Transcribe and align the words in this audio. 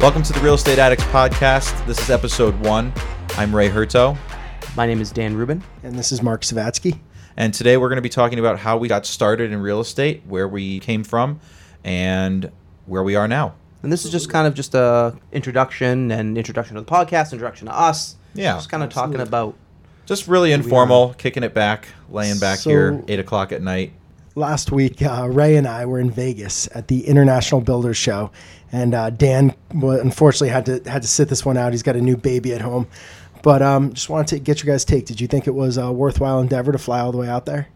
Welcome 0.00 0.22
to 0.22 0.32
the 0.32 0.40
Real 0.40 0.54
Estate 0.54 0.78
Addicts 0.78 1.04
Podcast. 1.04 1.84
This 1.86 1.98
is 2.00 2.10
episode 2.10 2.58
one. 2.60 2.92
I'm 3.36 3.54
Ray 3.54 3.68
Hurto, 3.68 4.16
My 4.74 4.86
name 4.86 5.00
is 5.00 5.10
Dan 5.12 5.36
Rubin. 5.36 5.62
And 5.82 5.98
this 5.98 6.10
is 6.10 6.22
Mark 6.22 6.42
Savatsky. 6.42 6.98
and 7.36 7.52
today 7.52 7.76
we're 7.76 7.88
going 7.88 7.96
to 7.96 8.02
be 8.02 8.08
talking 8.08 8.38
about 8.38 8.58
how 8.58 8.76
we 8.78 8.88
got 8.88 9.04
started 9.06 9.52
in 9.52 9.60
real 9.60 9.80
estate, 9.80 10.22
where 10.26 10.48
we 10.48 10.80
came 10.80 11.04
from, 11.04 11.38
and 11.84 12.50
where 12.86 13.02
we 13.02 13.14
are 13.14 13.28
now. 13.28 13.54
And 13.82 13.92
this 13.92 14.04
is 14.04 14.10
just 14.10 14.30
kind 14.30 14.46
of 14.46 14.54
just 14.54 14.74
a 14.74 15.16
introduction 15.32 16.10
and 16.10 16.36
introduction 16.38 16.76
to 16.76 16.80
the 16.82 16.90
podcast, 16.90 17.32
introduction 17.32 17.66
to 17.66 17.78
us. 17.78 18.16
Yeah. 18.34 18.54
Just 18.54 18.70
kind 18.70 18.82
of 18.82 18.88
talking 18.90 19.20
about 19.20 19.54
Just 20.06 20.28
really 20.28 20.52
informal, 20.52 21.14
kicking 21.18 21.42
it 21.42 21.52
back, 21.54 21.88
laying 22.10 22.38
back 22.38 22.58
So- 22.60 22.70
here, 22.70 23.04
eight 23.08 23.20
o'clock 23.20 23.52
at 23.52 23.62
night. 23.62 23.92
Last 24.36 24.70
week, 24.70 25.02
uh, 25.02 25.28
Ray 25.28 25.56
and 25.56 25.66
I 25.66 25.86
were 25.86 25.98
in 25.98 26.10
Vegas 26.10 26.68
at 26.72 26.86
the 26.86 27.06
International 27.06 27.60
Builders 27.60 27.96
Show, 27.96 28.30
and 28.70 28.94
uh, 28.94 29.10
Dan 29.10 29.56
unfortunately 29.70 30.50
had 30.50 30.66
to 30.66 30.88
had 30.88 31.02
to 31.02 31.08
sit 31.08 31.28
this 31.28 31.44
one 31.44 31.56
out. 31.56 31.72
He's 31.72 31.82
got 31.82 31.96
a 31.96 32.00
new 32.00 32.16
baby 32.16 32.54
at 32.54 32.60
home, 32.60 32.86
but 33.42 33.60
um, 33.60 33.92
just 33.92 34.08
wanted 34.08 34.28
to 34.28 34.38
get 34.38 34.62
your 34.62 34.72
guys' 34.72 34.84
take. 34.84 35.06
Did 35.06 35.20
you 35.20 35.26
think 35.26 35.48
it 35.48 35.54
was 35.54 35.76
a 35.76 35.90
worthwhile 35.90 36.40
endeavor 36.40 36.70
to 36.70 36.78
fly 36.78 37.00
all 37.00 37.10
the 37.10 37.18
way 37.18 37.28
out 37.28 37.44
there? 37.44 37.68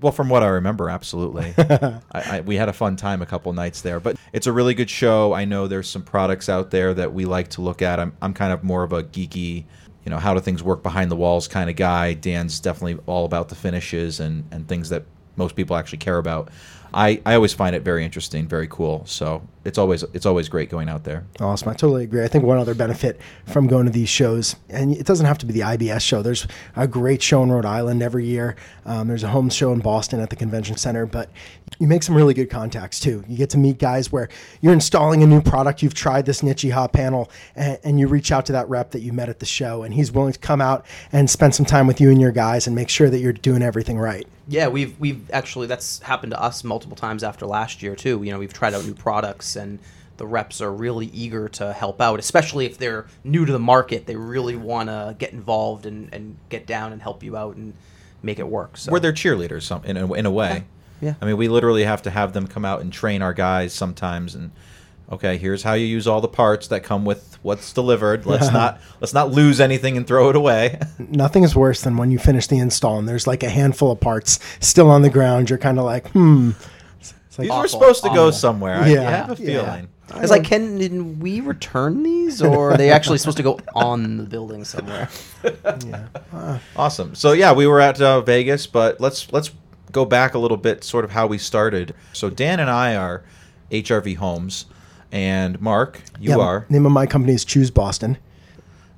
Well, 0.00 0.12
from 0.12 0.28
what 0.28 0.42
I 0.42 0.48
remember, 0.48 0.90
absolutely. 0.90 1.54
I, 1.58 2.00
I, 2.12 2.40
we 2.42 2.56
had 2.56 2.68
a 2.68 2.72
fun 2.74 2.96
time 2.96 3.22
a 3.22 3.26
couple 3.26 3.52
nights 3.54 3.80
there, 3.80 3.98
but 3.98 4.16
it's 4.32 4.46
a 4.46 4.52
really 4.52 4.74
good 4.74 4.90
show. 4.90 5.32
I 5.32 5.46
know 5.46 5.66
there's 5.66 5.88
some 5.88 6.02
products 6.02 6.50
out 6.50 6.70
there 6.70 6.94
that 6.94 7.14
we 7.14 7.24
like 7.24 7.48
to 7.50 7.62
look 7.62 7.82
at. 7.82 7.98
I'm, 7.98 8.16
I'm 8.22 8.34
kind 8.34 8.52
of 8.52 8.62
more 8.62 8.84
of 8.84 8.92
a 8.92 9.02
geeky, 9.02 9.64
you 10.04 10.10
know, 10.10 10.18
how 10.18 10.34
do 10.34 10.40
things 10.40 10.62
work 10.62 10.84
behind 10.84 11.10
the 11.10 11.16
walls 11.16 11.48
kind 11.48 11.68
of 11.68 11.74
guy. 11.74 12.14
Dan's 12.14 12.60
definitely 12.60 13.02
all 13.06 13.24
about 13.24 13.48
the 13.48 13.56
finishes 13.56 14.20
and, 14.20 14.44
and 14.52 14.68
things 14.68 14.90
that 14.90 15.04
most 15.38 15.56
people 15.56 15.76
actually 15.76 15.98
care 15.98 16.18
about. 16.18 16.50
I, 16.92 17.20
I 17.26 17.34
always 17.34 17.52
find 17.52 17.76
it 17.76 17.82
very 17.82 18.04
interesting, 18.04 18.46
very 18.48 18.66
cool. 18.68 19.04
So 19.06 19.42
it's 19.64 19.78
always 19.78 20.02
it's 20.14 20.26
always 20.26 20.48
great 20.48 20.70
going 20.70 20.88
out 20.88 21.04
there. 21.04 21.24
Awesome. 21.40 21.68
I 21.68 21.72
totally 21.72 22.04
agree. 22.04 22.24
I 22.24 22.28
think 22.28 22.44
one 22.44 22.58
other 22.58 22.74
benefit 22.74 23.20
from 23.46 23.66
going 23.66 23.84
to 23.86 23.92
these 23.92 24.08
shows, 24.08 24.56
and 24.68 24.96
it 24.96 25.06
doesn't 25.06 25.26
have 25.26 25.38
to 25.38 25.46
be 25.46 25.52
the 25.52 25.60
IBS 25.60 26.00
show. 26.00 26.22
There's 26.22 26.46
a 26.74 26.88
great 26.88 27.22
show 27.22 27.42
in 27.42 27.52
Rhode 27.52 27.66
Island 27.66 28.02
every 28.02 28.24
year. 28.24 28.56
Um, 28.86 29.08
there's 29.08 29.22
a 29.22 29.28
home 29.28 29.50
show 29.50 29.72
in 29.72 29.80
Boston 29.80 30.20
at 30.20 30.30
the 30.30 30.36
convention 30.36 30.76
center, 30.76 31.04
but 31.06 31.30
you 31.78 31.86
make 31.86 32.02
some 32.02 32.14
really 32.14 32.34
good 32.34 32.50
contacts 32.50 32.98
too. 32.98 33.22
You 33.28 33.36
get 33.36 33.50
to 33.50 33.58
meet 33.58 33.78
guys 33.78 34.10
where 34.10 34.28
you're 34.60 34.72
installing 34.72 35.22
a 35.22 35.26
new 35.26 35.42
product, 35.42 35.82
you've 35.82 35.94
tried 35.94 36.24
this 36.24 36.40
Nichiha 36.40 36.92
panel, 36.92 37.30
and, 37.54 37.78
and 37.84 38.00
you 38.00 38.08
reach 38.08 38.32
out 38.32 38.46
to 38.46 38.52
that 38.52 38.68
rep 38.68 38.92
that 38.92 39.00
you 39.00 39.12
met 39.12 39.28
at 39.28 39.38
the 39.38 39.46
show, 39.46 39.82
and 39.82 39.92
he's 39.92 40.10
willing 40.10 40.32
to 40.32 40.38
come 40.38 40.60
out 40.60 40.86
and 41.12 41.28
spend 41.28 41.54
some 41.54 41.66
time 41.66 41.86
with 41.86 42.00
you 42.00 42.10
and 42.10 42.20
your 42.20 42.32
guys 42.32 42.66
and 42.66 42.74
make 42.74 42.88
sure 42.88 43.10
that 43.10 43.18
you're 43.18 43.32
doing 43.32 43.62
everything 43.62 43.98
right. 43.98 44.26
yeah, 44.48 44.66
we've 44.68 44.98
we've 44.98 45.30
actually 45.30 45.66
that's 45.66 46.00
happened 46.00 46.32
to 46.32 46.40
us 46.40 46.64
multiple 46.64 46.77
times 46.80 47.24
after 47.24 47.46
last 47.46 47.82
year 47.82 47.96
too. 47.96 48.22
You 48.22 48.32
know, 48.32 48.38
we've 48.38 48.52
tried 48.52 48.74
out 48.74 48.84
new 48.84 48.94
products 48.94 49.56
and 49.56 49.78
the 50.16 50.26
reps 50.26 50.60
are 50.60 50.72
really 50.72 51.06
eager 51.06 51.48
to 51.48 51.72
help 51.72 52.00
out, 52.00 52.18
especially 52.18 52.66
if 52.66 52.76
they're 52.78 53.06
new 53.24 53.44
to 53.46 53.52
the 53.52 53.58
market. 53.58 54.06
They 54.06 54.16
really 54.16 54.56
want 54.56 54.88
to 54.88 55.14
get 55.18 55.32
involved 55.32 55.86
and, 55.86 56.12
and 56.12 56.36
get 56.48 56.66
down 56.66 56.92
and 56.92 57.00
help 57.00 57.22
you 57.22 57.36
out 57.36 57.56
and 57.56 57.72
make 58.22 58.38
it 58.38 58.48
work. 58.48 58.76
So 58.76 58.92
We're 58.92 59.00
their 59.00 59.12
cheerleaders 59.12 59.62
some, 59.62 59.84
in, 59.84 59.96
a, 59.96 60.12
in 60.12 60.26
a 60.26 60.30
way. 60.30 60.64
Yeah. 61.00 61.14
I 61.22 61.26
mean, 61.26 61.36
we 61.36 61.48
literally 61.48 61.84
have 61.84 62.02
to 62.02 62.10
have 62.10 62.32
them 62.32 62.48
come 62.48 62.64
out 62.64 62.80
and 62.80 62.92
train 62.92 63.22
our 63.22 63.32
guys 63.32 63.72
sometimes 63.72 64.34
and 64.34 64.50
okay, 65.10 65.36
here's 65.36 65.62
how 65.62 65.74
you 65.74 65.86
use 65.86 66.06
all 66.06 66.20
the 66.20 66.28
parts 66.28 66.68
that 66.68 66.82
come 66.82 67.04
with 67.04 67.38
what's 67.42 67.72
delivered. 67.72 68.26
Let's 68.26 68.50
not 68.52 68.80
let's 69.00 69.14
not 69.14 69.30
lose 69.30 69.60
anything 69.60 69.96
and 69.96 70.06
throw 70.06 70.30
it 70.30 70.36
away. 70.36 70.80
Nothing 70.98 71.44
is 71.44 71.54
worse 71.56 71.82
than 71.82 71.96
when 71.96 72.10
you 72.10 72.18
finish 72.18 72.46
the 72.46 72.58
install 72.58 72.98
and 72.98 73.08
there's 73.08 73.26
like 73.26 73.42
a 73.42 73.48
handful 73.50 73.92
of 73.92 74.00
parts 74.00 74.38
still 74.60 74.90
on 74.90 75.02
the 75.02 75.10
ground. 75.10 75.50
You're 75.50 75.58
kind 75.58 75.78
of 75.78 75.84
like, 75.84 76.08
hmm. 76.10 76.50
It's 77.00 77.38
like, 77.38 77.48
These 77.48 77.56
were 77.56 77.68
supposed 77.68 78.02
to 78.04 78.10
go 78.10 78.30
somewhere. 78.30 78.76
I, 78.76 78.88
Yeah. 78.88 79.08
I 79.08 79.10
have 79.10 79.30
a 79.30 79.36
feeling. 79.36 79.88
I 80.10 80.20
was 80.20 80.30
like, 80.30 80.44
can 80.44 80.78
did 80.78 81.20
we 81.20 81.40
return 81.40 82.02
these, 82.02 82.40
or 82.40 82.72
are 82.72 82.76
they 82.78 82.90
actually 82.90 83.18
supposed 83.18 83.36
to 83.36 83.42
go 83.42 83.60
on 83.74 84.16
the 84.16 84.22
building 84.24 84.64
somewhere? 84.64 85.08
yeah. 85.44 86.58
Awesome. 86.76 87.14
So 87.14 87.32
yeah, 87.32 87.52
we 87.52 87.66
were 87.66 87.80
at 87.80 88.00
uh, 88.00 88.22
Vegas, 88.22 88.66
but 88.66 89.00
let's 89.00 89.30
let's 89.32 89.50
go 89.92 90.04
back 90.04 90.34
a 90.34 90.38
little 90.38 90.56
bit, 90.56 90.82
sort 90.82 91.04
of 91.04 91.10
how 91.10 91.26
we 91.26 91.36
started. 91.36 91.94
So 92.14 92.30
Dan 92.30 92.58
and 92.60 92.70
I 92.70 92.96
are 92.96 93.22
HRV 93.70 94.16
Homes, 94.16 94.66
and 95.12 95.60
Mark, 95.60 96.02
you 96.20 96.30
Yeah, 96.30 96.36
are, 96.38 96.66
Name 96.68 96.86
of 96.86 96.92
my 96.92 97.06
company 97.06 97.34
is 97.34 97.44
Choose 97.44 97.70
Boston. 97.70 98.18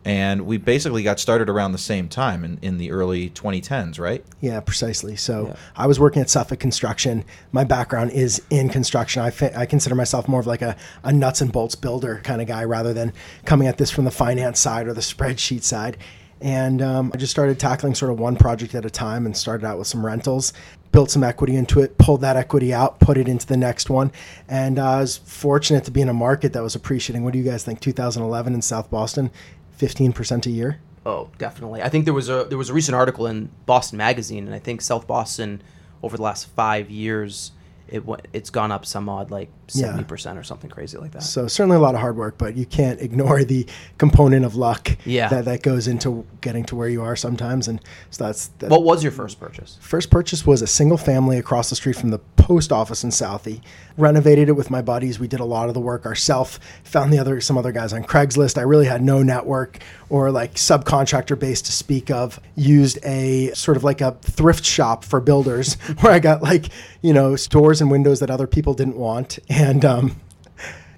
and 0.04 0.46
we 0.46 0.56
basically 0.56 1.02
got 1.02 1.20
started 1.20 1.48
around 1.50 1.72
the 1.72 1.78
same 1.78 2.08
time 2.08 2.42
in, 2.44 2.58
in 2.62 2.78
the 2.78 2.90
early 2.90 3.28
2010s, 3.30 3.98
right? 4.00 4.24
Yeah, 4.40 4.60
precisely. 4.60 5.14
So 5.16 5.48
Yeah. 5.48 5.56
I 5.76 5.86
was 5.86 6.00
working 6.00 6.22
at 6.22 6.30
Suffolk 6.30 6.58
Construction. 6.58 7.22
My 7.52 7.64
background 7.64 8.10
is 8.12 8.40
in 8.48 8.70
construction. 8.70 9.22
I, 9.22 9.30
fi- 9.30 9.52
I 9.54 9.66
consider 9.66 9.94
myself 9.94 10.26
more 10.26 10.40
of 10.40 10.46
like 10.46 10.62
a, 10.62 10.74
a 11.04 11.12
nuts 11.12 11.40
and 11.42 11.52
bolts 11.52 11.74
builder 11.74 12.20
kind 12.24 12.40
of 12.40 12.48
guy 12.48 12.64
rather 12.64 12.94
than 12.94 13.12
coming 13.44 13.68
at 13.68 13.76
this 13.76 13.90
from 13.90 14.04
the 14.06 14.10
finance 14.10 14.58
side 14.58 14.86
or 14.88 14.94
the 14.94 15.02
spreadsheet 15.02 15.62
side. 15.64 15.98
And 16.40 16.80
um, 16.80 17.10
I 17.12 17.18
just 17.18 17.30
started 17.30 17.58
tackling 17.58 17.94
sort 17.94 18.10
of 18.10 18.18
one 18.18 18.36
project 18.36 18.74
at 18.74 18.84
a 18.84 18.90
time 18.90 19.26
and 19.26 19.36
started 19.36 19.66
out 19.66 19.78
with 19.78 19.86
some 19.86 20.04
rentals, 20.04 20.52
built 20.90 21.10
some 21.10 21.22
equity 21.22 21.54
into 21.54 21.80
it, 21.80 21.98
pulled 21.98 22.22
that 22.22 22.36
equity 22.36 22.72
out, 22.72 22.98
put 22.98 23.18
it 23.18 23.28
into 23.28 23.46
the 23.46 23.56
next 23.56 23.90
one. 23.90 24.10
And 24.48 24.78
uh, 24.78 24.90
I 24.90 25.00
was 25.00 25.18
fortunate 25.18 25.84
to 25.84 25.90
be 25.90 26.00
in 26.00 26.08
a 26.08 26.14
market 26.14 26.52
that 26.54 26.62
was 26.62 26.74
appreciating. 26.74 27.24
What 27.24 27.32
do 27.32 27.38
you 27.38 27.44
guys 27.44 27.64
think? 27.64 27.80
2011 27.80 28.54
in 28.54 28.62
South 28.62 28.90
Boston, 28.90 29.30
15% 29.78 30.46
a 30.46 30.50
year? 30.50 30.80
Oh, 31.04 31.30
definitely. 31.38 31.82
I 31.82 31.88
think 31.88 32.04
there 32.04 32.14
was 32.14 32.28
a 32.28 32.44
there 32.44 32.58
was 32.58 32.68
a 32.68 32.74
recent 32.74 32.94
article 32.94 33.26
in 33.26 33.50
Boston 33.64 33.96
Magazine, 33.96 34.44
and 34.44 34.54
I 34.54 34.58
think 34.58 34.82
South 34.82 35.06
Boston 35.06 35.62
over 36.02 36.16
the 36.16 36.22
last 36.22 36.46
five 36.48 36.90
years 36.90 37.52
it 37.88 38.06
went, 38.06 38.28
it's 38.32 38.50
gone 38.50 38.70
up 38.70 38.86
some 38.86 39.08
odd 39.08 39.30
like 39.30 39.50
Yeah. 39.74 39.86
seventy 39.86 40.04
percent 40.04 40.38
or 40.38 40.42
something 40.42 40.70
crazy 40.70 40.98
like 40.98 41.12
that. 41.12 41.22
So 41.22 41.46
certainly 41.48 41.76
a 41.76 41.80
lot 41.80 41.94
of 41.94 42.00
hard 42.00 42.16
work, 42.16 42.38
but 42.38 42.56
you 42.56 42.66
can't 42.66 43.00
ignore 43.08 43.44
the 43.44 43.66
component 43.98 44.44
of 44.44 44.54
luck 44.56 44.96
Yeah. 45.04 45.28
that, 45.28 45.44
that 45.46 45.62
goes 45.62 45.86
into 45.88 46.24
getting 46.40 46.64
to 46.66 46.76
where 46.76 46.88
you 46.88 47.02
are 47.02 47.16
sometimes. 47.16 47.68
And 47.68 47.80
so 48.10 48.24
that's 48.24 48.48
that. 48.58 48.70
What 48.70 48.82
was 48.82 49.02
your 49.02 49.12
first 49.12 49.38
purchase? 49.40 49.78
First 49.80 50.10
purchase 50.10 50.46
was 50.46 50.62
a 50.62 50.66
single 50.66 50.98
family 50.98 51.38
across 51.38 51.70
the 51.70 51.76
street 51.76 51.96
from 51.96 52.10
the 52.10 52.18
post 52.36 52.72
office 52.72 53.04
in 53.04 53.10
Southie. 53.10 53.60
Renovated 53.96 54.48
it 54.48 54.52
with 54.52 54.70
my 54.70 54.80
buddies. 54.80 55.18
We 55.18 55.28
did 55.28 55.40
a 55.40 55.44
lot 55.44 55.68
of 55.68 55.74
the 55.74 55.80
work 55.80 56.06
ourselves. 56.06 56.58
Found 56.84 57.12
the 57.12 57.18
other 57.18 57.40
some 57.40 57.58
other 57.58 57.72
guys 57.72 57.92
on 57.92 58.02
Craigslist. 58.04 58.56
I 58.56 58.62
really 58.62 58.86
had 58.86 59.02
no 59.02 59.22
network 59.22 59.78
or 60.08 60.30
like 60.30 60.54
subcontractor 60.54 61.38
base 61.38 61.60
to 61.62 61.72
speak 61.72 62.10
of. 62.10 62.40
Used 62.56 62.98
a 63.04 63.52
sort 63.52 63.76
of 63.76 63.84
like 63.84 64.00
a 64.00 64.12
thrift 64.22 64.64
shop 64.64 65.04
for 65.04 65.20
builders 65.20 65.74
where 66.00 66.12
I 66.12 66.18
got 66.18 66.42
like 66.42 66.70
you 67.02 67.12
know 67.12 67.36
doors 67.36 67.80
and 67.80 67.90
windows 67.90 68.20
that 68.20 68.30
other 68.30 68.46
people 68.46 68.74
didn't 68.74 68.96
want 68.96 69.38
and. 69.48 69.59
Um 69.84 70.16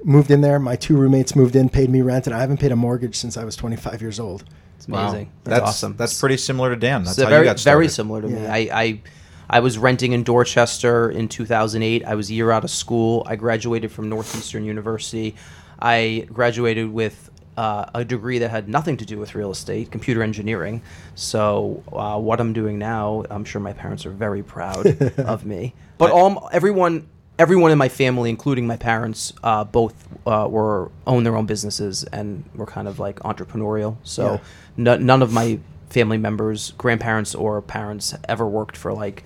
Moved 0.05 0.33
in 0.33 0.41
there. 0.41 0.59
My 0.59 0.75
two 0.75 0.97
roommates 0.97 1.37
moved 1.37 1.55
in, 1.55 1.69
paid 1.69 1.89
me 1.89 2.01
rent, 2.01 2.27
and 2.27 2.35
I 2.35 2.41
haven't 2.41 2.59
paid 2.59 2.73
a 2.73 2.77
mortgage 2.77 3.15
since 3.15 3.37
I 3.37 3.45
was 3.45 3.55
25 3.55 4.03
years 4.03 4.19
old. 4.19 4.43
It's 4.77 4.89
amazing. 4.89 5.31
That's, 5.45 5.61
That's 5.61 5.71
awesome. 5.71 5.97
That's 5.97 6.19
pretty 6.19 6.37
similar 6.39 6.71
to 6.71 6.77
Dan. 6.77 7.05
That's 7.05 7.15
So 7.17 7.23
how 7.23 7.31
very 7.31 7.43
you 7.43 7.51
got 7.51 7.61
started. 7.61 7.77
very 7.77 7.89
similar 7.89 8.21
to 8.21 8.27
me. 8.27 8.45
I, 8.45 8.57
I 8.73 9.01
I 9.49 9.61
was 9.61 9.79
renting 9.79 10.11
in 10.11 10.25
Dorchester 10.25 11.09
in 11.09 11.29
2008. 11.29 12.05
I 12.05 12.17
was 12.17 12.31
a 12.31 12.35
year 12.35 12.51
out 12.51 12.65
of 12.65 12.71
school. 12.71 13.23
I 13.27 13.37
graduated 13.37 13.93
from 13.93 14.09
Northeastern 14.09 14.65
University. 14.65 15.37
I 15.79 16.27
graduated 16.33 16.91
with 16.93 17.31
uh, 17.57 17.85
a 17.95 18.05
degree 18.05 18.39
that 18.39 18.51
had 18.51 18.69
nothing 18.69 18.97
to 18.97 19.05
do 19.05 19.19
with 19.19 19.37
real 19.37 19.53
estate, 19.53 19.93
computer 19.93 20.23
engineering. 20.25 20.83
So 21.15 21.85
uh, 21.93 22.19
what 22.19 22.41
I'm 22.41 22.53
doing 22.53 22.77
now, 22.79 23.25
I'm 23.31 23.45
sure 23.45 23.61
my 23.61 23.73
parents 23.73 24.05
are 24.05 24.11
very 24.11 24.43
proud 24.43 24.87
of 25.19 25.45
me. 25.47 25.75
But 25.99 26.11
all 26.11 26.49
everyone 26.51 27.07
everyone 27.39 27.71
in 27.71 27.79
my 27.79 27.89
family, 27.89 28.31
including 28.31 28.67
my 28.67 28.77
parents, 28.77 29.33
uh, 29.43 29.65
both 29.65 29.95
uh, 30.27 30.47
were 30.49 30.91
own 31.07 31.25
their 31.25 31.37
own 31.37 31.47
businesses 31.47 32.05
and 32.05 32.45
were 32.55 32.67
kind 32.67 32.87
of 32.87 32.99
like 32.99 33.19
entrepreneurial. 33.21 33.97
So 34.03 34.41
no, 34.77 34.97
none 34.97 35.23
of 35.23 35.33
my 35.33 35.59
family 35.91 36.19
members, 36.19 36.73
grandparents 36.73 37.35
or 37.35 37.61
parents, 37.61 38.15
ever 38.29 38.47
worked 38.47 38.77
for 38.77 38.93
like 38.93 39.25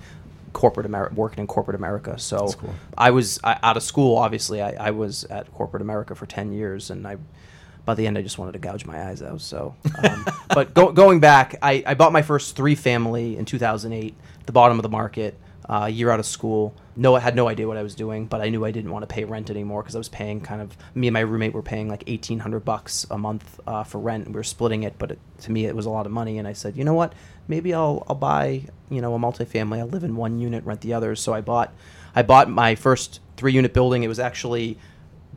corporate 0.53 0.85
America, 0.85 1.13
working 1.15 1.39
in 1.39 1.47
corporate 1.47 1.75
America. 1.75 2.17
So 2.17 2.49
cool. 2.53 2.73
I 2.97 3.11
was 3.11 3.39
I, 3.43 3.59
out 3.61 3.77
of 3.77 3.83
school. 3.83 4.17
Obviously, 4.17 4.61
I, 4.61 4.87
I 4.87 4.91
was 4.91 5.23
at 5.25 5.51
corporate 5.53 5.81
America 5.81 6.15
for 6.15 6.25
ten 6.25 6.51
years, 6.51 6.89
and 6.89 7.07
I. 7.07 7.17
By 7.85 7.93
the 7.93 8.05
end, 8.05 8.17
I 8.17 8.21
just 8.21 8.37
wanted 8.37 8.51
to 8.51 8.59
gouge 8.59 8.85
my 8.85 9.07
eyes 9.07 9.21
out. 9.21 9.39
So, 9.39 9.73
um, 10.03 10.25
but 10.49 10.73
go, 10.73 10.91
going 10.91 11.21
back, 11.21 11.55
I, 11.61 11.81
I 11.87 11.93
bought 11.93 12.11
my 12.11 12.21
first 12.21 12.53
three 12.53 12.75
family 12.75 13.37
in 13.37 13.45
2008, 13.45 14.13
the 14.45 14.51
bottom 14.51 14.77
of 14.77 14.83
the 14.83 14.89
market, 14.89 15.39
uh, 15.69 15.83
a 15.85 15.89
year 15.89 16.09
out 16.09 16.19
of 16.19 16.25
school. 16.25 16.73
No, 16.95 17.15
I 17.15 17.19
had 17.19 17.35
no 17.35 17.47
idea 17.47 17.67
what 17.67 17.77
I 17.77 17.83
was 17.83 17.93
doing, 17.93 18.25
but 18.25 18.41
I 18.41 18.49
knew 18.49 18.63
I 18.63 18.71
didn't 18.71 18.91
want 18.91 19.03
to 19.03 19.07
pay 19.07 19.25
rent 19.25 19.49
anymore 19.49 19.81
because 19.81 19.95
I 19.95 19.97
was 19.97 20.09
paying 20.09 20.41
kind 20.41 20.61
of 20.61 20.77
me 20.95 21.07
and 21.07 21.13
my 21.13 21.19
roommate 21.19 21.53
were 21.53 21.61
paying 21.61 21.89
like 21.89 22.03
eighteen 22.07 22.39
hundred 22.39 22.65
bucks 22.65 23.05
a 23.11 23.17
month 23.17 23.59
uh, 23.67 23.83
for 23.83 23.99
rent. 23.99 24.25
and 24.25 24.33
We 24.33 24.39
were 24.39 24.43
splitting 24.43 24.83
it, 24.83 24.97
but 24.97 25.11
it, 25.11 25.19
to 25.41 25.51
me 25.51 25.65
it 25.65 25.75
was 25.75 25.85
a 25.85 25.89
lot 25.89 26.05
of 26.05 26.11
money. 26.11 26.37
And 26.37 26.47
I 26.47 26.53
said, 26.53 26.77
you 26.77 26.83
know 26.83 26.93
what? 26.93 27.13
Maybe 27.47 27.73
I'll 27.73 28.05
I'll 28.07 28.15
buy 28.15 28.63
you 28.89 29.01
know 29.01 29.13
a 29.15 29.19
multifamily. 29.19 29.79
I'll 29.79 29.87
live 29.87 30.03
in 30.03 30.15
one 30.15 30.39
unit, 30.39 30.63
rent 30.63 30.81
the 30.81 30.93
others. 30.93 31.19
So 31.19 31.33
I 31.33 31.41
bought 31.41 31.73
I 32.15 32.21
bought 32.21 32.49
my 32.49 32.75
first 32.75 33.19
three 33.35 33.53
unit 33.53 33.73
building. 33.73 34.03
It 34.03 34.07
was 34.07 34.19
actually 34.19 34.77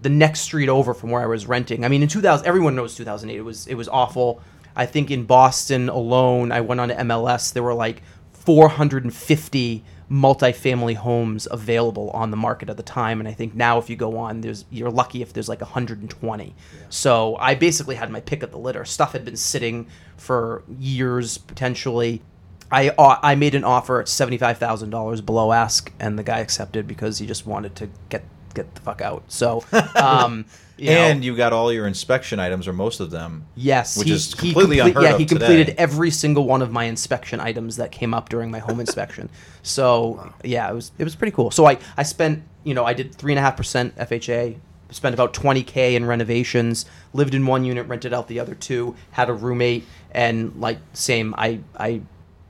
the 0.00 0.08
next 0.08 0.40
street 0.40 0.68
over 0.68 0.94
from 0.94 1.10
where 1.10 1.20
I 1.22 1.26
was 1.26 1.46
renting. 1.46 1.84
I 1.84 1.88
mean, 1.88 2.02
in 2.02 2.08
2000, 2.08 2.46
everyone 2.46 2.74
knows 2.74 2.94
2008. 2.94 3.36
It 3.36 3.42
was 3.42 3.66
it 3.66 3.74
was 3.74 3.88
awful. 3.88 4.40
I 4.76 4.86
think 4.86 5.10
in 5.10 5.24
Boston 5.24 5.88
alone, 5.88 6.52
I 6.52 6.60
went 6.60 6.80
on 6.80 6.88
to 6.88 6.94
MLS. 6.94 7.52
There 7.52 7.62
were 7.62 7.74
like 7.74 8.02
450 8.32 9.84
multifamily 10.10 10.96
homes 10.96 11.46
available 11.50 12.10
on 12.10 12.32
the 12.32 12.36
market 12.36 12.68
at 12.68 12.76
the 12.76 12.82
time 12.82 13.20
and 13.20 13.28
i 13.28 13.32
think 13.32 13.54
now 13.54 13.78
if 13.78 13.88
you 13.88 13.94
go 13.94 14.16
on 14.18 14.40
there's 14.40 14.64
you're 14.68 14.90
lucky 14.90 15.22
if 15.22 15.32
there's 15.32 15.48
like 15.48 15.60
120 15.60 16.54
so 16.88 17.36
i 17.36 17.54
basically 17.54 17.94
had 17.94 18.10
my 18.10 18.20
pick 18.20 18.42
of 18.42 18.50
the 18.50 18.58
litter. 18.58 18.84
Stuff 18.84 19.12
had 19.12 19.24
been 19.24 19.36
sitting 19.36 19.86
for 20.16 20.62
years 20.78 21.38
potentially. 21.38 22.22
I 22.70 22.90
uh, 22.90 23.18
I 23.22 23.34
made 23.34 23.54
an 23.54 23.64
offer 23.64 24.00
at 24.00 24.08
seventy 24.08 24.38
five 24.38 24.58
thousand 24.58 24.90
dollars 24.90 25.20
below 25.20 25.52
ask, 25.52 25.92
and 25.98 26.18
the 26.18 26.22
guy 26.22 26.38
accepted 26.38 26.86
because 26.86 27.18
he 27.18 27.26
just 27.26 27.46
wanted 27.46 27.74
to 27.76 27.88
get 28.08 28.22
get 28.54 28.74
the 28.74 28.80
fuck 28.80 29.00
out. 29.00 29.22
So, 29.28 29.64
um, 29.96 30.44
you 30.78 30.86
know, 30.90 30.92
and 30.92 31.24
you 31.24 31.36
got 31.36 31.52
all 31.52 31.72
your 31.72 31.86
inspection 31.86 32.38
items, 32.40 32.66
or 32.68 32.72
most 32.72 33.00
of 33.00 33.10
them. 33.10 33.46
yes, 33.54 33.96
which 33.98 34.08
he, 34.08 34.14
is 34.14 34.32
he 34.32 34.52
completely 34.52 34.76
complete- 34.78 34.88
unheard 34.96 35.02
Yeah, 35.04 35.12
of 35.14 35.18
he 35.18 35.26
completed 35.26 35.66
today. 35.68 35.78
every 35.78 36.10
single 36.10 36.44
one 36.46 36.62
of 36.62 36.70
my 36.72 36.84
inspection 36.84 37.40
items 37.40 37.76
that 37.76 37.92
came 37.92 38.14
up 38.14 38.28
during 38.28 38.50
my 38.50 38.58
home 38.58 38.80
inspection. 38.86 39.28
So 39.62 40.32
yeah, 40.44 40.70
it 40.70 40.74
was 40.74 40.92
it 40.98 41.04
was 41.04 41.14
pretty 41.14 41.32
cool. 41.32 41.50
So 41.50 41.66
I 41.66 41.78
I 41.96 42.02
spent 42.02 42.42
you 42.64 42.74
know 42.74 42.84
I 42.84 42.94
did 42.94 43.14
three 43.14 43.32
and 43.32 43.38
a 43.38 43.42
half 43.42 43.56
percent 43.56 43.94
FHA. 43.96 44.56
Spent 44.92 45.14
about 45.14 45.32
20k 45.34 45.94
in 45.94 46.04
renovations. 46.04 46.84
Lived 47.12 47.32
in 47.36 47.46
one 47.46 47.64
unit, 47.64 47.86
rented 47.86 48.12
out 48.12 48.26
the 48.26 48.40
other 48.40 48.56
two. 48.56 48.96
Had 49.12 49.28
a 49.28 49.32
roommate, 49.32 49.84
and 50.10 50.56
like 50.60 50.78
same. 50.94 51.32
I 51.38 51.60
I 51.78 52.00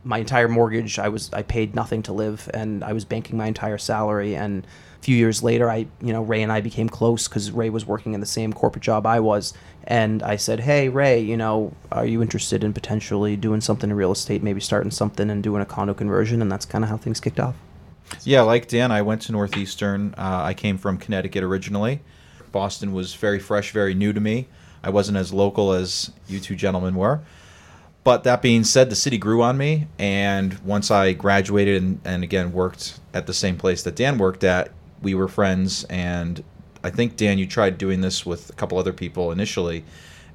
my 0.05 0.19
entire 0.19 0.49
mortgage 0.49 0.99
i 0.99 1.08
was 1.08 1.32
i 1.32 1.43
paid 1.43 1.75
nothing 1.75 2.02
to 2.02 2.12
live 2.12 2.49
and 2.55 2.82
i 2.85 2.93
was 2.93 3.05
banking 3.05 3.37
my 3.37 3.47
entire 3.47 3.79
salary 3.79 4.35
and 4.35 4.67
a 4.99 5.02
few 5.02 5.17
years 5.17 5.43
later 5.43 5.70
i 5.70 5.87
you 6.00 6.12
know 6.12 6.23
ray 6.23 6.43
and 6.43 6.52
i 6.52 6.61
became 6.61 6.88
close 6.88 7.29
because 7.29 7.50
ray 7.50 7.70
was 7.70 7.87
working 7.87 8.14
in 8.14 8.20
the 8.20 8.26
same 8.26 8.52
corporate 8.52 8.82
job 8.82 9.06
i 9.06 9.20
was 9.20 9.52
and 9.85 10.23
i 10.23 10.37
said 10.37 10.61
hey 10.61 10.88
ray 10.88 11.20
you 11.20 11.37
know 11.37 11.73
are 11.93 12.06
you 12.06 12.23
interested 12.23 12.64
in 12.64 12.73
potentially 12.73 13.37
doing 13.37 13.61
something 13.61 13.91
in 13.91 13.97
real 13.97 14.12
estate 14.12 14.43
maybe 14.43 14.61
starting 14.61 14.91
something 14.91 15.31
and 15.31 15.43
doing 15.43 15.61
a 15.61 15.67
condo 15.67 15.94
conversion 15.94 16.41
and 16.41 16.50
that's 16.50 16.64
kind 16.64 16.85
of 16.85 16.91
how 16.91 16.97
things 16.97 17.20
kicked 17.20 17.41
off 17.41 17.55
Yeah, 18.25 18.43
like 18.43 18.67
Dan, 18.67 18.91
I 18.91 19.02
went 19.02 19.23
to 19.23 19.32
Northeastern. 19.32 20.14
Uh, 20.19 20.43
I 20.43 20.55
came 20.55 20.79
from 20.79 20.99
Connecticut 20.99 21.44
originally. 21.44 22.00
Boston 22.52 22.93
was 22.93 23.14
very 23.14 23.38
fresh, 23.38 23.70
very 23.70 23.94
new 23.94 24.12
to 24.12 24.20
me. 24.20 24.49
I 24.82 24.91
wasn't 24.91 25.17
as 25.17 25.32
local 25.32 25.73
as 25.73 26.11
you 26.26 26.41
two 26.41 26.56
gentlemen 26.56 26.94
were. 26.94 27.20
But 28.02 28.25
that 28.25 28.41
being 28.41 28.64
said, 28.64 28.91
the 28.91 28.97
city 28.97 29.19
grew 29.19 29.43
on 29.43 29.58
me. 29.58 29.87
And 29.99 30.58
once 30.61 30.91
I 30.91 31.12
graduated 31.12 31.82
and, 31.82 32.00
and 32.05 32.25
again 32.25 32.52
worked 32.52 32.99
at 33.12 33.26
the 33.26 33.35
same 33.35 33.56
place 33.56 33.82
that 33.82 33.97
Dan 33.97 34.19
worked 34.19 34.44
at, 34.44 34.70
we 35.02 35.14
were 35.14 35.29
friends. 35.29 35.85
And 35.85 36.43
I 36.82 36.91
think, 36.91 37.17
Dan, 37.17 37.38
you 37.38 37.47
tried 37.47 37.79
doing 37.79 38.00
this 38.00 38.25
with 38.25 38.50
a 38.50 38.55
couple 38.55 38.79
other 38.79 38.93
people 38.93 39.32
initially, 39.32 39.85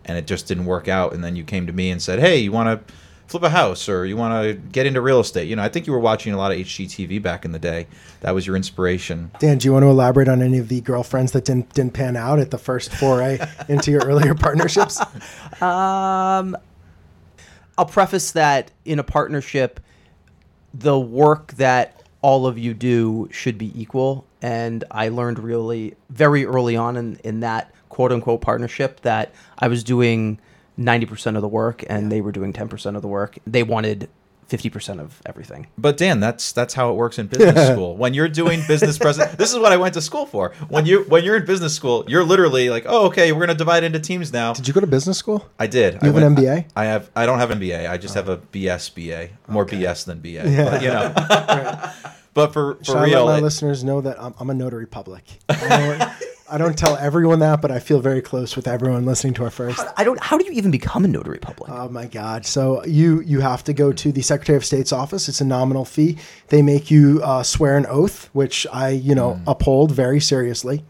and 0.06 0.18
it 0.18 0.28
just 0.28 0.48
didn't 0.48 0.66
work 0.66 0.88
out. 0.88 1.14
And 1.14 1.24
then 1.24 1.36
you 1.36 1.44
came 1.44 1.66
to 1.66 1.74
me 1.74 1.90
and 1.90 2.02
said, 2.02 2.20
hey, 2.20 2.38
you 2.38 2.52
want 2.52 2.88
to 2.88 2.94
flip 3.28 3.42
a 3.42 3.50
house 3.50 3.90
or 3.90 4.06
you 4.06 4.16
want 4.16 4.44
to 4.44 4.54
get 4.54 4.86
into 4.86 5.02
real 5.02 5.20
estate? 5.20 5.48
You 5.48 5.56
know, 5.56 5.64
I 5.64 5.70
think 5.70 5.88
you 5.88 5.94
were 5.94 6.00
watching 6.00 6.34
a 6.34 6.38
lot 6.38 6.52
of 6.52 6.60
HGTV 6.60 7.22
back 7.22 7.46
in 7.46 7.52
the 7.52 7.60
day. 7.60 7.88
That 8.22 8.36
was 8.36 8.46
your 8.46 8.56
inspiration. 8.56 9.32
Dan, 9.40 9.58
do 9.58 9.68
you 9.68 9.74
want 9.74 9.84
to 9.84 9.90
elaborate 9.90 10.28
on 10.28 10.44
any 10.44 10.60
of 10.60 10.68
the 10.68 10.82
girlfriends 10.82 11.32
that 11.32 11.46
didn't 11.46 11.74
didn't 11.74 11.94
pan 11.94 12.16
out 12.16 12.40
at 12.40 12.52
the 12.52 12.58
first 12.60 12.92
foray 12.92 13.40
into 13.70 13.92
your 13.92 14.06
earlier 14.06 14.36
partnerships? 14.36 15.02
Um, 15.62 16.58
I'll 17.77 17.86
preface 17.86 18.31
that 18.31 18.72
in 18.86 19.00
a 19.00 19.04
partnership, 19.04 19.80
the 20.74 21.00
work 21.00 21.54
that 21.54 22.01
all 22.22 22.48
of 22.48 22.57
you 22.57 22.74
do 22.74 23.30
should 23.31 23.57
be 23.57 23.80
equal. 23.80 24.25
And 24.42 24.83
I 24.92 25.10
learned 25.10 25.39
really 25.39 25.95
very 26.10 26.45
early 26.45 26.75
on 26.75 26.98
in, 26.98 27.18
in 27.24 27.42
that 27.42 27.74
quote 27.89 28.12
unquote 28.12 28.42
partnership 28.42 29.01
that 29.01 29.33
I 29.60 29.68
was 29.68 29.83
doing 29.83 30.39
90% 30.80 31.36
of 31.36 31.42
the 31.42 31.48
work 31.48 31.83
and 31.89 32.12
they 32.12 32.22
were 32.22 32.31
doing 32.31 32.51
10% 32.51 32.95
of 32.95 33.01
the 33.01 33.07
work. 33.07 33.38
They 33.45 33.63
wanted 33.63 34.10
50% 34.50 35.00
of 35.00 35.21
everything. 35.25 35.68
But 35.77 35.97
Dan, 35.97 36.19
that's 36.19 36.51
that's 36.51 36.74
how 36.74 36.92
it 36.92 36.94
works 36.94 37.18
in 37.18 37.27
business 37.27 37.68
school. 37.71 37.97
When 37.97 38.13
you're 38.13 38.27
doing 38.27 38.62
business 38.68 38.97
present, 38.97 39.38
this 39.38 39.51
is 39.51 39.59
what 39.59 39.71
I 39.71 39.77
went 39.77 39.94
to 39.95 40.01
school 40.01 40.25
for. 40.25 40.53
When 40.69 40.86
you 40.86 41.03
when 41.03 41.24
you're 41.24 41.38
in 41.38 41.45
business 41.45 41.74
school, 41.74 42.06
you're 42.07 42.24
literally 42.24 42.69
like, 42.69 42.86
oh, 42.88 43.07
okay, 43.07 43.31
we're 43.31 43.45
gonna 43.45 43.57
divide 43.57 43.83
into 43.83 44.00
teams 44.00 44.31
now. 44.31 44.53
Did 44.53 44.68
you 44.68 44.74
go 44.74 44.81
to 44.81 44.88
business 44.88 45.18
school? 45.18 45.47
I 45.59 45.68
did. 45.68 45.95
You 45.95 46.00
I 46.03 46.06
have 46.07 46.18
an 46.18 46.24
went- 46.24 46.39
MBA? 46.39 46.65
I 46.75 46.86
have. 46.86 47.09
I 47.15 47.25
don't 47.25 47.39
have 47.39 47.51
an 47.51 47.59
MBA. 47.59 47.89
I 47.89 47.97
just 47.97 48.15
oh. 48.15 48.19
have 48.19 48.30
a 48.30 48.38
BS 48.38 48.94
BA. 48.94 49.30
More 49.51 49.65
BS 49.65 50.06
than 50.06 50.19
BA. 50.19 50.44
But, 50.44 50.81
you 50.81 50.89
know. 50.89 51.13
but 52.33 52.53
for 52.53 52.75
for 52.75 52.83
Should 52.83 52.97
I 52.97 53.06
let 53.06 53.25
my 53.25 53.38
it- 53.38 53.44
listeners 53.44 53.83
know 53.83 54.01
that 54.01 54.21
I'm, 54.21 54.36
I'm 54.39 54.50
a 54.50 54.53
notary 54.53 54.88
public? 54.88 55.24
I 56.50 56.57
don't, 56.59 56.77
tell 56.77 56.95
everyone 56.97 57.39
that, 57.39 57.62
but 57.62 57.71
I 57.71 57.80
feel 57.80 58.00
very 58.01 58.21
close 58.21 58.56
with 58.56 58.68
everyone 58.68 59.06
listening 59.06 59.33
to 59.36 59.44
our 59.45 59.50
first. 59.50 59.83
I 59.97 60.03
don't, 60.03 60.19
how 60.19 60.38
do 60.38 60.45
you 60.45 60.51
even 60.51 60.69
become 60.69 61.03
a 61.03 61.07
notary 61.07 61.39
public? 61.39 61.71
Oh 61.71 61.89
my 61.89 62.06
God! 62.06 62.45
So 62.45 62.83
you 62.86 63.21
you 63.21 63.39
have 63.39 63.63
to 63.63 63.74
go 63.74 63.92
to 63.94 64.12
the 64.12 64.21
Secretary 64.21 64.56
of 64.56 64.63
State's 64.63 64.92
office. 64.92 65.27
It's 65.27 65.42
a 65.42 65.45
nominal 65.45 65.86
fee. 65.86 66.18
They 66.50 66.62
make 66.62 66.92
you 66.92 67.21
uh, 67.24 67.42
swear 67.44 67.77
an 67.77 67.86
oath, 67.88 68.30
which 68.33 68.68
I 68.71 68.89
you 68.89 69.15
know 69.15 69.39
uphold 69.47 69.92
very 69.92 70.19
seriously. 70.19 70.83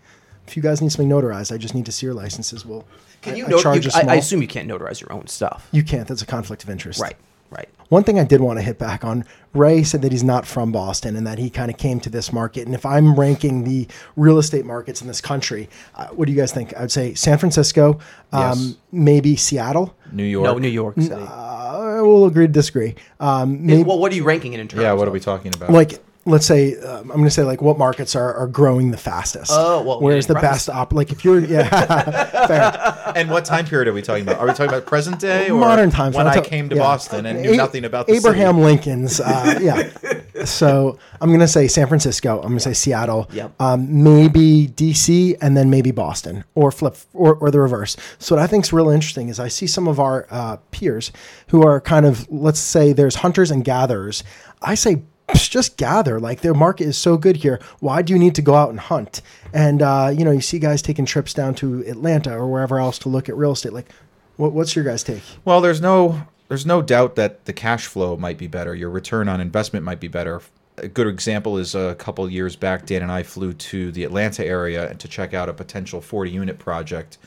If 0.47 0.55
you 0.57 0.61
guys 0.61 0.81
need 0.81 0.91
something 0.91 1.09
notarized, 1.09 1.53
I 1.53 1.57
just 1.57 1.73
need 1.73 1.85
to 1.87 1.91
see 1.91 2.05
your 2.05 2.13
licenses. 2.15 2.65
Well, 2.65 2.85
Can 3.21 3.33
I- 3.33 3.37
you, 3.37 3.45
I 3.45 3.49
not- 3.49 3.61
charge 3.61 3.85
you 3.85 3.91
I, 3.95 4.01
I 4.01 4.15
assume 4.15 4.41
you 4.41 4.47
can't 4.47 4.69
notarize 4.69 4.99
your 5.01 5.11
own 5.13 5.27
stuff. 5.27 5.67
you 5.71 5.83
can't. 5.83 6.07
That's 6.07 6.21
a 6.21 6.25
conflict 6.27 6.63
of 6.63 6.69
interest. 6.69 6.99
Right, 7.01 7.15
right. 7.49 7.69
One 7.89 8.03
thing 8.03 8.19
I 8.19 8.23
did 8.23 8.41
want 8.41 8.57
to 8.57 8.63
hit 8.63 8.79
back 8.79 9.03
on, 9.05 9.23
Ray 9.53 9.83
said 9.83 10.01
that 10.01 10.11
he's 10.11 10.23
not 10.23 10.45
from 10.47 10.71
Boston 10.71 11.15
and 11.15 11.25
that 11.27 11.37
he 11.37 11.49
kind 11.51 11.69
of 11.69 11.77
came 11.77 11.99
to 12.01 12.09
this 12.09 12.33
market. 12.33 12.65
And 12.65 12.73
if 12.73 12.83
I'm 12.85 13.13
ranking 13.17 13.63
the 13.63 13.87
real 14.15 14.39
estate 14.39 14.65
markets 14.65 15.01
in 15.01 15.07
this 15.07 15.21
country, 15.21 15.69
uh, 15.93 16.07
what 16.07 16.25
do 16.25 16.31
you 16.33 16.37
guys 16.37 16.51
think? 16.51 16.73
I 16.75 16.81
would 16.81 16.91
say 16.91 17.13
San 17.13 17.37
Francisco, 17.37 17.99
um, 18.33 18.57
Yes. 18.57 18.75
maybe 18.91 19.35
Seattle. 19.35 19.95
New 20.11 20.23
York. 20.23 20.45
No, 20.45 20.57
New 20.57 20.67
York 20.67 20.95
City. 20.99 21.13
Uh, 21.13 21.99
we'll 22.01 22.25
agree 22.25 22.47
to 22.47 22.51
disagree. 22.51 22.95
Um, 23.19 23.65
maybe, 23.65 23.83
well, 23.83 23.99
what 23.99 24.11
are 24.11 24.15
you 24.15 24.23
ranking 24.23 24.53
it 24.53 24.59
in 24.59 24.67
terms 24.67 24.81
Yeah. 24.81 24.93
What 24.93 25.07
are 25.07 25.11
we 25.11 25.19
talking 25.19 25.53
about? 25.55 25.69
like 25.71 25.99
let's 26.25 26.45
say 26.45 26.75
um, 26.79 27.11
I'm 27.11 27.17
going 27.17 27.25
to 27.25 27.31
say 27.31 27.43
like 27.43 27.61
what 27.61 27.77
markets 27.77 28.15
are, 28.15 28.33
are 28.33 28.47
growing 28.47 28.91
the 28.91 28.97
fastest. 28.97 29.51
Oh, 29.53 29.83
well, 29.83 30.01
where's 30.01 30.27
the 30.27 30.33
preface- 30.33 30.67
best 30.67 30.69
op? 30.69 30.93
Like 30.93 31.11
if 31.11 31.23
you're 31.23 31.39
yeah, 31.39 31.67
fair. 32.47 33.13
and 33.15 33.29
what 33.29 33.45
time 33.45 33.65
period 33.65 33.87
are 33.87 33.93
we 33.93 34.01
talking 34.01 34.23
about? 34.23 34.39
Are 34.39 34.45
we 34.47 34.51
talking 34.53 34.69
about 34.69 34.85
present 34.85 35.19
day 35.19 35.49
or 35.49 35.59
modern 35.59 35.91
times. 35.91 36.15
when 36.15 36.27
I'll 36.27 36.39
I 36.39 36.41
came 36.41 36.69
to 36.69 36.75
yeah. 36.75 36.81
Boston 36.81 37.25
and 37.25 37.41
knew 37.41 37.53
A- 37.53 37.57
nothing 37.57 37.85
about 37.85 38.07
the 38.07 38.13
Abraham 38.13 38.55
city? 38.55 38.65
Lincoln's. 38.65 39.19
Uh, 39.19 39.59
yeah. 39.61 40.43
So 40.45 40.97
I'm 41.21 41.31
gonna 41.31 41.47
say 41.47 41.67
San 41.67 41.87
Francisco. 41.87 42.37
I'm 42.37 42.49
gonna 42.49 42.59
say 42.59 42.73
Seattle. 42.73 43.29
Yep. 43.31 43.61
Um, 43.61 44.03
maybe 44.03 44.67
DC, 44.67 45.37
and 45.41 45.55
then 45.55 45.69
maybe 45.69 45.91
Boston, 45.91 46.43
or 46.55 46.71
flip, 46.71 46.97
or, 47.13 47.35
or 47.35 47.51
the 47.51 47.59
reverse. 47.59 47.95
So 48.19 48.35
what 48.35 48.43
I 48.43 48.47
think 48.47 48.65
is 48.65 48.73
real 48.73 48.89
interesting 48.89 49.29
is 49.29 49.39
I 49.39 49.47
see 49.47 49.67
some 49.67 49.87
of 49.87 49.99
our 49.99 50.27
uh, 50.29 50.57
peers 50.71 51.11
who 51.47 51.65
are 51.65 51.79
kind 51.79 52.05
of 52.05 52.29
let's 52.31 52.59
say 52.59 52.93
there's 52.93 53.15
hunters 53.15 53.49
and 53.51 53.63
gatherers. 53.63 54.23
I 54.61 54.75
say 54.75 54.95
"Psh, 54.95 55.03
just 55.33 55.77
gather. 55.77 56.19
Like 56.19 56.41
their 56.41 56.53
market 56.53 56.85
is 56.85 56.97
so 56.97 57.17
good 57.17 57.37
here. 57.37 57.59
Why 57.79 58.01
do 58.01 58.13
you 58.13 58.19
need 58.19 58.35
to 58.35 58.41
go 58.41 58.55
out 58.55 58.69
and 58.69 58.79
hunt? 58.79 59.21
And 59.53 59.81
uh, 59.81 60.11
you 60.15 60.25
know, 60.25 60.31
you 60.31 60.41
see 60.41 60.59
guys 60.59 60.81
taking 60.81 61.05
trips 61.05 61.33
down 61.33 61.55
to 61.55 61.85
Atlanta 61.87 62.33
or 62.35 62.47
wherever 62.47 62.79
else 62.79 62.99
to 62.99 63.09
look 63.09 63.29
at 63.29 63.35
real 63.35 63.51
estate. 63.51 63.73
Like, 63.73 63.89
what, 64.37 64.51
what's 64.51 64.75
your 64.75 64.85
guys' 64.85 65.03
take? 65.03 65.23
Well, 65.43 65.61
there's 65.61 65.81
no 65.81 66.23
there's 66.47 66.65
no 66.65 66.81
doubt 66.81 67.15
that 67.15 67.45
the 67.45 67.53
cash 67.53 67.87
flow 67.87 68.17
might 68.17 68.37
be 68.37 68.47
better. 68.47 68.75
Your 68.75 68.89
return 68.89 69.27
on 69.27 69.41
investment 69.41 69.83
might 69.83 69.99
be 69.99 70.07
better. 70.07 70.41
A 70.77 70.87
good 70.87 71.07
example 71.07 71.57
is 71.57 71.73
a 71.73 71.95
couple 71.95 72.29
years 72.29 72.55
back, 72.55 72.85
Dan 72.85 73.01
and 73.01 73.11
I 73.11 73.23
flew 73.23 73.53
to 73.53 73.91
the 73.91 74.03
Atlanta 74.03 74.45
area 74.45 74.93
to 74.93 75.07
check 75.07 75.33
out 75.33 75.47
a 75.47 75.53
potential 75.53 76.01
40 76.01 76.31
unit 76.31 76.59
project 76.59 77.17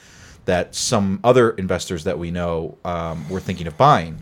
that 0.44 0.74
some 0.74 1.18
other 1.24 1.50
investors 1.50 2.04
that 2.04 2.18
we 2.18 2.30
know 2.30 2.76
um, 2.84 3.28
were 3.28 3.40
thinking 3.40 3.66
of 3.66 3.76
buying. 3.76 4.18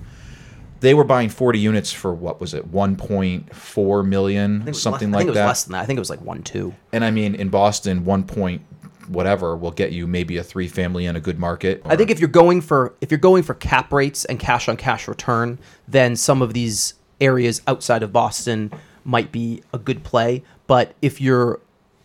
They 0.80 0.94
were 0.94 1.04
buying 1.04 1.28
40 1.28 1.58
units 1.58 1.92
for 1.92 2.12
what 2.12 2.40
was 2.40 2.54
it, 2.54 2.70
1.4 2.70 4.06
million, 4.06 4.54
I 4.54 4.58
think 4.58 4.68
it 4.68 4.70
was 4.70 4.82
something 4.82 5.10
less, 5.10 5.14
I 5.14 5.18
like 5.18 5.26
it 5.26 5.30
was 5.30 5.34
that. 5.36 5.46
less 5.46 5.64
than 5.64 5.72
that. 5.72 5.82
I 5.82 5.86
think 5.86 5.96
it 5.96 6.00
was 6.00 6.10
like 6.10 6.22
one 6.22 6.42
two. 6.42 6.74
And 6.92 7.04
I 7.04 7.10
mean, 7.10 7.34
in 7.34 7.48
Boston, 7.48 8.04
one 8.04 8.24
point 8.24 8.62
whatever 9.08 9.56
will 9.56 9.70
get 9.70 9.92
you 9.92 10.06
maybe 10.06 10.36
a 10.36 10.42
three 10.42 10.68
family 10.68 11.06
in 11.06 11.16
a 11.16 11.20
good 11.20 11.38
market. 11.38 11.82
I 11.84 11.96
think 11.96 12.10
if 12.10 12.18
you're 12.18 12.28
going 12.28 12.60
for 12.60 12.94
if 13.00 13.10
you're 13.10 13.18
going 13.18 13.42
for 13.42 13.54
cap 13.54 13.92
rates 13.92 14.24
and 14.24 14.38
cash 14.38 14.68
on 14.68 14.76
cash 14.76 15.08
return, 15.08 15.58
then 15.86 16.16
some 16.16 16.42
of 16.42 16.54
these 16.54 16.94
areas 17.20 17.62
outside 17.66 18.02
of 18.02 18.12
Boston 18.12 18.72
might 19.04 19.32
be 19.32 19.62
a 19.72 19.78
good 19.78 20.04
play. 20.04 20.42
But 20.66 20.94
if 21.00 21.20
your 21.20 21.60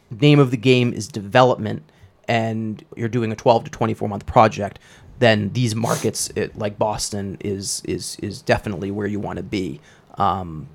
name 0.10 0.40
of 0.40 0.52
the 0.52 0.58
game 0.58 0.94
is 0.94 1.08
development 1.08 1.84
and 2.28 2.84
you're 2.96 3.10
doing 3.10 3.32
a 3.32 3.36
12 3.36 3.66
to 3.66 3.72
24 3.72 4.08
month 4.08 4.26
project, 4.26 4.80
then 5.22 5.52
these 5.54 5.76
markets 5.76 6.30
it, 6.36 6.58
like 6.58 6.78
Boston 6.78 7.38
is 7.40 7.82
is 7.86 8.18
is 8.22 8.42
definitely 8.42 8.90
where 8.92 9.08
you 9.08 9.20
want 9.20 9.38
to 9.38 9.44
be. 9.44 9.80
Um, 10.18 10.68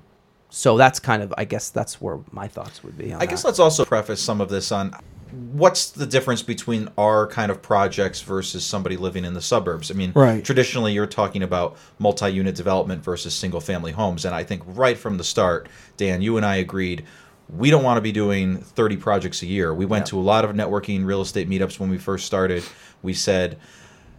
so 0.49 0.77
that's 0.77 0.99
kind 0.99 1.21
of 1.21 1.33
I 1.37 1.43
guess 1.43 1.69
that's 1.69 2.01
where 2.01 2.19
my 2.31 2.47
thoughts 2.47 2.81
would 2.83 2.97
be. 2.97 3.13
On 3.13 3.21
I 3.21 3.25
guess 3.25 3.43
let's 3.43 3.59
also 3.59 3.83
preface 3.85 4.21
some 4.21 4.39
of 4.41 4.49
this 4.49 4.71
on 4.71 4.95
what's 5.51 5.89
the 5.91 6.05
difference 6.05 6.41
between 6.41 6.87
our 6.97 7.27
kind 7.27 7.51
of 7.51 7.61
projects 7.61 8.21
versus 8.21 8.63
somebody 8.65 8.95
living 8.95 9.25
in 9.25 9.33
the 9.33 9.41
suburbs. 9.41 9.91
I 9.91 9.93
mean, 9.93 10.13
Right. 10.15 10.43
traditionally 10.43 10.93
you're 10.93 11.05
talking 11.05 11.43
about 11.43 11.75
multi-unit 11.99 12.55
development 12.55 13.03
versus 13.03 13.33
single-family 13.33 13.91
homes, 13.91 14.23
and 14.23 14.33
I 14.33 14.45
think 14.45 14.63
right 14.65 14.97
from 14.97 15.17
the 15.17 15.25
start, 15.25 15.67
Dan, 15.97 16.21
you 16.21 16.37
and 16.37 16.45
I 16.45 16.55
agreed 16.55 17.03
we 17.49 17.69
don't 17.69 17.83
want 17.83 17.97
to 17.97 18.01
be 18.01 18.11
doing 18.13 18.57
30 18.57 18.95
projects 18.97 19.41
a 19.41 19.45
year. 19.45 19.73
We 19.73 19.85
went 19.85 20.05
Yeah. 20.05 20.11
to 20.11 20.19
a 20.19 20.25
lot 20.33 20.45
of 20.45 20.51
networking 20.55 21.05
real 21.05 21.21
estate 21.21 21.49
meetups 21.49 21.77
when 21.79 21.89
we 21.89 21.97
first 21.97 22.25
started. 22.25 22.63
We 23.03 23.13
said, 23.13 23.57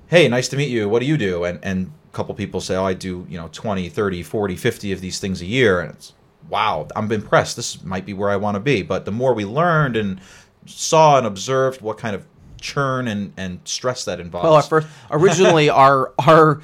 hey 0.08 0.28
nice 0.28 0.48
to 0.48 0.56
meet 0.56 0.68
you 0.68 0.88
what 0.88 1.00
do 1.00 1.06
you 1.06 1.16
do 1.16 1.44
and 1.44 1.58
and 1.62 1.92
a 2.10 2.16
couple 2.16 2.34
people 2.34 2.60
say 2.60 2.74
oh 2.74 2.84
i 2.84 2.94
do 2.94 3.26
you 3.28 3.38
know 3.38 3.48
20 3.52 3.88
30 3.88 4.22
40 4.22 4.56
50 4.56 4.92
of 4.92 5.00
these 5.00 5.18
things 5.18 5.40
a 5.40 5.46
year 5.46 5.80
and 5.80 5.90
it's 5.92 6.12
wow, 6.48 6.88
I'm 6.96 7.10
impressed. 7.12 7.56
This 7.56 7.82
might 7.84 8.06
be 8.06 8.14
where 8.14 8.30
I 8.30 8.36
want 8.36 8.54
to 8.56 8.60
be. 8.60 8.82
But 8.82 9.04
the 9.04 9.12
more 9.12 9.34
we 9.34 9.44
learned 9.44 9.96
and 9.96 10.20
saw 10.66 11.18
and 11.18 11.26
observed 11.26 11.80
what 11.80 11.98
kind 11.98 12.14
of 12.14 12.26
churn 12.60 13.08
and, 13.08 13.32
and 13.36 13.60
stress 13.64 14.04
that 14.04 14.20
involves. 14.20 14.44
Well, 14.44 14.54
our 14.54 14.62
first 14.62 14.88
originally 15.10 15.70
our 15.84 16.12
our 16.18 16.60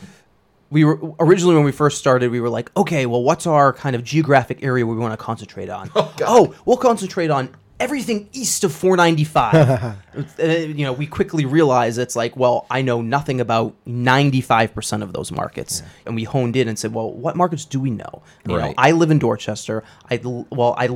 we 0.71 0.85
were 0.85 0.99
originally 1.21 1.55
when 1.55 1.65
we 1.65 1.73
first 1.73 1.99
started 1.99 2.31
we 2.33 2.41
were 2.41 2.51
like 2.51 2.77
okay 2.77 3.07
well 3.07 3.23
what's 3.23 3.47
our 3.47 3.73
kind 3.73 3.95
of 3.95 4.03
geographic 4.03 4.63
area 4.65 4.85
we 4.85 4.97
want 4.97 5.13
to 5.13 5.17
concentrate 5.17 5.69
on 5.69 5.89
oh, 5.95 6.13
oh, 6.23 6.55
we'll 6.65 6.77
concentrate 6.77 7.31
on 7.31 7.55
everything 7.85 8.29
east 8.33 8.65
of 8.65 8.73
495 8.73 9.97
Uh, 10.39 10.45
you 10.47 10.85
know 10.87 10.93
we 10.93 11.07
quickly 11.09 11.45
realize 11.45 11.99
it's 11.99 12.15
like 12.15 12.37
well 12.37 12.67
i 12.71 12.81
know 12.83 13.03
nothing 13.03 13.41
about 13.41 13.75
95% 13.85 15.03
of 15.03 15.13
those 15.13 15.33
markets 15.33 15.83
and 16.07 16.15
we 16.15 16.23
honed 16.25 16.55
in 16.55 16.69
and 16.69 16.79
said 16.79 16.95
well 16.95 17.11
what 17.13 17.35
markets 17.37 17.65
do 17.65 17.81
we 17.81 17.91
know 17.91 18.23
you 18.47 18.53
know 18.57 18.59
Right. 18.59 18.75
i 18.79 18.93
live 18.93 19.11
in 19.11 19.19
dorchester 19.19 19.83
I 20.11 20.21
well 20.51 20.75
I 20.79 20.87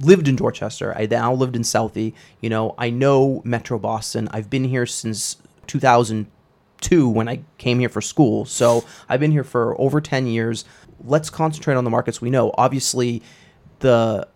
lived 0.00 0.28
in 0.28 0.36
dorchester 0.36 0.96
i 0.96 1.06
now 1.06 1.32
lived 1.34 1.56
in 1.56 1.62
southie 1.62 2.14
you 2.40 2.50
know 2.50 2.74
i 2.78 2.88
know 2.88 3.42
metro 3.44 3.78
boston 3.78 4.28
i've 4.30 4.48
been 4.48 4.64
here 4.64 4.86
since 4.86 5.36
2002 5.66 7.08
when 7.08 7.28
I 7.28 7.40
came 7.58 7.78
here 7.78 7.88
for 7.88 8.00
school. 8.00 8.44
So 8.44 8.84
I've 9.08 9.20
been 9.20 9.32
here 9.32 9.44
for 9.44 9.78
over 9.80 10.00
10 10.00 10.26
years. 10.26 10.64
Let's 11.04 11.30
concentrate 11.30 11.74
on 11.74 11.84
the 11.84 11.90
markets 11.90 12.20
we 12.20 12.30
know. 12.30 12.52
Obviously, 12.56 13.22
the 13.80 14.26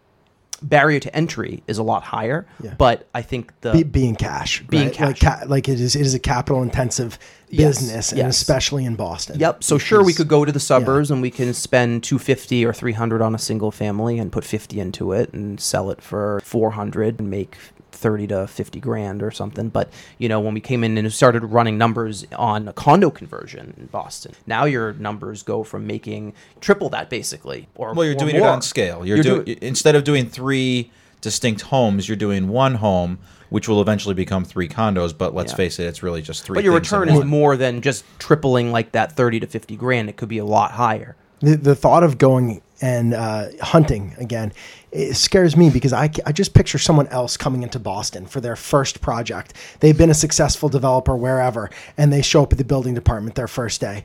barrier 0.62 1.00
to 1.00 1.14
entry 1.16 1.62
is 1.66 1.78
a 1.78 1.82
lot 1.82 2.02
higher, 2.02 2.46
Yeah. 2.62 2.74
but 2.78 3.08
I 3.14 3.22
think 3.22 3.52
the 3.60 3.72
Be, 3.72 3.82
being 3.82 4.14
cash, 4.16 4.62
Being 4.68 4.88
right? 4.88 5.00
like, 5.00 5.16
cash. 5.16 5.40
ca- 5.40 5.46
like 5.48 5.68
it 5.68 5.80
is, 5.80 5.96
it 5.96 6.02
is 6.02 6.14
a 6.14 6.18
capital 6.18 6.62
intensive 6.62 7.18
Yes, 7.48 7.80
business, 7.80 8.12
and 8.12 8.18
yes. 8.18 8.40
especially 8.40 8.84
in 8.86 8.94
Boston. 8.96 9.38
Yep. 9.38 9.62
So 9.62 9.76
sure, 9.76 10.02
we 10.02 10.14
could 10.14 10.28
go 10.28 10.44
to 10.46 10.52
the 10.52 10.60
suburbs 10.60 11.10
and 11.10 11.20
we 11.20 11.30
can 11.30 11.52
spend 11.52 12.02
250 12.02 12.64
or 12.64 12.72
300 12.72 13.20
on 13.20 13.34
a 13.34 13.38
single 13.38 13.70
family 13.70 14.18
and 14.18 14.32
put 14.32 14.42
50 14.44 14.80
into 14.80 15.12
it 15.12 15.32
and 15.34 15.60
sell 15.60 15.90
it 15.90 16.00
for 16.00 16.40
400 16.44 17.20
and 17.20 17.28
make 17.28 17.56
30 17.92 18.26
to 18.28 18.46
50 18.46 18.80
grand 18.80 19.22
or 19.22 19.30
something. 19.30 19.68
But 19.68 19.90
you 20.18 20.28
know, 20.28 20.40
when 20.40 20.54
we 20.54 20.60
came 20.60 20.82
in 20.84 20.98
and 20.98 21.12
started 21.12 21.44
running 21.44 21.78
numbers 21.78 22.26
on 22.36 22.68
a 22.68 22.72
condo 22.72 23.10
conversion 23.10 23.74
in 23.76 23.86
Boston, 23.86 24.32
now 24.46 24.64
your 24.64 24.92
numbers 24.94 25.42
go 25.42 25.62
from 25.64 25.86
making 25.86 26.32
triple 26.60 26.88
that 26.90 27.10
basically. 27.10 27.68
Or 27.74 27.94
Well, 27.94 28.04
you're 28.04 28.14
or 28.16 28.18
doing 28.18 28.36
it 28.36 28.42
on 28.42 28.62
scale. 28.62 29.04
You're, 29.06 29.16
You're 29.18 29.24
doing 29.24 29.44
doing- 29.44 29.58
instead 29.62 29.94
of 29.94 30.04
doing 30.04 30.26
three 30.28 30.90
distinct 31.20 31.62
homes, 31.62 32.08
you're 32.08 32.16
doing 32.16 32.48
one 32.48 32.74
home, 32.76 33.18
which 33.48 33.68
will 33.68 33.80
eventually 33.80 34.14
become 34.14 34.44
three 34.44 34.68
condos. 34.68 35.16
But 35.16 35.34
let's 35.34 35.52
Yeah. 35.52 35.56
face 35.56 35.78
it, 35.78 35.84
it's 35.86 36.02
really 36.02 36.20
just 36.22 36.42
three. 36.42 36.56
But 36.56 36.64
your 36.64 36.74
return 36.74 37.08
is 37.08 37.24
more 37.24 37.56
than 37.56 37.80
just 37.80 38.04
tripling 38.18 38.72
like 38.72 38.92
that 38.92 39.12
30 39.12 39.38
to 39.40 39.46
50 39.46 39.76
grand. 39.76 40.08
It 40.08 40.16
could 40.16 40.28
be 40.28 40.38
a 40.38 40.44
lot 40.44 40.72
higher. 40.72 41.14
the, 41.40 41.56
the 41.56 41.74
thought 41.74 42.02
of 42.04 42.18
going 42.18 42.62
and 42.82 43.14
uh, 43.14 43.46
hunting 43.62 44.14
again 44.18 44.52
it 44.92 45.14
scares 45.14 45.56
me 45.56 45.70
because 45.70 45.92
I, 45.92 46.10
I 46.26 46.32
just 46.32 46.52
picture 46.52 46.78
someone 46.78 47.08
else 47.08 47.38
coming 47.38 47.62
into 47.62 47.78
Boston 47.78 48.26
for 48.26 48.40
their 48.40 48.56
first 48.56 49.00
project. 49.00 49.54
They've 49.80 49.96
been 49.96 50.10
a 50.10 50.14
successful 50.14 50.68
developer 50.68 51.16
wherever, 51.16 51.70
and 51.96 52.12
they 52.12 52.20
show 52.20 52.42
up 52.42 52.52
at 52.52 52.58
the 52.58 52.64
building 52.64 52.94
department 52.94 53.34
their 53.34 53.48
first 53.48 53.80
day. 53.80 54.04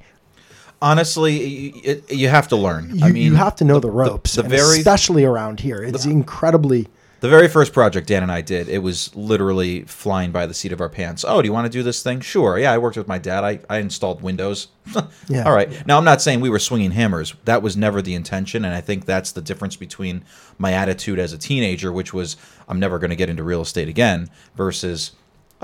Honestly, 0.81 1.67
it, 1.69 2.11
you 2.11 2.29
have 2.29 2.47
to 2.49 2.55
learn. 2.55 2.95
You, 2.95 3.05
I 3.05 3.11
mean, 3.11 3.23
you 3.23 3.35
have 3.35 3.55
to 3.57 3.65
know 3.65 3.79
the, 3.79 3.89
ropes, 3.89 4.35
the 4.35 4.41
and 4.41 4.49
very 4.49 4.77
especially 4.77 5.25
around 5.25 5.59
here. 5.59 5.83
It's 5.83 6.05
incredibly. 6.05 6.87
The 7.19 7.29
very 7.29 7.47
first 7.47 7.73
project 7.73 8.07
Dan 8.07 8.21
and 8.21 8.31
I 8.31 8.41
did, 8.41 8.69
it 8.69 8.77
was 8.77 9.15
literally 9.15 9.81
flying 9.83 10.31
by 10.31 10.45
the 10.45 10.53
seat 10.53 10.71
of 10.71 10.79
our 10.79 10.89
pants. 10.89 11.25
Oh, 11.27 11.41
do 11.41 11.47
you 11.47 11.53
want 11.53 11.65
to 11.65 11.69
do 11.69 11.81
this 11.81 12.03
thing? 12.03 12.21
Sure. 12.21 12.59
Yeah, 12.59 12.71
I 12.71 12.77
worked 12.77 12.95
with 12.95 13.07
my 13.07 13.17
dad. 13.17 13.43
I, 13.43 13.59
I 13.69 13.79
installed 13.79 14.21
Windows. 14.21 14.67
Yeah. 15.29 15.43
All 15.43 15.51
right. 15.51 15.85
Now, 15.85 15.97
I'm 15.97 16.05
not 16.05 16.21
saying 16.21 16.39
we 16.39 16.49
were 16.49 16.57
swinging 16.59 16.91
hammers. 16.91 17.33
That 17.43 17.61
was 17.61 17.75
never 17.75 18.01
the 18.01 18.15
intention. 18.15 18.63
And 18.63 18.73
I 18.73 18.79
think 18.79 19.03
that's 19.03 19.33
the 19.33 19.41
difference 19.41 19.75
between 19.75 20.23
my 20.57 20.71
attitude 20.71 21.19
as 21.19 21.33
a 21.33 21.37
teenager, 21.37 21.91
which 21.91 22.13
was, 22.13 22.37
I'm 22.69 22.79
never 22.79 22.97
going 22.97 23.09
to 23.09 23.15
get 23.17 23.29
into 23.29 23.43
real 23.43 23.61
estate 23.61 23.89
again, 23.89 24.29
versus, 24.55 25.11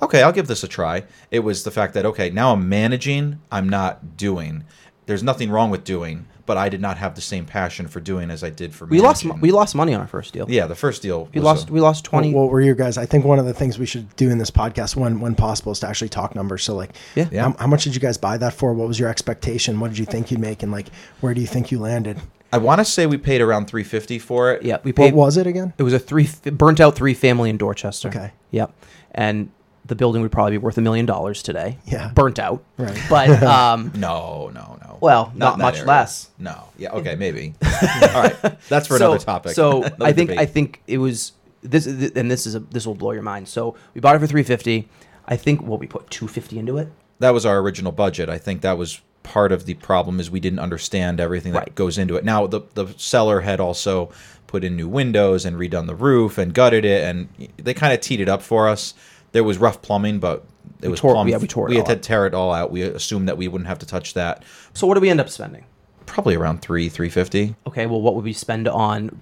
okay, 0.01 0.21
I'll 0.21 0.33
give 0.33 0.47
this 0.47 0.63
a 0.63 0.67
try. 0.67 1.03
It 1.31 1.39
was 1.39 1.63
the 1.63 1.71
fact 1.71 1.93
that, 1.93 2.05
okay, 2.05 2.29
now 2.29 2.51
I'm 2.51 2.67
managing, 2.67 3.39
I'm 3.49 3.69
not 3.69 4.17
doing. 4.17 4.65
There's 5.05 5.23
nothing 5.23 5.49
wrong 5.49 5.69
with 5.69 5.85
doing, 5.85 6.25
but 6.45 6.57
I 6.57 6.67
did 6.69 6.81
not 6.81 6.97
have 6.97 7.15
the 7.15 7.21
same 7.21 7.45
passion 7.45 7.87
for 7.87 7.99
doing 7.99 8.29
as 8.29 8.43
I 8.43 8.49
did 8.49 8.73
for 8.75 8.85
We 8.85 8.99
lost 8.99 9.23
managing. 9.23 9.39
mo- 9.39 9.41
we 9.41 9.51
lost 9.51 9.75
money 9.75 9.93
on 9.93 10.01
our 10.01 10.07
first 10.07 10.33
deal. 10.33 10.45
Yeah, 10.49 10.67
the 10.67 10.75
first 10.75 11.01
deal. 11.01 11.29
We 11.33 11.39
was 11.39 11.45
lost 11.45 11.69
a- 11.69 11.73
we 11.73 11.79
lost 11.79 12.03
20 12.05 12.33
What 12.33 12.49
were 12.49 12.61
your 12.61 12.75
guys? 12.75 12.97
I 12.97 13.05
think 13.05 13.23
one 13.25 13.39
of 13.39 13.45
the 13.45 13.53
things 13.53 13.79
we 13.79 13.85
should 13.85 14.13
do 14.15 14.29
in 14.29 14.37
this 14.37 14.51
podcast, 14.51 14.95
when 14.95 15.19
when 15.19 15.35
possible, 15.35 15.71
is 15.71 15.79
to 15.79 15.87
actually 15.87 16.09
talk 16.09 16.35
numbers. 16.35 16.63
So, 16.63 16.75
like, 16.75 16.91
Yeah. 17.15 17.27
Yeah. 17.31 17.43
How, 17.43 17.55
how 17.59 17.67
much 17.67 17.83
did 17.85 17.95
you 17.95 18.01
guys 18.01 18.17
buy 18.17 18.37
that 18.37 18.53
for? 18.53 18.73
What 18.73 18.87
was 18.87 18.99
your 18.99 19.09
expectation? 19.09 19.79
What 19.79 19.89
did 19.89 19.97
you 19.97 20.05
think 20.05 20.31
you'd 20.31 20.39
make? 20.41 20.63
And 20.63 20.71
like, 20.71 20.87
where 21.21 21.33
do 21.33 21.41
you 21.41 21.47
think 21.47 21.71
you 21.71 21.79
landed? 21.79 22.19
I 22.51 22.57
want 22.57 22.79
to 22.79 22.85
say 22.85 23.07
we 23.07 23.17
paid 23.17 23.41
around 23.41 23.65
350 23.67 24.19
for 24.19 24.51
it. 24.53 24.63
Yeah, 24.63 24.77
we 24.83 24.91
paid. 24.91 25.01
What 25.03 25.07
paid 25.07 25.15
was 25.15 25.37
it 25.37 25.47
again? 25.47 25.73
It 25.79 25.83
was 25.83 25.93
a 25.93 25.97
three 25.99 26.29
burnt 26.51 26.79
out 26.79 26.95
three 26.95 27.13
family 27.15 27.49
in 27.49 27.57
Dorchester. 27.57 28.09
Okay. 28.09 28.31
Yep. 28.51 28.71
And 29.13 29.49
the 29.85 29.95
building 29.95 30.21
would 30.21 30.31
probably 30.31 30.51
be 30.53 30.57
worth 30.59 30.77
a 30.77 30.81
million 30.81 31.05
dollars 31.05 31.43
today. 31.43 31.77
Yeah. 31.85 32.11
Burnt 32.13 32.39
out. 32.39 32.63
Right. 32.77 32.97
But 33.09 33.43
um, 33.43 33.91
No, 33.95 34.49
no, 34.53 34.77
no. 34.81 34.97
Well, 35.01 35.31
not 35.35 35.53
in 35.53 35.59
that 35.59 35.63
much 35.65 35.75
area. 35.75 35.87
less. 35.87 36.29
No. 36.39 36.69
Yeah. 36.77 36.91
Okay. 36.93 37.15
Maybe. 37.15 37.53
All 37.63 38.23
right. 38.23 38.35
That's 38.69 38.87
for 38.87 38.97
so, 38.97 39.07
another 39.11 39.23
topic. 39.23 39.51
So 39.53 39.83
Another 39.83 40.05
I 40.05 40.13
think 40.13 40.29
debate. 40.29 40.39
I 40.41 40.45
think 40.45 40.81
it 40.87 40.97
was 40.99 41.33
this, 41.61 41.85
and 41.85 42.29
this 42.31 42.45
is 42.45 42.55
a, 42.55 42.59
this 42.59 42.85
will 42.87 42.95
blow 42.95 43.11
your 43.11 43.21
mind. 43.23 43.47
So 43.49 43.75
we 43.93 44.01
bought 44.01 44.15
it 44.15 44.19
for 44.19 44.27
three 44.27 44.43
fifty. 44.43 44.87
I 45.25 45.35
think 45.37 45.61
what 45.61 45.79
we 45.79 45.87
put 45.87 46.09
two 46.09 46.27
fifty 46.27 46.57
into 46.59 46.77
it. 46.77 46.89
that 47.19 47.31
was 47.31 47.45
our 47.45 47.59
original 47.59 47.91
budget. 47.91 48.29
I 48.29 48.37
think 48.37 48.61
that 48.61 48.77
was 48.77 49.01
part 49.23 49.53
of 49.53 49.65
the 49.65 49.73
problem 49.75 50.19
is 50.19 50.29
we 50.29 50.41
didn't 50.41 50.59
understand 50.59 51.21
everything 51.21 51.53
that 51.53 51.59
Right. 51.59 51.75
goes 51.75 51.97
into 51.97 52.15
it. 52.17 52.23
Now 52.25 52.47
the 52.47 52.61
the 52.73 52.87
seller 52.97 53.41
had 53.41 53.59
also 53.61 54.11
put 54.47 54.63
in 54.63 54.75
new 54.75 54.87
windows 54.87 55.45
and 55.45 55.55
redone 55.57 55.87
the 55.87 55.95
roof 55.95 56.37
and 56.37 56.53
gutted 56.53 56.85
it, 56.85 57.03
and 57.05 57.27
they 57.57 57.73
kind 57.73 57.93
of 57.93 57.99
teed 58.01 58.19
it 58.21 58.29
up 58.29 58.41
for 58.41 58.67
us. 58.69 58.93
There 59.33 59.43
was 59.43 59.57
rough 59.57 59.81
plumbing, 59.81 60.19
but 60.19 60.45
it 60.81 60.87
was 60.87 60.99
tore- 60.99 61.13
plumbed. 61.13 61.29
yeah, 61.29 61.37
we 61.37 61.47
tore 61.47 61.67
it 61.67 61.71
We 61.71 61.79
all 61.79 61.85
had 61.85 61.93
to 61.95 61.99
up. 61.99 62.01
tear 62.01 62.25
it 62.25 62.33
all 62.33 62.53
out. 62.53 62.71
We 62.71 62.83
assumed 62.83 63.27
that 63.27 63.37
we 63.37 63.47
wouldn't 63.47 63.67
have 63.67 63.79
to 63.79 63.85
touch 63.85 64.13
that. 64.13 64.43
So 64.73 64.87
what 64.87 64.93
do 64.95 65.01
we 65.01 65.09
end 65.09 65.19
up 65.19 65.29
spending? 65.29 65.65
Probably 66.05 66.35
around 66.35 66.61
three, 66.61 66.89
three 66.89 67.09
fifty. 67.09 67.55
Okay, 67.67 67.85
well, 67.85 68.01
what 68.01 68.15
would 68.15 68.23
we 68.25 68.33
spend 68.33 68.67
on? 68.67 69.19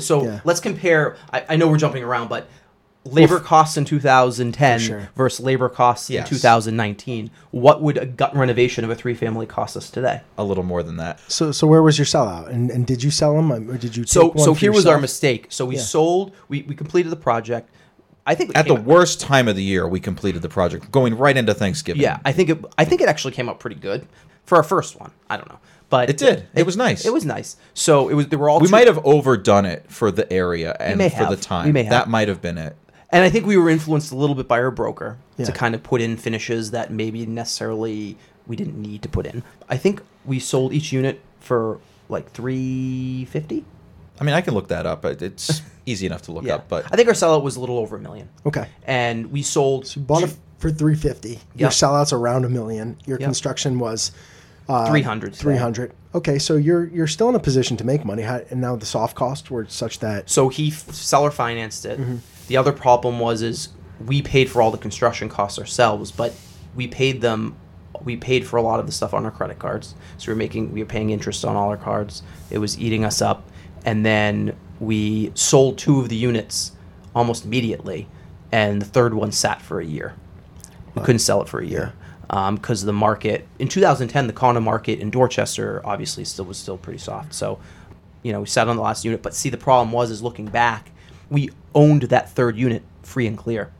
So 0.00 0.24
Yeah. 0.24 0.40
let's 0.44 0.60
compare. 0.60 1.16
I, 1.32 1.44
I 1.50 1.56
know 1.56 1.68
we're 1.68 1.76
jumping 1.78 2.02
around, 2.02 2.28
but 2.28 2.48
labor 3.04 3.38
costs 3.38 3.76
in 3.76 3.84
2010 3.84 4.78
sure. 4.80 5.08
versus 5.16 5.44
labor 5.44 5.68
costs 5.68 6.08
Yes. 6.08 6.26
in 6.30 6.36
2019. 6.36 7.30
What 7.50 7.82
would 7.82 7.98
a 7.98 8.06
gut 8.06 8.34
renovation 8.34 8.82
of 8.84 8.90
a 8.90 8.94
three 8.94 9.14
family 9.14 9.44
cost 9.46 9.76
us 9.76 9.90
today? 9.90 10.22
A 10.38 10.44
little 10.44 10.62
more 10.64 10.82
than 10.82 10.96
that. 10.96 11.20
So, 11.28 11.52
so 11.52 11.66
where 11.66 11.82
was 11.82 11.98
your 11.98 12.06
sellout? 12.06 12.48
And 12.48 12.70
and 12.70 12.86
did 12.86 13.02
you 13.04 13.10
sell 13.10 13.34
them, 13.36 13.52
or 13.52 13.76
did 13.76 13.96
you? 13.96 14.02
Take 14.04 14.12
So 14.12 14.28
one 14.28 14.38
so 14.38 14.54
for 14.54 14.60
here 14.60 14.72
was 14.72 14.86
our 14.86 14.98
mistake. 15.00 15.46
So 15.50 15.66
we 15.66 15.76
Yeah. 15.76 15.82
sold. 15.82 16.32
We, 16.48 16.62
we 16.62 16.74
completed 16.74 17.10
the 17.10 17.16
project. 17.16 17.68
I 18.26 18.34
think 18.36 18.56
At 18.56 18.68
the 18.68 18.76
came- 18.76 18.84
worst 18.84 19.20
time 19.20 19.48
of 19.48 19.56
the 19.56 19.62
year, 19.64 19.86
we 19.88 19.98
completed 19.98 20.42
the 20.42 20.48
project, 20.48 20.90
going 20.92 21.16
right 21.18 21.36
into 21.36 21.54
Thanksgiving. 21.54 22.02
Yeah, 22.02 22.18
I 22.24 22.32
think 22.32 22.50
it. 22.50 22.64
I 22.78 22.84
think 22.84 23.00
it 23.00 23.08
actually 23.08 23.32
came 23.32 23.48
out 23.48 23.58
pretty 23.58 23.76
good 23.76 24.06
for 24.44 24.56
our 24.56 24.62
first 24.62 24.98
one. 25.00 25.10
I 25.28 25.36
don't 25.36 25.48
know, 25.48 25.58
but 25.90 26.08
It 26.08 26.18
did. 26.18 26.46
It 26.54 26.64
was 26.64 26.76
nice. 26.76 27.04
It 27.04 27.12
was 27.12 27.24
nice. 27.24 27.56
So 27.74 28.08
it 28.08 28.14
was. 28.14 28.28
They 28.28 28.36
were 28.36 28.48
all. 28.48 28.60
we 28.60 28.68
two- 28.68 28.70
might 28.70 28.86
have 28.86 29.04
overdone 29.04 29.64
it 29.66 29.84
for 29.88 30.10
the 30.12 30.32
area 30.32 30.76
and 30.78 31.00
for 31.12 31.26
the 31.26 31.36
time. 31.36 31.66
We 31.66 31.72
may 31.72 31.82
have. 31.82 31.90
That 31.90 32.08
might 32.08 32.28
have 32.28 32.40
been 32.40 32.58
it. 32.58 32.76
And 33.10 33.22
I 33.24 33.28
think 33.28 33.44
we 33.44 33.56
were 33.58 33.68
influenced 33.68 34.10
a 34.12 34.16
little 34.16 34.34
bit 34.36 34.48
by 34.48 34.58
our 34.60 34.70
broker 34.70 35.18
Yeah. 35.36 35.44
to 35.46 35.52
kind 35.52 35.74
of 35.74 35.82
put 35.82 36.00
in 36.00 36.16
finishes 36.16 36.70
that 36.70 36.90
maybe 36.90 37.26
necessarily 37.26 38.16
we 38.46 38.56
didn't 38.56 38.80
need 38.80 39.02
to 39.02 39.08
put 39.08 39.26
in. 39.26 39.42
I 39.68 39.76
think 39.76 40.00
we 40.24 40.38
sold 40.38 40.72
each 40.72 40.92
unit 40.92 41.20
for 41.40 41.78
like 42.08 42.30
three 42.30 43.24
fifty. 43.26 43.64
I 44.22 44.24
mean, 44.24 44.34
I 44.36 44.40
can 44.40 44.54
look 44.54 44.68
that 44.68 44.86
up. 44.86 45.04
It's 45.04 45.60
easy 45.86 46.06
enough 46.06 46.22
to 46.22 46.32
look 46.32 46.44
Yeah, 46.44 46.54
up, 46.54 46.68
but 46.68 46.86
I 46.92 46.96
think 46.96 47.08
our 47.08 47.14
sellout 47.14 47.42
was 47.42 47.56
a 47.56 47.60
little 47.60 47.78
over 47.78 47.96
a 47.96 47.98
million. 47.98 48.28
Okay. 48.46 48.68
And 48.84 49.32
we 49.32 49.42
sold 49.42 49.94
You 49.96 50.02
bought 50.02 50.22
it 50.22 50.32
for 50.58 50.70
three 50.70 50.94
fifty. 50.94 51.40
Your 51.56 51.66
Yep. 51.66 51.70
sellouts 51.72 52.12
around 52.12 52.44
a 52.44 52.48
million. 52.48 52.96
Your 53.04 53.18
Yep. 53.18 53.26
construction 53.26 53.80
was 53.80 54.12
three 54.86 55.02
hundred. 55.02 55.34
three 55.34 55.56
hundred. 55.56 55.92
Okay, 56.14 56.38
so 56.38 56.54
you're 56.54 56.86
you're 56.86 57.08
still 57.08 57.28
in 57.30 57.34
a 57.34 57.40
position 57.40 57.76
to 57.78 57.84
make 57.84 58.04
money, 58.04 58.22
How- 58.22 58.42
and 58.50 58.60
now 58.60 58.76
the 58.76 58.86
soft 58.86 59.16
costs 59.16 59.50
were 59.50 59.66
such 59.68 59.98
that 59.98 60.30
So 60.30 60.50
he 60.50 60.68
f- 60.68 60.92
seller 60.94 61.32
financed 61.32 61.84
it. 61.84 61.98
Mm-hmm. 61.98 62.16
The 62.46 62.56
other 62.58 62.70
problem 62.70 63.18
was 63.18 63.42
is 63.42 63.70
we 64.06 64.22
paid 64.22 64.48
for 64.48 64.62
all 64.62 64.70
the 64.70 64.78
construction 64.78 65.28
costs 65.28 65.58
ourselves, 65.58 66.12
but 66.12 66.32
we 66.76 66.86
paid 66.86 67.22
them. 67.22 67.56
We 68.04 68.16
paid 68.16 68.46
for 68.46 68.56
a 68.56 68.62
lot 68.62 68.78
of 68.78 68.86
the 68.86 68.92
stuff 68.92 69.14
on 69.14 69.24
our 69.24 69.30
credit 69.32 69.58
cards. 69.58 69.94
So 70.18 70.28
we 70.28 70.34
were 70.34 70.38
making 70.38 70.72
we 70.72 70.78
were 70.80 70.86
paying 70.88 71.10
interest 71.10 71.44
on 71.44 71.56
all 71.56 71.68
our 71.70 71.76
cards. 71.76 72.22
It 72.50 72.58
was 72.58 72.78
eating 72.78 73.04
us 73.04 73.20
up, 73.20 73.48
and 73.84 74.04
then 74.04 74.56
we 74.80 75.32
sold 75.34 75.78
two 75.78 76.00
of 76.00 76.08
the 76.08 76.16
units 76.16 76.72
almost 77.14 77.44
immediately, 77.44 78.08
and 78.50 78.80
the 78.80 78.86
third 78.86 79.14
one 79.14 79.32
sat 79.32 79.60
for 79.62 79.80
a 79.80 79.84
year. 79.84 80.14
We 80.94 81.02
couldn't 81.02 81.20
sell 81.20 81.40
it 81.42 81.48
for 81.48 81.60
a 81.60 81.66
year 81.66 81.92
because 82.28 82.82
um, 82.82 82.86
the 82.86 82.92
market 82.92 83.46
in 83.58 83.68
2010, 83.68 84.26
the 84.26 84.32
condo 84.32 84.60
market 84.60 85.00
in 85.00 85.10
Dorchester 85.10 85.80
obviously 85.84 86.24
still 86.24 86.44
was 86.44 86.58
still 86.58 86.76
pretty 86.78 86.98
soft. 86.98 87.34
So, 87.34 87.58
you 88.22 88.32
know, 88.32 88.40
we 88.40 88.46
sat 88.46 88.68
on 88.68 88.76
the 88.76 88.82
last 88.82 89.04
unit. 89.04 89.22
But 89.22 89.34
see, 89.34 89.48
the 89.50 89.56
problem 89.58 89.90
was 89.92 90.10
is 90.10 90.22
looking 90.22 90.46
back, 90.46 90.90
we 91.30 91.50
owned 91.74 92.02
that 92.02 92.30
third 92.30 92.56
unit 92.56 92.82
free 93.02 93.26
and 93.26 93.36
clear. 93.38 93.70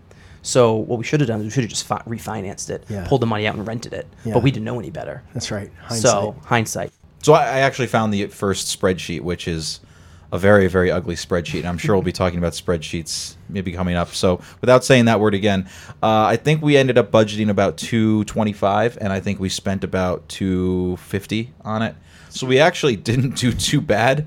So 0.43 0.75
what 0.75 0.99
we 0.99 1.05
should 1.05 1.21
have 1.21 1.29
done 1.29 1.41
is 1.41 1.45
we 1.45 1.51
should 1.51 1.65
have 1.65 1.71
just 1.71 1.85
fi- 1.87 2.03
refinanced 2.07 2.69
it, 2.71 2.85
Yeah. 2.89 3.07
pulled 3.07 3.23
the 3.23 3.27
money 3.27 3.47
out 3.47 3.55
and 3.55 3.67
rented 3.67 3.93
it. 3.93 4.07
Yeah. 4.25 4.35
But 4.35 4.43
we 4.43 4.51
didn't 4.51 4.65
know 4.65 4.79
any 4.79 4.91
better. 4.91 5.23
that's 5.35 5.51
right. 5.51 5.71
Hindsight. 5.83 6.11
So 6.11 6.37
hindsight. 6.45 6.93
so 7.23 7.35
I, 7.35 7.43
I 7.45 7.59
actually 7.61 7.87
found 7.89 8.13
the 8.13 8.27
first 8.27 8.79
spreadsheet, 8.81 9.21
which 9.21 9.47
is 9.47 9.81
a 10.33 10.39
very 10.39 10.67
very 10.67 10.91
ugly 10.91 11.15
spreadsheet. 11.15 11.59
And 11.61 11.69
I'm 11.69 11.79
sure 11.79 11.95
we'll 11.95 12.03
be 12.03 12.11
talking 12.13 12.39
about 12.39 12.55
spreadsheets 12.55 13.37
maybe 13.49 13.71
coming 13.73 13.95
up. 13.97 14.09
So 14.09 14.41
without 14.61 14.83
saying 14.85 15.05
that 15.05 15.21
word 15.21 15.35
again, 15.35 15.69
uh, 16.03 16.25
I 16.25 16.37
think 16.37 16.63
we 16.63 16.77
ended 16.77 16.97
up 16.99 17.11
budgeting 17.13 17.51
about 17.51 17.77
225, 17.77 18.99
and 19.01 19.13
I 19.13 19.21
think 19.21 19.39
we 19.39 19.49
spent 19.49 19.85
about 19.85 20.27
250 20.31 21.53
on 21.65 21.83
it. 21.83 21.95
So 22.31 22.47
we 22.47 22.59
actually 22.59 22.97
didn't 22.97 23.37
do 23.37 23.53
too 23.53 23.81
bad. 23.81 24.27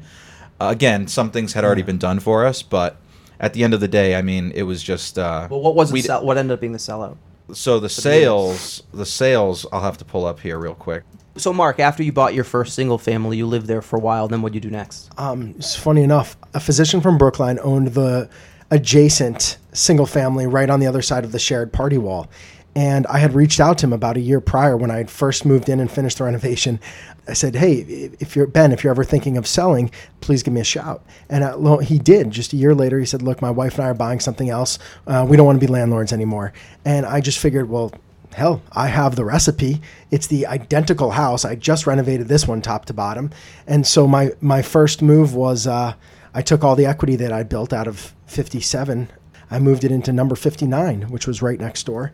Uh, 0.62 0.68
again, 0.70 1.08
some 1.08 1.32
things 1.32 1.54
had 1.54 1.66
already 1.66 1.82
been 1.82 1.98
done 1.98 2.20
for 2.20 2.46
us, 2.46 2.62
but 2.62 2.98
at 3.40 3.54
the 3.54 3.64
end 3.64 3.74
of 3.74 3.80
the 3.82 3.88
day, 3.88 4.16
I 4.16 4.22
mean, 4.22 4.52
it 4.56 4.64
was 4.64 4.82
just. 4.82 5.18
Uh, 5.20 5.48
Well, 5.50 5.62
what 5.62 5.76
was 5.76 5.92
we 5.92 6.02
sell- 6.02 6.24
what 6.24 6.38
ended 6.38 6.54
up 6.54 6.62
being 6.62 6.72
the 6.74 6.80
sellout? 6.80 7.18
so 7.52 7.80
the 7.80 7.90
sales, 7.90 8.82
the 8.94 9.06
sales, 9.06 9.66
I'll 9.72 9.82
have 9.82 9.98
to 10.00 10.06
pull 10.06 10.26
up 10.26 10.40
here 10.40 10.58
real 10.58 10.74
quick. 10.74 11.04
So, 11.38 11.52
Mark, 11.52 11.80
after 11.80 12.02
you 12.02 12.14
bought 12.14 12.34
your 12.34 12.46
first 12.46 12.76
single 12.76 12.98
family, 12.98 13.38
you 13.38 13.46
lived 13.46 13.68
there 13.68 13.82
for 13.82 13.98
a 13.98 14.00
while. 14.00 14.28
Then 14.28 14.42
what 14.42 14.54
would 14.54 14.56
you 14.56 14.62
do 14.62 14.72
next? 14.72 15.10
Um, 15.18 15.54
it's 15.58 15.76
funny 15.76 16.02
enough, 16.02 16.38
a 16.54 16.60
physician 16.62 17.02
from 17.02 17.18
Brookline 17.18 17.60
owned 17.62 17.90
the 17.90 18.30
adjacent 18.72 19.58
single 19.74 20.06
family 20.06 20.48
right 20.48 20.70
on 20.70 20.80
the 20.80 20.88
other 20.88 21.02
side 21.02 21.26
of 21.26 21.32
the 21.32 21.40
shared 21.40 21.74
party 21.74 21.98
wall. 21.98 22.30
And 22.78 23.08
I 23.08 23.20
had 23.20 23.34
reached 23.34 23.60
out 23.60 23.78
to 23.80 23.86
him 23.86 23.94
about 23.94 24.18
a 24.18 24.20
year 24.20 24.42
prior 24.42 24.76
when 24.76 24.92
I 24.92 24.98
had 24.98 25.10
first 25.10 25.46
moved 25.46 25.70
in 25.70 25.80
and 25.80 25.90
finished 25.90 26.18
the 26.18 26.26
renovation. 26.26 26.80
I 27.28 27.34
said, 27.34 27.56
"Hey, 27.56 28.12
if 28.20 28.36
you're 28.36 28.48
Ben, 28.48 28.72
if 28.74 28.84
you're 28.84 28.92
ever 28.92 29.06
thinking 29.06 29.38
of 29.38 29.48
selling, 29.48 29.92
please 30.20 30.44
give 30.44 30.54
me 30.54 30.60
a 30.60 30.66
shout." 30.66 31.04
And 31.30 31.44
uh, 31.44 31.58
lo- 31.58 31.78
he 31.78 31.98
did. 32.00 32.32
Just 32.32 32.52
a 32.52 32.58
year 32.58 32.76
later, 32.76 33.00
he 33.00 33.06
said, 33.06 33.22
"Look, 33.22 33.42
my 33.42 33.50
wife 33.50 33.76
and 33.76 33.86
I 33.86 33.90
are 33.90 33.94
buying 33.94 34.20
something 34.20 34.50
else. 34.50 34.78
Uh, 35.08 35.26
we 35.28 35.38
don't 35.38 35.46
want 35.46 35.60
to 35.60 35.66
be 35.66 35.72
landlords 35.72 36.12
anymore." 36.12 36.52
And 36.84 37.06
I 37.06 37.22
just 37.22 37.40
figured, 37.40 37.70
well, 37.70 37.94
hell, 38.36 38.62
I 38.72 38.88
have 38.88 39.16
the 39.16 39.26
recipe. 39.26 39.82
It's 40.12 40.28
the 40.28 40.46
identical 40.46 41.12
house. 41.12 41.46
I 41.46 41.56
just 41.56 41.88
renovated 41.88 42.28
this 42.28 42.48
one 42.48 42.62
top 42.62 42.86
to 42.86 42.94
bottom, 42.94 43.32
and 43.66 43.88
so 43.88 44.08
my 44.08 44.32
my 44.42 44.62
first 44.62 45.02
move 45.02 45.34
was 45.34 45.66
uh, 45.66 45.94
I 46.34 46.42
took 46.42 46.64
all 46.64 46.76
the 46.76 46.86
equity 46.86 47.16
that 47.16 47.32
I 47.32 47.44
built 47.44 47.72
out 47.72 47.88
of 47.88 48.14
57. 48.28 49.10
I 49.50 49.60
moved 49.60 49.84
it 49.84 49.92
into 49.92 50.12
number 50.12 50.36
59, 50.36 51.04
which 51.04 51.28
was 51.28 51.42
right 51.42 51.60
next 51.60 51.86
door. 51.86 52.12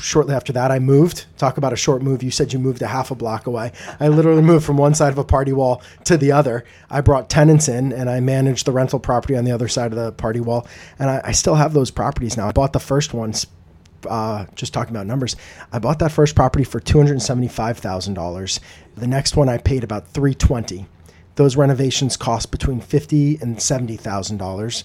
Shortly 0.00 0.34
after 0.34 0.52
that, 0.52 0.70
I 0.70 0.78
moved. 0.78 1.26
Talk 1.36 1.56
about 1.56 1.72
a 1.72 1.76
short 1.76 2.02
move. 2.02 2.22
You 2.22 2.30
said 2.30 2.52
you 2.52 2.58
moved 2.58 2.80
a 2.82 2.86
half 2.86 3.10
a 3.10 3.14
block 3.14 3.46
away. 3.46 3.72
I 3.98 4.08
literally 4.08 4.42
moved 4.42 4.64
from 4.64 4.76
one 4.76 4.94
side 4.94 5.12
of 5.12 5.18
a 5.18 5.24
party 5.24 5.52
wall 5.52 5.82
to 6.04 6.16
the 6.16 6.32
other. 6.32 6.64
I 6.90 7.00
brought 7.00 7.28
tenants 7.28 7.66
in 7.66 7.92
and 7.92 8.08
I 8.08 8.20
managed 8.20 8.66
the 8.66 8.72
rental 8.72 9.00
property 9.00 9.36
on 9.36 9.44
the 9.44 9.52
other 9.52 9.68
side 9.68 9.90
of 9.92 9.98
the 9.98 10.12
party 10.12 10.40
wall. 10.40 10.66
And 10.98 11.10
I, 11.10 11.20
I 11.24 11.32
still 11.32 11.54
have 11.54 11.72
those 11.72 11.90
properties 11.90 12.36
now. 12.36 12.46
I 12.46 12.52
bought 12.52 12.72
the 12.72 12.78
first 12.78 13.14
ones 13.14 13.46
uh, 14.08 14.46
just 14.54 14.72
talking 14.72 14.94
about 14.94 15.06
numbers, 15.06 15.36
I 15.72 15.78
bought 15.78 15.98
that 16.00 16.12
first 16.12 16.34
property 16.34 16.64
for 16.64 16.80
two 16.80 16.98
hundred 16.98 17.20
seventy-five 17.22 17.78
thousand 17.78 18.14
dollars. 18.14 18.60
The 18.96 19.06
next 19.06 19.36
one 19.36 19.48
I 19.48 19.58
paid 19.58 19.84
about 19.84 20.08
three 20.08 20.34
twenty. 20.34 20.86
Those 21.36 21.56
renovations 21.56 22.16
cost 22.16 22.50
between 22.50 22.80
fifty 22.80 23.36
and 23.40 23.60
seventy 23.60 23.96
thousand 23.96 24.36
dollars. 24.38 24.84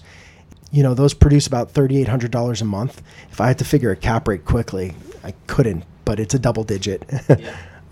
You 0.72 0.82
know, 0.82 0.94
those 0.94 1.14
produce 1.14 1.46
about 1.46 1.70
thirty-eight 1.70 2.08
hundred 2.08 2.30
dollars 2.30 2.60
a 2.62 2.64
month. 2.64 3.02
If 3.30 3.40
I 3.40 3.48
had 3.48 3.58
to 3.58 3.64
figure 3.64 3.90
a 3.90 3.96
cap 3.96 4.26
rate 4.28 4.44
quickly, 4.44 4.94
I 5.22 5.32
couldn't, 5.46 5.84
but 6.04 6.18
it's 6.20 6.34
a 6.34 6.38
double 6.38 6.64
digit. 6.64 7.08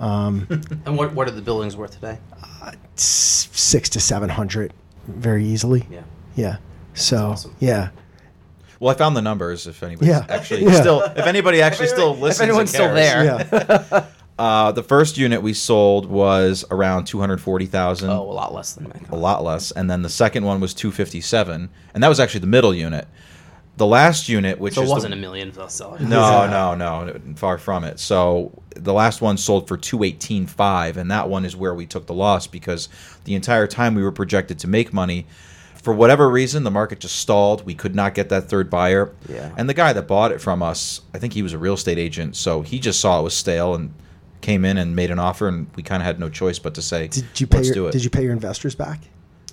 Um 0.01 0.49
and 0.87 0.99
what 0.99 1.15
what 1.15 1.29
are 1.29 1.31
the 1.31 1.41
buildings 1.41 1.77
worth 1.77 1.93
today? 1.93 2.19
Six 2.97 3.89
to 3.91 4.01
seven 4.01 4.29
hundred, 4.29 4.73
very 5.07 5.45
easily. 5.45 5.87
Yeah. 5.89 6.03
Yeah. 6.35 6.57
So 6.95 7.29
awesome. 7.29 7.55
yeah. 7.61 7.91
Well, 8.81 8.95
I 8.95 8.99
found 8.99 9.17
the 9.17 9.23
numbers. 9.23 9.67
If 9.67 9.83
anybody 9.83 10.11
Yeah. 10.11 10.27
actually 10.29 10.65
Yeah. 10.65 10.81
still, 10.81 11.03
if 11.03 11.27
anybody 11.27 11.63
actually 11.63 11.89
still 11.89 12.17
listens, 12.17 12.41
and 12.41 12.51
anyone's 12.51 12.71
still 12.71 12.89
cares. 12.95 13.49
there. 13.51 13.69
Yeah. 13.91 14.05
Uh, 14.37 14.73
the 14.73 14.83
first 14.83 15.17
unit 15.17 15.41
we 15.43 15.53
sold 15.53 16.07
was 16.07 16.65
around 16.73 17.05
two 17.05 17.21
hundred 17.21 17.41
forty 17.41 17.67
thousand. 17.67 18.11
Oh, 18.11 18.23
a 18.23 18.33
lot 18.33 18.53
less 18.53 18.73
than 18.73 18.89
my 18.89 18.95
a 19.11 19.15
lot 19.17 19.45
less. 19.45 19.71
And 19.71 19.89
then 19.89 20.03
the 20.03 20.09
second 20.09 20.45
one 20.45 20.59
was 20.59 20.75
257, 20.75 21.71
and 21.95 22.03
that 22.03 22.09
was 22.09 22.19
actually 22.19 22.41
the 22.41 22.49
middle 22.49 22.75
unit. 22.75 23.07
The 23.77 23.87
last 23.87 24.29
unit, 24.29 24.59
which 24.59 24.75
So 24.75 24.81
it 24.81 24.85
is 24.87 24.91
the- 24.91 24.95
wasn't 24.95 25.15
a 25.15 25.17
million 25.19 25.53
sellers. 25.69 26.01
no, 26.01 26.49
no, 26.49 26.75
no, 26.75 27.15
far 27.37 27.59
from 27.59 27.85
it. 27.85 28.01
So 28.01 28.51
the 28.75 28.93
last 28.93 29.21
one 29.23 29.37
sold 29.37 29.69
for 29.69 29.77
218.5, 29.77 30.97
and 30.97 31.09
that 31.13 31.29
one 31.29 31.45
is 31.45 31.55
where 31.55 31.73
we 31.73 31.87
took 31.87 32.07
the 32.07 32.15
loss 32.15 32.49
because 32.49 32.89
the 33.27 33.37
entire 33.37 33.69
time 33.69 33.95
we 33.95 34.03
were 34.03 34.11
projected 34.11 34.59
to 34.59 34.67
make 34.69 34.93
money. 34.93 35.27
For 35.85 35.93
whatever 35.93 36.31
reason, 36.31 36.65
the 36.65 36.71
market 36.71 36.99
just 36.99 37.17
stalled. 37.17 37.67
We 37.67 37.75
could 37.75 37.95
not 37.95 38.15
get 38.15 38.31
that 38.31 38.49
third 38.49 38.71
buyer. 38.71 39.13
Yeah. 39.29 39.55
And 39.59 39.69
the 39.69 39.75
guy 39.75 39.93
that 39.93 40.09
bought 40.09 40.33
it 40.33 40.41
from 40.41 40.63
us, 40.63 41.03
I 41.13 41.19
think 41.19 41.35
he 41.35 41.43
was 41.43 41.53
a 41.53 41.59
real 41.59 41.75
estate 41.75 41.99
agent, 41.99 42.37
so 42.37 42.63
he 42.63 42.79
just 42.79 43.01
saw 43.01 43.21
it 43.21 43.23
was 43.23 43.35
stale 43.35 43.75
and 43.75 43.93
came 44.41 44.65
in 44.65 44.79
and 44.79 44.97
made 44.97 45.11
an 45.11 45.19
offer, 45.19 45.47
and 45.47 45.67
we 45.77 45.83
kind 45.83 46.03
of 46.03 46.07
had 46.07 46.19
no 46.19 46.31
choice 46.31 46.59
but 46.59 46.73
to 46.75 46.83
say, 46.83 47.09
Did 47.09 47.39
you 47.39 47.47
pay 47.47 47.59
"Let's 47.59 47.69
your, 47.69 47.75
do 47.75 47.87
it." 47.89 47.93
Did 47.93 48.03
you 48.03 48.09
pay 48.09 48.23
your 48.23 48.33
investors 48.33 48.75
back? 48.75 49.01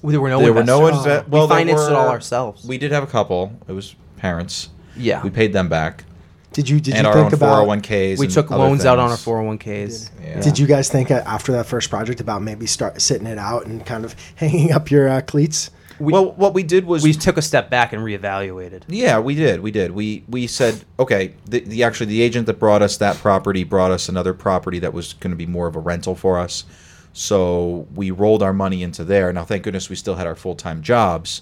There 0.03 0.21
were 0.21 0.29
no. 0.29 0.39
there 0.41 0.53
were 0.53 0.63
no 0.63 0.87
investors. 0.87 1.23
inve- 1.23 1.25
We 1.25 1.31
well, 1.31 1.47
there 1.47 1.57
financed 1.57 1.89
it 1.89 1.93
all 1.93 2.07
ourselves. 2.07 2.65
We 2.65 2.77
did 2.77 2.93
have 2.93 3.03
a 3.03 3.07
couple. 3.07 3.51
It 3.67 3.73
was 3.73 3.95
parents. 4.15 4.69
Yeah. 4.95 5.21
We 5.23 5.29
paid 5.31 5.51
them 5.51 5.67
back. 5.67 6.05
Did 6.53 6.69
you 6.69 6.79
did 6.79 6.95
and 6.95 7.03
you 7.03 7.09
our 7.09 7.13
think 7.13 7.27
own 7.27 7.33
about 7.33 7.67
401ks. 7.67 8.19
we 8.19 8.25
and 8.25 8.33
took 8.33 8.51
other 8.51 8.63
loans 8.63 8.85
out 8.85 8.99
on 8.99 9.09
our 9.09 9.17
401ks. 9.17 10.11
Yeah. 10.21 10.41
Did 10.41 10.59
you 10.59 10.67
guys 10.67 10.89
think 10.89 11.09
uh, 11.11 11.23
after 11.25 11.53
that 11.53 11.65
first 11.65 11.89
project 11.89 12.19
about 12.19 12.41
maybe 12.41 12.65
start 12.65 13.01
sitting 13.01 13.27
it 13.27 13.37
out 13.37 13.65
and 13.65 13.85
kind 13.85 14.03
of 14.05 14.15
hanging 14.35 14.71
up 14.71 14.91
your 14.91 15.07
uh, 15.07 15.21
cleats? 15.21 15.71
Well, 16.09 16.31
what 16.33 16.53
we 16.53 16.63
did 16.63 16.85
was 16.85 17.03
We 17.03 17.13
took 17.13 17.37
a 17.37 17.41
step 17.41 17.69
back 17.69 17.93
and 17.93 18.01
reevaluated. 18.01 18.83
Yeah, 18.87 19.19
we 19.19 19.35
did. 19.35 19.61
We 19.61 19.71
did. 19.71 19.91
We 19.91 20.23
we 20.27 20.47
said, 20.47 20.83
okay, 20.99 21.33
the, 21.45 21.59
the 21.61 21.83
actually 21.83 22.07
the 22.07 22.21
agent 22.21 22.45
that 22.47 22.59
brought 22.59 22.81
us 22.81 22.97
that 22.97 23.17
property 23.17 23.63
brought 23.63 23.91
us 23.91 24.09
another 24.09 24.33
property 24.33 24.79
that 24.79 24.93
was 24.93 25.13
going 25.13 25.31
to 25.31 25.37
be 25.37 25.45
more 25.45 25.67
of 25.67 25.75
a 25.75 25.79
rental 25.79 26.15
for 26.15 26.39
us. 26.39 26.65
So 27.13 27.87
we 27.93 28.11
rolled 28.11 28.41
our 28.41 28.53
money 28.53 28.83
into 28.83 29.03
there. 29.03 29.31
Now, 29.33 29.43
thank 29.43 29.63
goodness 29.63 29.89
we 29.89 29.95
still 29.95 30.15
had 30.15 30.27
our 30.27 30.35
full 30.35 30.55
time 30.55 30.81
jobs 30.81 31.41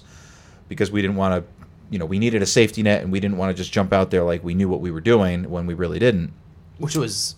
because 0.68 0.90
we 0.90 1.00
didn't 1.00 1.16
want 1.16 1.34
to, 1.44 1.50
you 1.90 1.98
know, 1.98 2.06
we 2.06 2.18
needed 2.18 2.42
a 2.42 2.46
safety 2.46 2.82
net 2.82 3.02
and 3.02 3.12
we 3.12 3.20
didn't 3.20 3.36
want 3.36 3.50
to 3.50 3.54
just 3.60 3.72
jump 3.72 3.92
out 3.92 4.10
there 4.10 4.22
like 4.24 4.42
we 4.44 4.54
knew 4.54 4.68
what 4.68 4.80
we 4.80 4.90
were 4.90 5.00
doing 5.00 5.48
when 5.50 5.66
we 5.66 5.74
really 5.74 5.98
didn't. 5.98 6.32
which 6.78 6.96
was 6.96 7.36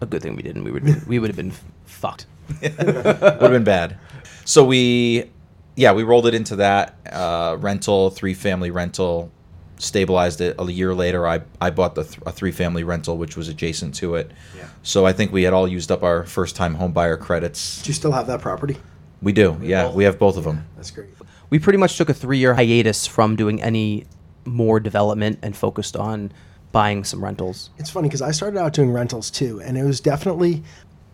a 0.00 0.06
good 0.06 0.22
thing 0.22 0.34
we 0.36 0.42
didn't. 0.42 0.64
We 0.64 0.70
would 0.72 1.06
we 1.06 1.18
would 1.18 1.28
have 1.30 1.36
been 1.36 1.52
fucked. 1.86 2.26
would 2.62 2.72
have 2.72 3.40
been 3.50 3.64
bad. 3.64 3.96
So 4.44 4.64
we, 4.64 5.30
yeah, 5.76 5.92
we 5.92 6.02
rolled 6.02 6.26
it 6.26 6.34
into 6.34 6.56
that 6.56 6.96
uh, 7.10 7.56
rental, 7.58 8.10
three 8.10 8.34
family 8.34 8.70
rental, 8.70 9.30
stabilized 9.78 10.40
it. 10.40 10.56
A 10.58 10.64
year 10.70 10.94
later, 10.94 11.26
I 11.26 11.40
I 11.60 11.70
bought 11.70 11.94
the 11.94 12.04
th- 12.04 12.18
a 12.26 12.32
three 12.32 12.52
family 12.52 12.84
rental, 12.84 13.16
which 13.16 13.36
was 13.36 13.48
adjacent 13.48 13.94
to 13.96 14.14
it. 14.16 14.30
Yeah. 14.56 14.66
So 14.82 15.06
I 15.06 15.12
think 15.12 15.32
we 15.32 15.42
had 15.44 15.52
all 15.52 15.66
used 15.68 15.90
up 15.90 16.02
our 16.02 16.24
first 16.24 16.56
time 16.56 16.74
home 16.74 16.92
buyer 16.92 17.16
credits. 17.16 17.82
Do 17.82 17.88
you 17.88 17.94
still 17.94 18.12
have 18.12 18.26
that 18.26 18.40
property? 18.40 18.76
We 19.22 19.32
do, 19.32 19.58
yeah, 19.62 19.84
both- 19.84 19.94
we 19.94 20.04
have 20.04 20.18
both 20.18 20.36
of 20.36 20.44
them. 20.44 20.66
That's 20.76 20.90
great. 20.90 21.08
We 21.50 21.58
pretty 21.58 21.78
much 21.78 21.96
took 21.96 22.08
a 22.08 22.14
three 22.14 22.38
year 22.38 22.54
hiatus 22.54 23.06
from 23.06 23.36
doing 23.36 23.62
any 23.62 24.06
more 24.44 24.80
development 24.80 25.38
and 25.42 25.56
focused 25.56 25.96
on 25.96 26.32
buying 26.72 27.02
some 27.04 27.22
rentals. 27.22 27.70
It's 27.78 27.90
funny 27.90 28.08
because 28.08 28.22
I 28.22 28.30
started 28.30 28.58
out 28.58 28.72
doing 28.72 28.92
rentals 28.92 29.30
too, 29.30 29.60
and 29.60 29.76
it 29.76 29.84
was 29.84 30.00
definitely. 30.00 30.62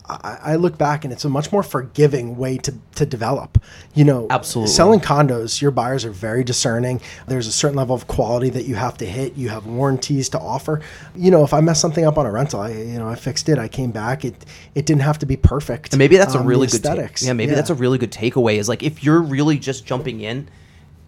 I, 0.09 0.39
I 0.43 0.55
look 0.55 0.77
back 0.77 1.03
and 1.03 1.11
it's 1.11 1.25
a 1.25 1.29
much 1.29 1.51
more 1.51 1.63
forgiving 1.63 2.37
way 2.37 2.57
to, 2.59 2.73
to 2.95 3.05
develop. 3.05 3.61
You 3.93 4.05
know, 4.05 4.27
Absolutely. 4.29 4.73
Selling 4.73 4.99
condos, 4.99 5.61
your 5.61 5.71
buyers 5.71 6.05
are 6.05 6.11
very 6.11 6.43
discerning. 6.43 7.01
There's 7.27 7.47
a 7.47 7.51
certain 7.51 7.77
level 7.77 7.95
of 7.95 8.07
quality 8.07 8.49
that 8.51 8.65
you 8.65 8.75
have 8.75 8.97
to 8.97 9.05
hit. 9.05 9.35
You 9.35 9.49
have 9.49 9.65
warranties 9.65 10.29
to 10.29 10.39
offer. 10.39 10.81
You 11.15 11.31
know, 11.31 11.43
if 11.43 11.53
I 11.53 11.61
mess 11.61 11.81
something 11.81 12.05
up 12.05 12.17
on 12.17 12.25
a 12.25 12.31
rental, 12.31 12.61
I 12.61 12.71
you 12.71 12.97
know 12.97 13.07
I 13.07 13.15
fixed 13.15 13.49
it. 13.49 13.57
I 13.57 13.67
came 13.67 13.91
back. 13.91 14.23
It 14.23 14.45
it 14.75 14.85
didn't 14.85 15.01
have 15.01 15.19
to 15.19 15.25
be 15.25 15.35
perfect. 15.35 15.93
And 15.93 15.99
maybe 15.99 16.17
that's 16.17 16.35
a 16.35 16.37
Um, 16.39 16.43
the 16.43 16.49
really 16.49 16.67
good 16.67 16.83
ta- 16.83 16.95
yeah, 17.21 17.33
maybe 17.33 17.53
that's 17.53 17.69
a 17.69 17.75
really 17.75 17.97
good 17.97 18.11
takeaway. 18.11 18.57
Is 18.57 18.69
like 18.69 18.83
if 18.83 19.03
you're 19.03 19.21
really 19.21 19.57
just 19.59 19.85
jumping 19.85 20.21
in. 20.21 20.49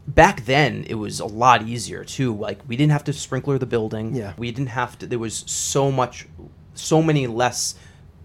Back 0.07 0.45
then, 0.45 0.85
it 0.89 0.95
was 0.95 1.19
a 1.19 1.25
lot 1.27 1.67
easier 1.67 2.03
too. 2.03 2.33
Like 2.35 2.59
we 2.67 2.75
didn't 2.75 2.93
have 2.93 3.03
to 3.03 3.13
sprinkler 3.13 3.59
the 3.59 3.67
building. 3.67 4.15
Yeah. 4.15 4.33
we 4.37 4.49
didn't 4.51 4.69
have 4.69 4.97
to. 4.99 5.05
There 5.05 5.19
was 5.19 5.43
so 5.45 5.91
much, 5.91 6.27
so 6.73 7.03
many 7.03 7.27
less 7.27 7.75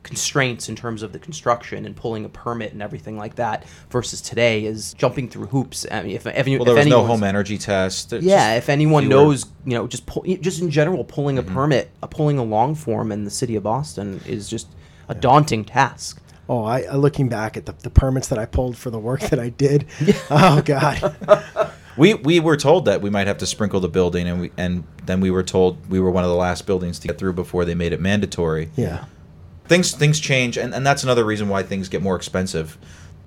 constraints 0.05 0.69
in 0.69 0.77
terms 0.77 1.03
of 1.03 1.13
the 1.13 1.19
construction 1.19 1.85
and 1.85 1.97
pulling 1.97 2.25
a 2.25 2.29
permit 2.29 2.73
and 2.73 2.81
everything 2.81 3.19
like 3.19 3.35
that. 3.35 3.65
Versus 3.91 4.21
today 4.21 4.65
is 4.65 4.95
jumping 4.95 5.29
through 5.29 5.47
hoops. 5.47 5.85
I 5.91 6.03
mean, 6.03 6.13
if, 6.15 6.27
if, 6.27 6.47
Well, 6.47 6.65
there 6.65 6.77
if 6.79 6.85
was 6.85 6.87
no 6.87 7.05
home 7.05 7.25
energy 7.25 7.59
test. 7.59 8.11
There's 8.11 8.25
yeah, 8.25 8.55
if 8.55 8.69
anyone 8.69 9.05
fewer- 9.05 9.15
Mm-hmm. 9.17 9.29
knows, 9.29 9.47
you 9.65 9.73
know, 9.75 9.87
just 9.89 10.07
pull, 10.07 10.23
just 10.23 10.61
in 10.63 10.71
general, 10.71 11.03
pulling 11.05 11.39
a 11.39 11.43
permit, 11.43 11.91
uh, 12.03 12.07
pulling 12.07 12.39
a 12.39 12.45
long 12.45 12.75
form 12.77 13.11
in 13.11 13.25
the 13.25 13.31
city 13.31 13.57
of 13.57 13.65
Boston 13.65 14.21
is 14.27 14.49
just 14.49 14.69
a 15.09 15.15
daunting 15.15 15.65
task. 15.65 16.21
Oh, 16.49 16.63
I 16.65 16.85
uh, 16.85 16.97
looking 16.97 17.29
back 17.29 17.57
at 17.57 17.65
the, 17.67 17.73
the 17.73 17.89
permits 17.91 18.29
that 18.29 18.39
I 18.39 18.45
pulled 18.45 18.77
for 18.77 18.91
the 18.91 18.99
work 18.99 19.21
that 19.23 19.39
I 19.41 19.49
did. 19.49 19.87
Oh 20.31 20.63
God. 20.63 21.17
We 21.97 22.15
we 22.15 22.41
were 22.41 22.57
told 22.57 22.87
that 22.87 23.03
we 23.03 23.09
might 23.11 23.29
have 23.29 23.39
to 23.39 23.47
sprinkle 23.47 23.79
the 23.79 23.89
building, 23.89 24.27
and 24.27 24.41
we 24.41 24.51
and 24.59 24.83
then 25.07 25.21
we 25.21 25.31
were 25.31 25.45
told 25.45 25.89
we 25.89 26.01
were 26.01 26.11
one 26.11 26.25
of 26.25 26.29
the 26.31 26.35
last 26.37 26.67
buildings 26.67 26.99
to 26.99 27.07
get 27.07 27.19
through 27.19 27.35
before 27.35 27.65
they 27.65 27.77
made 27.77 27.93
it 27.93 28.01
mandatory. 28.01 28.71
Yeah. 28.75 29.05
Things 29.67 29.93
things 29.93 30.21
change 30.21 30.57
and, 30.57 30.75
and 30.75 30.87
that's 30.87 31.03
another 31.03 31.25
reason 31.25 31.49
why 31.49 31.63
things 31.63 31.89
get 31.89 32.03
more 32.03 32.17
expensive 32.17 32.79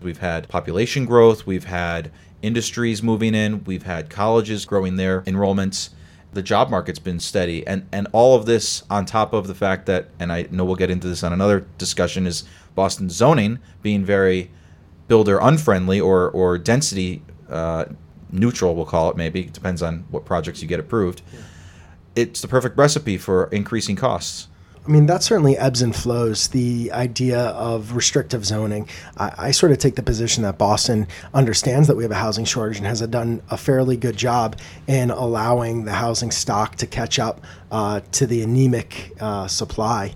we've 0.02 0.19
had 0.19 0.47
population 0.47 1.06
growth 1.06 1.45
we've 1.45 1.65
had 1.65 2.12
industries 2.41 3.02
moving 3.02 3.34
in 3.34 3.63
we've 3.63 3.84
had 3.84 4.10
colleges 4.10 4.65
growing 4.65 4.95
their 4.95 5.21
enrollments 5.23 5.89
the 6.34 6.43
job 6.43 6.69
market's 6.69 7.00
been 7.00 7.19
steady 7.19 7.65
and 7.65 7.88
and 7.91 8.08
all 8.12 8.36
of 8.36 8.45
this 8.45 8.84
on 8.89 9.06
top 9.06 9.34
of 9.34 9.47
the 9.47 9.56
fact 9.56 9.86
that 9.86 10.10
and 10.19 10.32
i 10.32 10.47
know 10.52 10.63
we'll 10.63 10.76
get 10.76 10.91
into 10.91 11.08
this 11.08 11.23
on 11.23 11.34
another 11.34 11.65
discussion 11.78 12.28
is 12.28 12.43
boston 12.76 13.10
zoning 13.10 13.58
being 13.82 14.06
very 14.06 14.52
builder 15.08 15.39
unfriendly 15.39 16.00
or 16.00 16.30
or 16.30 16.58
density 16.58 17.23
uh, 17.50 17.86
neutral, 18.32 18.76
we'll 18.76 18.86
call 18.86 19.10
it 19.10 19.17
maybe. 19.17 19.41
It 19.41 19.54
depends 19.54 19.82
on 19.82 20.06
what 20.10 20.26
projects 20.26 20.62
you 20.62 20.67
get 20.67 20.80
approved. 20.80 21.21
It's 22.15 22.41
the 22.41 22.47
perfect 22.47 22.78
recipe 22.78 23.17
for 23.17 23.45
increasing 23.52 23.95
costs. 23.95 24.47
I 24.88 24.89
mean, 24.89 25.06
that 25.08 25.21
certainly 25.21 25.58
ebbs 25.58 25.82
and 25.82 25.93
flows. 25.93 26.47
The 26.47 26.91
idea 26.93 27.39
of 27.39 27.93
restrictive 27.93 28.45
zoning. 28.45 28.88
I, 29.17 29.34
I, 29.38 29.52
sort 29.52 29.73
of 29.73 29.80
take 29.80 29.95
the 29.95 30.04
position 30.04 30.43
that 30.43 30.58
Boston 30.58 31.08
understands 31.34 31.89
that 31.89 31.97
we 31.97 32.04
have 32.04 32.12
a 32.12 32.15
housing 32.15 32.45
shortage 32.45 32.78
and 32.78 32.88
has 32.88 33.02
done 33.02 33.41
a 33.50 33.58
fairly 33.58 33.97
good 33.97 34.15
job 34.15 34.58
in 34.88 35.12
allowing 35.12 35.84
the 35.84 35.91
housing 35.91 36.32
stock 36.32 36.78
to 36.78 36.88
catch 36.88 37.19
up 37.19 37.41
uh, 37.69 38.00
to 38.13 38.26
the 38.26 38.41
anemic 38.41 39.12
uh, 39.19 39.47
supply. 39.47 40.13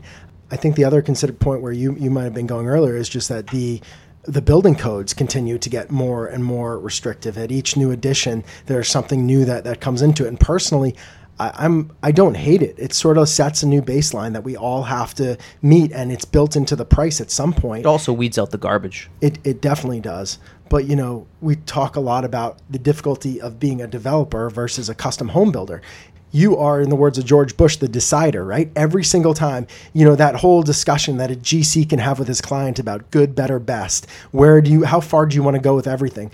I 0.52 0.56
think 0.56 0.78
the 0.78 0.86
other 0.86 1.02
considered 1.02 1.40
point 1.40 1.62
where 1.62 1.74
you, 1.74 1.96
you 1.96 2.10
might 2.10 2.24
have 2.24 2.34
been 2.34 2.48
going 2.48 2.68
earlier 2.68 2.96
is 2.96 3.10
just 3.10 3.28
that 3.28 3.48
the 3.48 3.82
the 4.24 4.42
building 4.42 4.76
codes 4.76 5.16
continue 5.16 5.58
to 5.58 5.68
get 5.68 5.90
more 5.90 6.28
and 6.28 6.44
more 6.44 6.78
restrictive. 6.78 7.40
At 7.40 7.52
each 7.52 7.76
new 7.76 7.90
edition, 7.90 8.44
there's 8.68 8.88
something 8.88 9.26
new 9.26 9.46
that, 9.46 9.64
that 9.64 9.82
comes 9.82 10.04
into 10.04 10.26
it. 10.26 10.28
And 10.28 10.40
personally, 10.40 10.96
I, 11.42 11.66
I'm 11.66 11.92
I 12.04 12.12
don't 12.12 12.36
hate 12.36 12.62
it. 12.62 12.76
It 12.78 12.94
sort 12.94 13.18
of 13.18 13.28
sets 13.28 13.64
a 13.64 13.68
new 13.68 13.82
baseline 13.82 14.34
that 14.34 14.44
we 14.44 14.56
all 14.56 14.84
have 14.84 15.16
to 15.16 15.38
meet, 15.62 15.92
and 15.92 16.12
it's 16.12 16.26
built 16.26 16.56
into 16.56 16.76
the 16.76 16.86
price 16.86 17.20
at 17.20 17.32
some 17.32 17.52
point. 17.52 17.82
It 17.82 17.88
also 17.88 18.14
weeds 18.14 18.38
out 18.38 18.52
the 18.52 18.58
garbage. 18.58 19.10
It 19.22 19.40
it 19.44 19.62
definitely 19.62 20.02
does. 20.02 20.38
But 20.70 20.86
you 20.86 20.96
know, 20.96 21.28
we 21.42 21.56
talk 21.58 21.96
a 21.96 22.00
lot 22.00 22.24
about 22.24 22.60
the 22.70 22.80
difficulty 22.80 23.42
of 23.42 23.60
being 23.60 23.82
a 23.82 23.88
developer 23.88 24.50
versus 24.50 24.88
a 24.88 24.96
custom 24.96 25.30
home 25.30 25.52
builder 25.52 25.82
you 26.34 26.58
are, 26.58 26.82
in 26.82 26.90
the 26.90 26.96
words 26.96 27.18
of 27.18 27.26
George 27.26 27.58
Bush, 27.58 27.76
the 27.76 27.90
decider, 27.90 28.46
right? 28.46 28.72
Every 28.74 29.04
single 29.04 29.34
time, 29.34 29.68
you 29.92 30.06
know, 30.06 30.16
that 30.16 30.36
whole 30.36 30.64
discussion 30.64 31.18
that 31.18 31.30
a 31.30 31.36
GC 31.36 31.90
can 31.90 32.00
have 32.00 32.20
with 32.20 32.28
his 32.30 32.40
client 32.40 32.80
about 32.80 33.12
good, 33.12 33.36
better, 33.36 33.60
best. 33.60 34.08
Where 34.32 34.62
do 34.62 34.72
you, 34.72 34.86
how 34.86 35.02
far 35.02 35.26
do 35.26 35.36
you 35.36 35.44
want 35.44 35.56
to 35.56 35.62
go 35.62 35.76
with 35.76 35.88
everything? 35.88 36.32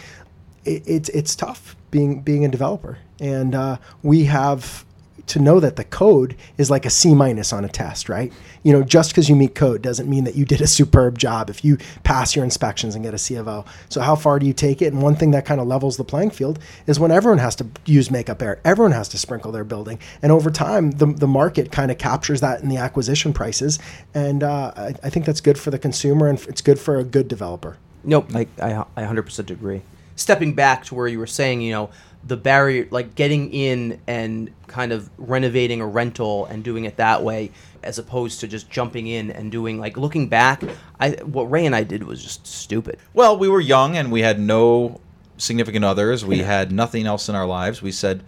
It, 0.66 0.84
it's 0.86 1.10
it's 1.10 1.36
tough 1.36 1.76
being 1.90 2.22
being 2.22 2.46
a 2.46 2.50
developer, 2.50 3.00
and 3.20 3.56
uh, 3.56 3.78
we 4.04 4.26
have 4.26 4.86
to 5.28 5.40
know 5.40 5.60
that 5.60 5.76
the 5.76 5.84
code 5.84 6.36
is 6.58 6.70
like 6.72 6.86
a 6.86 6.90
C 6.90 7.14
minus 7.14 7.54
on 7.54 7.64
a 7.64 7.70
test, 7.70 8.10
right? 8.10 8.32
You 8.64 8.74
know, 8.74 8.84
just 8.84 9.12
because 9.12 9.30
you 9.30 9.36
meet 9.36 9.56
code 9.56 9.82
doesn't 9.82 10.10
mean 10.10 10.24
that 10.24 10.36
you 10.36 10.46
did 10.46 10.62
a 10.62 10.68
superb 10.68 11.18
job 11.18 11.50
if 11.50 11.64
you 11.64 11.78
pass 12.04 12.36
your 12.36 12.44
inspections 12.44 12.96
and 12.96 13.04
get 13.04 13.14
a 13.14 13.18
C 13.18 13.36
of 13.36 13.48
O. 13.48 13.66
So 13.90 14.02
how 14.02 14.16
far 14.16 14.40
do 14.40 14.46
you 14.46 14.54
take 14.54 14.82
it? 14.82 14.94
And 14.94 15.02
one 15.02 15.16
thing 15.16 15.32
that 15.32 15.46
kind 15.46 15.62
of 15.62 15.68
levels 15.68 15.98
the 15.98 16.04
playing 16.04 16.32
field 16.32 16.60
is 16.88 17.00
when 17.00 17.12
everyone 17.12 17.40
has 17.40 17.56
to 17.58 17.68
use 17.86 18.10
makeup 18.10 18.42
air, 18.42 18.60
everyone 18.64 18.94
has 18.94 19.10
to 19.10 19.18
sprinkle 19.18 19.52
their 19.52 19.64
building. 19.64 20.00
And 20.22 20.32
over 20.32 20.50
time, 20.50 20.92
the, 20.92 21.06
the 21.06 21.28
market 21.28 21.72
kind 21.72 21.92
of 21.92 21.98
captures 21.98 22.42
that 22.42 22.62
in 22.62 22.70
the 22.70 22.78
acquisition 22.78 23.34
prices. 23.34 23.80
And 24.14 24.44
uh, 24.44 24.72
I, 24.76 24.96
I 25.04 25.10
think 25.10 25.26
that's 25.26 25.42
good 25.42 25.60
for 25.60 25.72
the 25.72 25.80
consumer 25.80 26.28
and 26.28 26.40
it's 26.48 26.62
good 26.62 26.80
for 26.80 26.98
a 26.98 27.04
good 27.04 27.28
developer. 27.28 27.78
Nope, 28.04 28.34
I, 28.34 28.48
I, 28.62 28.86
I 28.96 29.04
100% 29.04 29.50
agree. 29.50 29.82
Stepping 30.16 30.54
back 30.54 30.86
to 30.86 30.96
where 30.96 31.08
you 31.08 31.20
were 31.20 31.28
saying, 31.28 31.62
you 31.62 31.72
know, 31.72 31.90
the 32.24 32.38
barrier, 32.38 32.88
like 32.92 33.16
getting 33.16 33.52
in 33.54 34.00
and 34.08 34.52
kind 34.68 34.92
of 34.92 35.10
renovating 35.18 35.82
a 35.82 35.88
rental 35.88 36.46
and 36.46 36.64
doing 36.64 36.86
it 36.86 36.98
that 36.98 37.24
way, 37.24 37.52
as 37.84 38.00
opposed 38.00 38.40
to 38.42 38.48
just 38.48 38.70
jumping 38.70 39.08
in 39.08 39.32
and 39.32 39.52
doing 39.52 39.80
like 39.80 39.98
looking 39.98 40.28
back. 40.28 40.64
I 41.00 41.12
what 41.24 41.50
Ray 41.50 41.66
and 41.66 41.76
I 41.76 41.84
did 41.84 42.04
was 42.04 42.22
just 42.22 42.46
stupid. 42.46 43.00
Well, 43.14 43.38
we 43.38 43.48
were 43.48 43.62
young 43.62 43.96
and 43.96 44.12
we 44.12 44.22
had 44.22 44.40
no 44.40 45.00
significant 45.38 45.86
others. 45.86 46.26
We 46.26 46.40
had 46.40 46.72
nothing 46.72 47.06
else 47.06 47.30
in 47.30 47.36
our 47.36 47.46
lives. 47.46 47.82
We 47.82 47.92
said, 47.92 48.24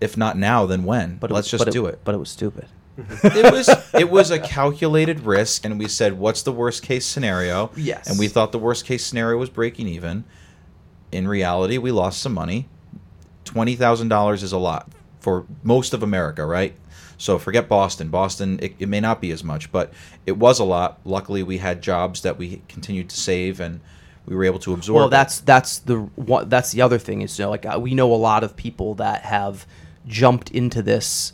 if 0.00 0.16
not 0.16 0.38
now, 0.38 0.66
then 0.66 0.84
when? 0.84 1.16
But 1.16 1.30
let's 1.30 1.50
just 1.50 1.64
but 1.64 1.72
do 1.72 1.86
it. 1.86 2.00
But 2.04 2.14
it 2.14 2.18
was 2.18 2.30
stupid. 2.30 2.66
it 2.98 3.52
was 3.52 3.70
it 3.94 4.10
was 4.10 4.30
a 4.30 4.38
calculated 4.38 5.20
risk, 5.20 5.64
and 5.64 5.78
we 5.78 5.88
said, 5.88 6.18
what's 6.18 6.42
the 6.42 6.52
worst 6.52 6.82
case 6.82 7.06
scenario? 7.06 7.70
Yes. 7.74 8.08
And 8.08 8.18
we 8.18 8.28
thought 8.28 8.52
the 8.52 8.58
worst 8.58 8.84
case 8.84 9.04
scenario 9.04 9.38
was 9.38 9.50
breaking 9.50 9.88
even. 9.88 10.24
In 11.10 11.28
reality, 11.28 11.78
we 11.78 11.90
lost 11.90 12.20
some 12.20 12.32
money 12.32 12.68
twenty 13.44 13.76
thousand 13.76 14.08
dollars 14.08 14.42
is 14.42 14.52
a 14.52 14.58
lot 14.58 14.88
for 15.20 15.46
most 15.62 15.94
of 15.94 16.02
America, 16.02 16.44
right? 16.44 16.74
So 17.16 17.38
forget 17.38 17.68
Boston. 17.68 18.08
Boston, 18.08 18.58
it, 18.60 18.74
it, 18.80 18.88
may 18.88 18.98
not 18.98 19.20
be 19.20 19.30
as 19.30 19.44
much, 19.44 19.70
but 19.70 19.92
it 20.26 20.32
was 20.32 20.58
a 20.58 20.64
lot. 20.64 20.98
Luckily, 21.04 21.44
we 21.44 21.58
had 21.58 21.80
jobs 21.80 22.22
that 22.22 22.36
we 22.36 22.62
continued 22.68 23.08
to 23.10 23.16
save, 23.16 23.60
and 23.60 23.80
we 24.26 24.34
were 24.34 24.42
able 24.42 24.58
to 24.58 24.74
absorb. 24.74 24.96
Well, 24.96 25.08
that's 25.08 25.40
that's 25.40 25.78
the 25.78 25.98
what, 26.16 26.50
that's 26.50 26.72
the 26.72 26.82
other 26.82 26.98
thing 26.98 27.22
is 27.22 27.38
you 27.38 27.44
know, 27.44 27.50
like 27.50 27.64
uh, 27.64 27.78
we 27.80 27.94
know 27.94 28.12
a 28.12 28.16
lot 28.16 28.42
of 28.42 28.56
people 28.56 28.94
that 28.96 29.22
have 29.22 29.66
jumped 30.04 30.50
into 30.50 30.82
this, 30.82 31.32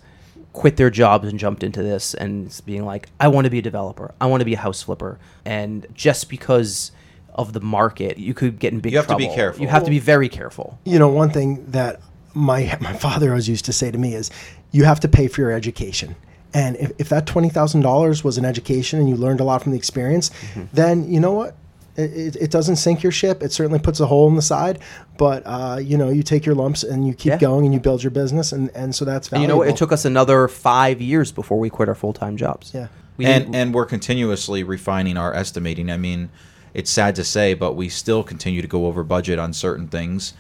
quit 0.53 0.77
their 0.77 0.91
jobs 0.91 1.27
and 1.27 1.39
jumped 1.39 1.63
into 1.63 1.83
this, 1.83 2.13
and 2.13 2.61
being 2.67 2.85
like, 2.85 3.09
I 3.19 3.29
want 3.29 3.47
to 3.47 3.51
be 3.51 3.61
a 3.61 3.63
developer, 3.63 4.15
I 4.21 4.27
want 4.27 4.43
to 4.43 4.45
be 4.45 4.55
a 4.55 4.59
house 4.59 4.83
flipper, 4.83 5.19
and 5.47 5.87
just 5.95 6.29
because 6.29 6.93
of 7.39 7.53
the 7.53 7.61
market, 7.61 8.19
you 8.19 8.35
could 8.35 8.59
get 8.59 8.73
in 8.73 8.81
big 8.81 8.93
you 8.93 8.99
have 8.99 9.07
trouble. 9.07 9.25
to 9.25 9.29
be 9.29 9.35
careful. 9.35 9.63
You 9.63 9.69
have 9.69 9.85
to 9.85 9.91
be 9.91 10.01
very 10.01 10.29
careful. 10.29 10.79
You 10.85 10.99
know, 10.99 11.09
one 11.09 11.31
thing 11.31 11.65
that 11.71 12.01
my 12.35 12.77
my 12.81 12.93
father 12.93 13.31
always 13.31 13.49
used 13.49 13.65
to 13.67 13.73
say 13.73 13.91
to 13.91 13.97
me 13.97 14.15
is, 14.15 14.31
you 14.73 14.85
have 14.85 15.01
to 15.01 15.09
pay 15.09 15.29
for 15.29 15.41
your 15.41 15.53
education. 15.53 16.17
And 16.53 16.77
if, 16.77 16.93
if 16.99 17.09
that 17.11 17.27
twenty 17.27 17.49
thousand 17.49 17.83
dollars 17.83 18.25
was 18.25 18.37
an 18.37 18.45
education 18.45 18.99
and 18.99 19.09
you 19.09 19.17
learned 19.17 19.41
a 19.41 19.45
lot 19.45 19.63
from 19.63 19.73
the 19.73 19.79
experience, 19.79 20.31
mm-hmm. 20.31 20.65
then 20.73 21.11
you 21.11 21.21
know 21.21 21.33
what? 21.33 21.57
It, 21.97 22.37
it, 22.37 22.51
doesn't 22.53 22.77
sink 22.77 23.03
your 23.03 23.11
ship. 23.11 23.43
It 23.43 23.51
certainly 23.51 23.81
puts 23.81 23.99
a 23.99 24.07
hole 24.07 24.29
in 24.29 24.37
the 24.37 24.43
side, 24.43 24.79
but 25.17 25.43
uh, 25.45 25.81
you 25.83 25.97
know 25.97 26.11
you 26.11 26.23
take 26.23 26.47
your 26.47 26.55
lumps 26.55 26.85
and 26.85 27.07
you 27.07 27.13
keep 27.13 27.31
yeah. 27.31 27.39
going 27.39 27.65
and 27.65 27.75
you 27.75 27.81
build 27.81 28.05
your 28.05 28.13
business, 28.13 28.53
and, 28.53 28.71
and 28.71 28.95
so 28.95 29.05
that's. 29.05 29.33
And 29.33 29.43
you 29.43 29.49
know 29.49 29.63
it 29.63 29.77
took 29.77 29.91
us 29.91 30.05
another 30.05 30.47
five 30.47 31.01
years 31.01 31.33
before 31.33 31.59
we 31.59 31.71
quit 31.71 31.89
our 31.89 31.97
full 31.97 32.13
time 32.13 32.37
jobs. 32.37 32.73
Yeah, 32.73 32.87
we 33.17 33.27
and 33.27 33.55
and 33.55 33.75
we're 33.75 33.85
continuously 33.85 34.63
refining 34.63 35.17
our 35.17 35.35
estimating. 35.35 35.91
I 35.91 35.97
mean, 35.97 36.31
it's 36.75 36.91
sad 36.91 37.15
to 37.17 37.25
say, 37.25 37.55
but 37.55 37.75
we 37.75 37.89
still 37.89 38.23
continue 38.23 38.63
to 38.63 38.69
go 38.69 38.87
over 38.87 39.03
budget 39.03 39.39
on 39.39 39.53
certain 39.53 39.89
things, 39.89 40.35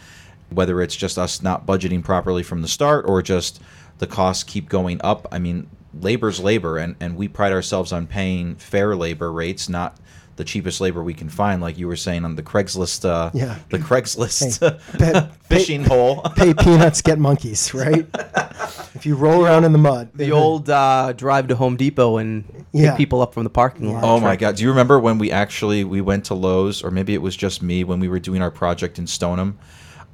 whether 0.51 0.81
it's 0.81 0.97
just 0.97 1.19
us 1.19 1.43
not 1.43 1.67
budgeting 1.67 2.03
properly 2.03 2.43
from 2.43 2.63
the 2.63 2.69
start 2.69 3.05
or 3.09 3.23
just 3.23 3.61
the 3.99 4.07
costs 4.07 4.45
keep 4.45 4.69
going 4.69 5.01
up. 5.03 5.27
I 5.33 5.39
mean, 5.39 5.69
labor's 5.99 6.41
labor, 6.41 6.79
and, 6.79 6.97
and 7.01 7.17
we 7.17 7.29
pride 7.29 7.53
ourselves 7.53 7.93
on 7.93 8.07
paying 8.07 8.57
fair 8.57 8.95
labor 8.95 9.33
rates, 9.33 9.69
not 9.69 9.97
the 10.37 10.45
cheapest 10.45 10.81
labor 10.81 11.03
we 11.03 11.15
can 11.15 11.29
find, 11.29 11.61
like 11.61 11.77
you 11.77 11.89
were 11.89 11.97
saying 11.97 12.25
on 12.25 12.37
the 12.37 12.43
Craigslist, 12.43 13.05
uh, 13.05 13.31
yeah. 13.35 13.59
the 13.71 13.79
Craigslist 13.79 14.81
hey, 14.99 15.29
fishing 15.49 15.83
pay, 15.83 15.89
hole. 15.89 16.23
pay 16.37 16.55
peanuts, 16.55 17.03
get 17.03 17.19
monkeys, 17.19 17.75
right? 17.75 18.07
if 18.95 19.07
you 19.07 19.17
roll 19.17 19.45
around 19.45 19.65
in 19.65 19.73
the 19.73 19.79
mud, 19.79 20.11
the 20.15 20.33
old 20.33 20.71
uh, 20.71 21.13
drive 21.13 21.49
to 21.49 21.57
Home 21.57 21.77
Depot 21.77 22.19
and 22.19 22.67
yeah. 22.73 22.91
pick 22.91 22.99
people 22.99 23.23
up 23.23 23.35
from 23.35 23.45
the 23.45 23.51
parking 23.51 23.93
lot. 23.93 24.05
Oh 24.05 24.21
my 24.21 24.37
God! 24.37 24.57
Do 24.57 24.63
you 24.63 24.71
remember 24.71 24.99
when 24.99 25.19
we 25.19 25.31
actually 25.31 25.85
we 25.85 26.01
went 26.01 26.25
to 26.27 26.35
Lowe's, 26.35 26.83
or 26.83 26.91
maybe 26.91 27.15
it 27.15 27.23
was 27.23 27.37
just 27.37 27.63
me 27.63 27.85
when 27.85 28.01
we 28.01 28.09
were 28.09 28.21
doing 28.21 28.43
our 28.43 28.51
project 28.51 28.99
in 28.99 29.07
Stoneham? 29.07 29.59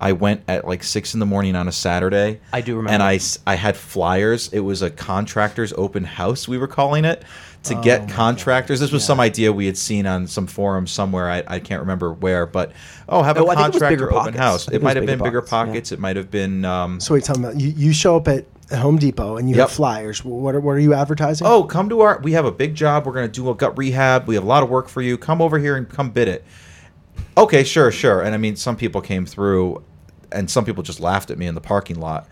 I 0.01 0.13
went 0.13 0.43
at 0.49 0.67
like 0.67 0.83
six 0.83 1.15
in 1.15 1.21
the 1.21 1.27
morning 1.27 1.55
on 1.55 1.69
a 1.69 1.73
Saturday. 1.73 2.41
I 2.53 2.61
do 2.61 2.77
remember. 2.77 2.93
And 2.93 3.03
I, 3.03 3.21
I 3.47 3.55
had 3.55 3.77
flyers. 3.77 4.53
It 4.53 4.61
was 4.61 4.83
a 4.83 4.91
contractor's 4.91 5.73
open 5.75 6.05
house, 6.05 6.49
we 6.49 6.59
were 6.59 6.67
calling 6.67 7.05
it, 7.05 7.23
to 7.65 7.77
oh 7.77 7.83
get 7.83 8.09
contractors. 8.09 8.81
This 8.81 8.93
was 8.93 9.03
yeah. 9.03 9.07
some 9.07 9.21
idea 9.21 9.53
we 9.53 9.67
had 9.67 9.77
seen 9.77 10.07
on 10.07 10.27
some 10.27 10.47
forum 10.47 10.87
somewhere. 10.87 11.31
I, 11.31 11.43
I 11.47 11.59
can't 11.59 11.81
remember 11.81 12.13
where, 12.13 12.47
but 12.47 12.73
oh, 13.09 13.23
have 13.23 13.37
a 13.37 13.45
contractor 13.45 14.13
open 14.13 14.35
house. 14.35 14.69
It, 14.69 14.75
it 14.75 14.83
might 14.83 14.97
have 14.97 15.07
been 15.07 15.23
bigger 15.23 15.43
pockets. 15.43 15.91
Yeah. 15.91 15.97
It 15.97 16.01
might 16.01 16.17
have 16.17 16.31
been. 16.31 16.65
Um, 16.65 17.01
so 17.01 17.15
wait, 17.15 17.25
tell 17.25 17.39
me, 17.39 17.51
you, 17.57 17.71
you 17.71 17.93
show 17.93 18.17
up 18.17 18.29
at 18.29 18.47
Home 18.71 18.99
Depot 18.99 19.37
and 19.37 19.49
you 19.49 19.57
yep. 19.57 19.69
have 19.69 19.77
flyers. 19.77 20.25
What 20.25 20.55
are, 20.55 20.61
what 20.61 20.73
are 20.73 20.81
you 20.81 20.95
advertising? 20.95 21.47
Oh, 21.47 21.65
come 21.65 21.89
to 21.89 22.01
our. 22.01 22.19
We 22.21 22.33
have 22.33 22.45
a 22.45 22.53
big 22.53 22.75
job. 22.75 23.07
We're 23.07 23.13
going 23.13 23.27
to 23.27 23.33
do 23.33 23.49
a 23.51 23.55
gut 23.55 23.77
rehab. 23.77 24.27
We 24.27 24.35
have 24.35 24.45
a 24.45 24.47
lot 24.47 24.63
of 24.63 24.71
work 24.71 24.89
for 24.89 25.03
you. 25.03 25.19
Come 25.19 25.41
over 25.41 25.59
here 25.59 25.77
and 25.77 25.89
come 25.89 26.11
bid 26.11 26.29
it. 26.29 26.45
Okay, 27.37 27.65
sure, 27.65 27.91
sure. 27.91 28.23
And 28.23 28.35
I 28.35 28.39
mean, 28.39 28.57
some 28.57 28.77
people 28.77 29.01
came 29.01 29.27
through, 29.27 29.83
and 30.33 30.51
some 30.51 30.65
people 30.65 30.83
just 30.83 31.01
laughed 31.01 31.31
at 31.31 31.39
me 31.39 31.47
in 31.47 31.55
the 31.55 31.61
parking 31.61 31.99
lot. 31.99 32.29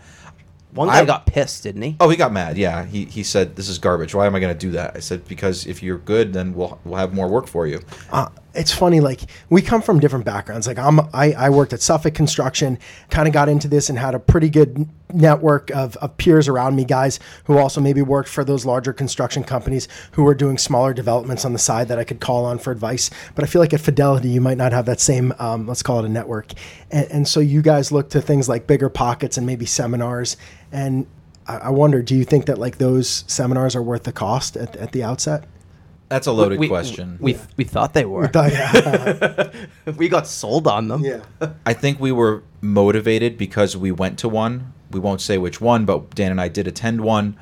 One 0.73 0.87
guy 0.87 0.99
I, 0.99 1.05
got 1.05 1.25
pissed, 1.25 1.63
didn't 1.63 1.81
he? 1.81 1.95
Oh, 1.99 2.09
he 2.09 2.17
got 2.17 2.31
mad. 2.31 2.57
Yeah, 2.57 2.85
he 2.85 3.05
he 3.05 3.23
said, 3.23 3.55
"This 3.55 3.69
is 3.69 3.77
garbage. 3.77 4.15
Why 4.15 4.25
am 4.25 4.35
I 4.35 4.39
going 4.39 4.53
to 4.53 4.59
do 4.59 4.71
that?" 4.71 4.95
I 4.95 4.99
said, 4.99 5.27
"Because 5.27 5.67
if 5.67 5.83
you're 5.83 5.99
good, 5.99 6.33
then 6.33 6.53
we'll 6.53 6.79
we'll 6.83 6.99
have 6.99 7.13
more 7.13 7.27
work 7.27 7.47
for 7.47 7.67
you." 7.67 7.81
Uh, 8.11 8.29
it's 8.55 8.71
funny 8.71 8.99
like 8.99 9.21
we 9.49 9.61
come 9.61 9.81
from 9.81 9.99
different 9.99 10.25
backgrounds 10.25 10.67
like 10.67 10.77
i'm 10.77 10.99
i, 11.13 11.33
I 11.33 11.49
worked 11.49 11.73
at 11.73 11.81
suffolk 11.81 12.13
construction 12.13 12.77
kind 13.09 13.27
of 13.27 13.33
got 13.33 13.49
into 13.49 13.67
this 13.67 13.89
and 13.89 13.97
had 13.97 14.15
a 14.15 14.19
pretty 14.19 14.49
good 14.49 14.87
network 15.13 15.69
of, 15.71 15.95
of 15.97 16.17
peers 16.17 16.47
around 16.47 16.75
me 16.75 16.85
guys 16.85 17.19
who 17.45 17.57
also 17.57 17.81
maybe 17.81 18.01
worked 18.01 18.29
for 18.29 18.43
those 18.43 18.65
larger 18.65 18.93
construction 18.93 19.43
companies 19.43 19.87
who 20.13 20.23
were 20.23 20.33
doing 20.33 20.57
smaller 20.57 20.93
developments 20.93 21.45
on 21.45 21.53
the 21.53 21.59
side 21.59 21.87
that 21.87 21.99
i 21.99 22.03
could 22.03 22.19
call 22.19 22.45
on 22.45 22.57
for 22.57 22.71
advice 22.71 23.09
but 23.35 23.43
i 23.43 23.47
feel 23.47 23.61
like 23.61 23.73
at 23.73 23.79
fidelity 23.79 24.29
you 24.29 24.41
might 24.41 24.57
not 24.57 24.71
have 24.71 24.85
that 24.85 24.99
same 24.99 25.33
um, 25.39 25.67
let's 25.67 25.83
call 25.83 25.99
it 25.99 26.05
a 26.05 26.09
network 26.09 26.51
and, 26.91 27.07
and 27.11 27.27
so 27.27 27.39
you 27.39 27.61
guys 27.61 27.91
look 27.91 28.09
to 28.09 28.21
things 28.21 28.47
like 28.47 28.67
bigger 28.67 28.89
pockets 28.89 29.37
and 29.37 29.45
maybe 29.45 29.65
seminars 29.65 30.37
and 30.73 31.07
I, 31.47 31.55
I 31.57 31.69
wonder 31.69 32.01
do 32.01 32.15
you 32.15 32.25
think 32.25 32.47
that 32.47 32.57
like 32.57 32.77
those 32.77 33.23
seminars 33.27 33.75
are 33.75 33.81
worth 33.81 34.03
the 34.03 34.11
cost 34.11 34.57
at, 34.57 34.75
at 34.75 34.91
the 34.91 35.03
outset 35.03 35.45
that's 36.13 36.27
a 36.27 36.31
loaded 36.31 36.59
we, 36.59 36.67
question. 36.67 37.17
We, 37.19 37.33
we, 37.33 37.39
we 37.57 37.63
thought 37.63 37.95
they 37.95 38.05
were. 38.05 38.21
We, 38.21 38.27
thought, 38.27 38.51
yeah. 38.51 39.51
we 39.97 40.09
got 40.09 40.27
sold 40.27 40.67
on 40.67 40.87
them. 40.87 41.03
Yeah. 41.03 41.21
I 41.65 41.73
think 41.73 41.99
we 41.99 42.11
were 42.11 42.43
motivated 42.61 43.35
because 43.35 43.75
we 43.75 43.91
went 43.91 44.19
to 44.19 44.29
one. 44.29 44.73
We 44.91 44.99
won't 44.99 45.21
say 45.21 45.39
which 45.39 45.59
one, 45.59 45.85
but 45.85 46.13
Dan 46.13 46.29
and 46.29 46.39
I 46.39 46.49
did 46.49 46.67
attend 46.67 47.01
one. 47.01 47.35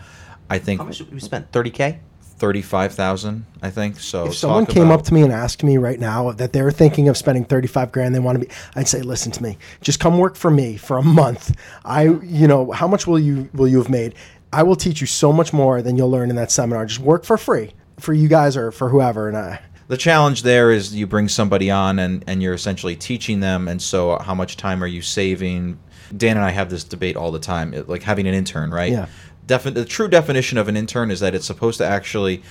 I 0.49 0.57
think 0.57 0.79
How 0.79 0.85
much 0.85 1.01
we 1.01 1.19
spent? 1.19 1.51
Thirty 1.51 1.69
k. 1.69 1.99
thirty-five 2.41 2.93
thousand, 2.93 3.45
I 3.61 3.69
think. 3.69 3.99
So 3.99 4.25
If 4.25 4.35
someone 4.35 4.65
came 4.65 4.89
up 4.91 5.03
to 5.03 5.13
me 5.13 5.21
and 5.21 5.31
asked 5.31 5.63
me 5.63 5.77
right 5.77 5.99
now 5.99 6.31
that 6.31 6.51
they're 6.51 6.71
thinking 6.71 7.07
of 7.07 7.15
spending 7.15 7.45
35 7.45 7.91
grand, 7.91 8.13
they 8.15 8.19
want 8.19 8.39
to 8.41 8.45
be, 8.45 8.51
I'd 8.75 8.87
say, 8.87 9.01
listen 9.01 9.31
to 9.33 9.43
me, 9.43 9.57
just 9.81 9.99
come 9.99 10.17
work 10.17 10.35
for 10.35 10.49
me 10.51 10.75
for 10.75 10.97
a 10.97 11.03
month. 11.03 11.55
I, 11.85 12.03
you 12.03 12.47
know, 12.47 12.71
how 12.71 12.87
much 12.87 13.05
will 13.07 13.19
you, 13.19 13.49
will 13.53 13.67
you 13.67 13.77
have 13.77 13.89
made? 13.89 14.15
I 14.51 14.63
will 14.63 14.75
teach 14.75 14.99
you 14.99 15.07
so 15.07 15.31
much 15.31 15.53
more 15.53 15.81
than 15.81 15.95
you'll 15.95 16.09
learn 16.11 16.29
in 16.29 16.35
that 16.35 16.51
seminar. 16.51 16.85
Just 16.85 16.99
work 16.99 17.23
for 17.23 17.37
free 17.37 17.71
for 17.99 18.13
you 18.13 18.27
guys 18.27 18.57
or 18.57 18.71
for 18.71 18.89
whoever. 18.89 19.27
And 19.29 19.37
I, 19.37 19.61
the 19.87 19.97
challenge 19.97 20.41
there 20.43 20.71
is 20.71 20.95
you 20.95 21.05
bring 21.07 21.29
somebody 21.29 21.69
on 21.69 21.99
and, 21.99 22.23
and 22.27 22.41
you're 22.41 22.53
essentially 22.55 22.95
teaching 22.95 23.39
them 23.39 23.67
and 23.67 23.81
so 23.81 24.17
how 24.17 24.33
much 24.33 24.57
time 24.57 24.83
are 24.83 24.87
you 24.87 25.01
saving 25.01 25.77
dan 26.17 26.35
and 26.37 26.45
i 26.45 26.49
have 26.49 26.69
this 26.69 26.83
debate 26.83 27.15
all 27.15 27.31
the 27.31 27.39
time 27.39 27.73
like 27.87 28.01
having 28.03 28.27
an 28.27 28.33
intern 28.33 28.69
right 28.71 28.91
Yeah. 28.91 29.05
Defi- 29.51 29.69
the 29.71 29.85
true 29.85 30.07
definition 30.07 30.57
of 30.57 30.67
an 30.67 30.75
intern 30.77 31.11
is 31.11 31.19
that 31.19 31.35
it's 31.35 31.45
supposed 31.45 31.77
to 31.79 31.85
actually 31.85 32.41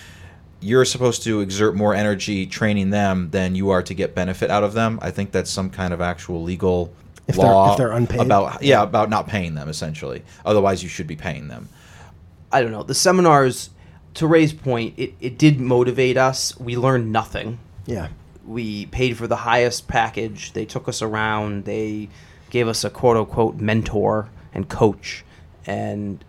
you're 0.62 0.84
supposed 0.84 1.22
to 1.24 1.40
exert 1.40 1.74
more 1.74 1.94
energy 1.94 2.46
training 2.46 2.90
them 2.90 3.30
than 3.30 3.54
you 3.54 3.70
are 3.70 3.82
to 3.82 3.94
get 3.94 4.14
benefit 4.14 4.50
out 4.50 4.62
of 4.62 4.74
them 4.74 4.98
i 5.00 5.10
think 5.10 5.32
that's 5.32 5.50
some 5.50 5.70
kind 5.70 5.92
of 5.94 6.00
actual 6.02 6.42
legal 6.42 6.92
If 7.26 7.36
they're- 7.36 7.44
law 7.46 7.72
if 7.72 7.78
they're 7.78 7.92
unpaid. 7.92 8.20
about 8.20 8.62
yeah 8.62 8.82
about 8.82 9.08
not 9.08 9.26
paying 9.26 9.54
them 9.54 9.68
essentially 9.70 10.22
otherwise 10.44 10.82
you 10.82 10.88
should 10.90 11.06
be 11.06 11.16
paying 11.16 11.48
them 11.48 11.68
I 12.52 12.62
don't 12.62 12.72
know. 12.72 12.82
The 12.82 12.94
seminars, 12.96 13.70
to 14.14 14.26
Ray's 14.26 14.52
point, 14.52 14.94
it, 14.98 15.14
it 15.20 15.38
did 15.38 15.60
motivate 15.60 16.16
us. 16.16 16.58
We 16.58 16.76
learned 16.76 17.12
nothing. 17.12 17.60
yeah. 17.86 18.08
We 18.44 18.86
paid 18.86 19.16
for 19.16 19.28
the 19.28 19.36
highest 19.36 19.86
package. 19.86 20.52
They 20.52 20.64
took 20.64 20.88
us 20.88 21.00
around. 21.00 21.64
They 21.64 22.08
gave 22.50 22.66
us 22.66 22.82
a 22.82 22.90
quote 22.90 23.16
unquote 23.16 23.54
mentor 23.58 24.28
and 24.52 24.68
coach. 24.68 25.24
And 25.64 26.24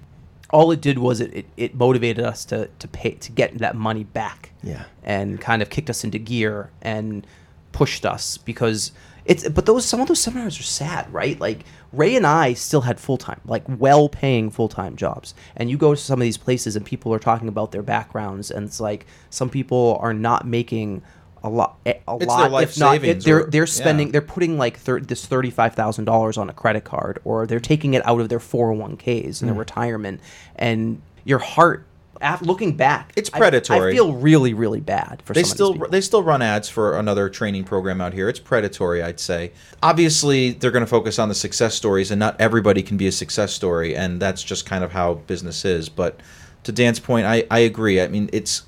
all 0.52 0.72
it 0.72 0.82
did 0.82 1.00
was 1.00 1.22
it, 1.22 1.34
it, 1.34 1.46
it 1.58 1.76
motivated 1.76 2.24
us 2.24 2.46
to, 2.46 2.70
to 2.80 2.88
pay 2.88 3.12
to 3.12 3.32
get 3.32 3.58
that 3.60 3.76
money 3.76 4.04
back. 4.04 4.52
Yeah. 4.64 4.86
And 5.04 5.40
kind 5.42 5.62
of 5.62 5.70
kicked 5.70 5.90
us 5.90 6.04
into 6.04 6.20
gear 6.20 6.70
and 6.82 7.26
pushed 7.72 8.06
us 8.06 8.38
because 8.38 8.92
it's 9.26 9.48
but 9.48 9.66
those 9.66 9.86
some 9.86 10.02
of 10.02 10.08
those 10.08 10.20
seminars 10.20 10.60
are 10.60 10.64
sad, 10.64 11.12
right? 11.14 11.40
Like 11.40 11.64
Ray 11.94 12.16
and 12.16 12.26
I 12.26 12.54
still 12.54 12.82
had 12.82 13.00
full 13.00 13.18
time, 13.18 13.40
like 13.46 13.64
well 13.68 14.10
paying 14.10 14.50
full 14.50 14.70
time 14.70 14.96
jobs. 14.96 15.34
And 15.56 15.70
you 15.70 15.78
go 15.78 15.94
to 15.94 16.00
some 16.00 16.20
of 16.20 16.24
these 16.24 16.38
places 16.38 16.76
and 16.76 16.86
people 16.86 17.14
are 17.14 17.20
talking 17.20 17.48
about 17.48 17.72
their 17.72 17.84
backgrounds 17.84 18.52
and 18.52 18.66
it's 18.66 18.80
like 18.80 19.06
some 19.30 19.50
people 19.50 19.98
are 20.02 20.14
not 20.14 20.46
making 20.46 21.02
a 21.44 21.50
lot 21.50 21.78
eh, 21.86 21.94
a 22.08 22.18
their 22.18 22.28
lot 22.28 22.52
life 22.52 22.70
if 22.70 22.80
not 22.80 22.92
savings 22.94 23.24
it, 23.24 23.26
they're 23.26 23.44
or- 23.46 23.50
they're 23.50 23.68
spending 23.68 24.08
yeah. 24.08 24.12
they're 24.12 24.22
putting 24.22 24.58
like 24.58 24.78
thir- 24.78 25.00
this 25.00 25.26
$35,000 25.26 26.38
on 26.38 26.50
a 26.50 26.54
credit 26.54 26.84
card 26.84 27.20
or 27.24 27.48
they're 27.48 27.60
taking 27.60 27.94
it 27.94 28.06
out 28.06 28.22
of 28.22 28.30
their 28.30 28.40
401ks 28.40 29.42
and 29.42 29.50
their 29.50 29.54
hmm. 29.54 29.60
retirement 29.60 30.22
and 30.56 31.02
your 31.24 31.40
heart 31.40 31.86
af- 32.22 32.42
looking 32.42 32.76
back 32.78 33.12
It's 33.16 33.30
I- 33.34 33.38
I, 33.38 33.40
predatory. 33.40 33.94
feel 33.94 34.14
really 34.14 34.54
really 34.54 34.80
bad 34.80 35.22
for 35.26 35.34
they 35.34 35.44
some 35.44 35.52
of 35.52 35.74
these 35.74 35.78
still 35.78 35.90
they 35.90 36.02
still 36.02 36.24
run 36.24 36.42
ads 36.42 36.70
for 36.70 36.98
another 36.98 37.30
training 37.30 37.64
program 37.64 38.02
out 38.02 38.14
here. 38.14 38.30
It's 38.30 38.40
predatory, 38.40 39.02
I'd 39.02 39.20
say. 39.20 39.52
Obviously, 39.82 40.52
they're 40.52 40.72
going 40.72 40.86
to 40.86 40.90
focus 40.90 41.20
on 41.20 41.30
the 41.30 41.36
success 41.36 41.76
stories, 41.76 42.12
and 42.12 42.20
not 42.20 42.40
everybody 42.40 42.84
can 42.84 42.98
be 42.98 43.08
a 43.08 43.12
success 43.12 43.54
story, 43.54 43.96
and 43.96 44.22
that's 44.22 44.44
just 44.44 44.66
kind 44.66 44.84
of 44.84 44.92
how 44.92 45.16
business 45.16 45.66
is. 45.66 45.90
But 45.90 46.20
to 46.64 46.72
Dan's 46.72 47.00
point, 47.00 47.26
I, 47.26 47.46
I 47.50 47.60
agree. 47.60 48.02
I 48.02 48.08
mean, 48.08 48.30
it's 48.32 48.64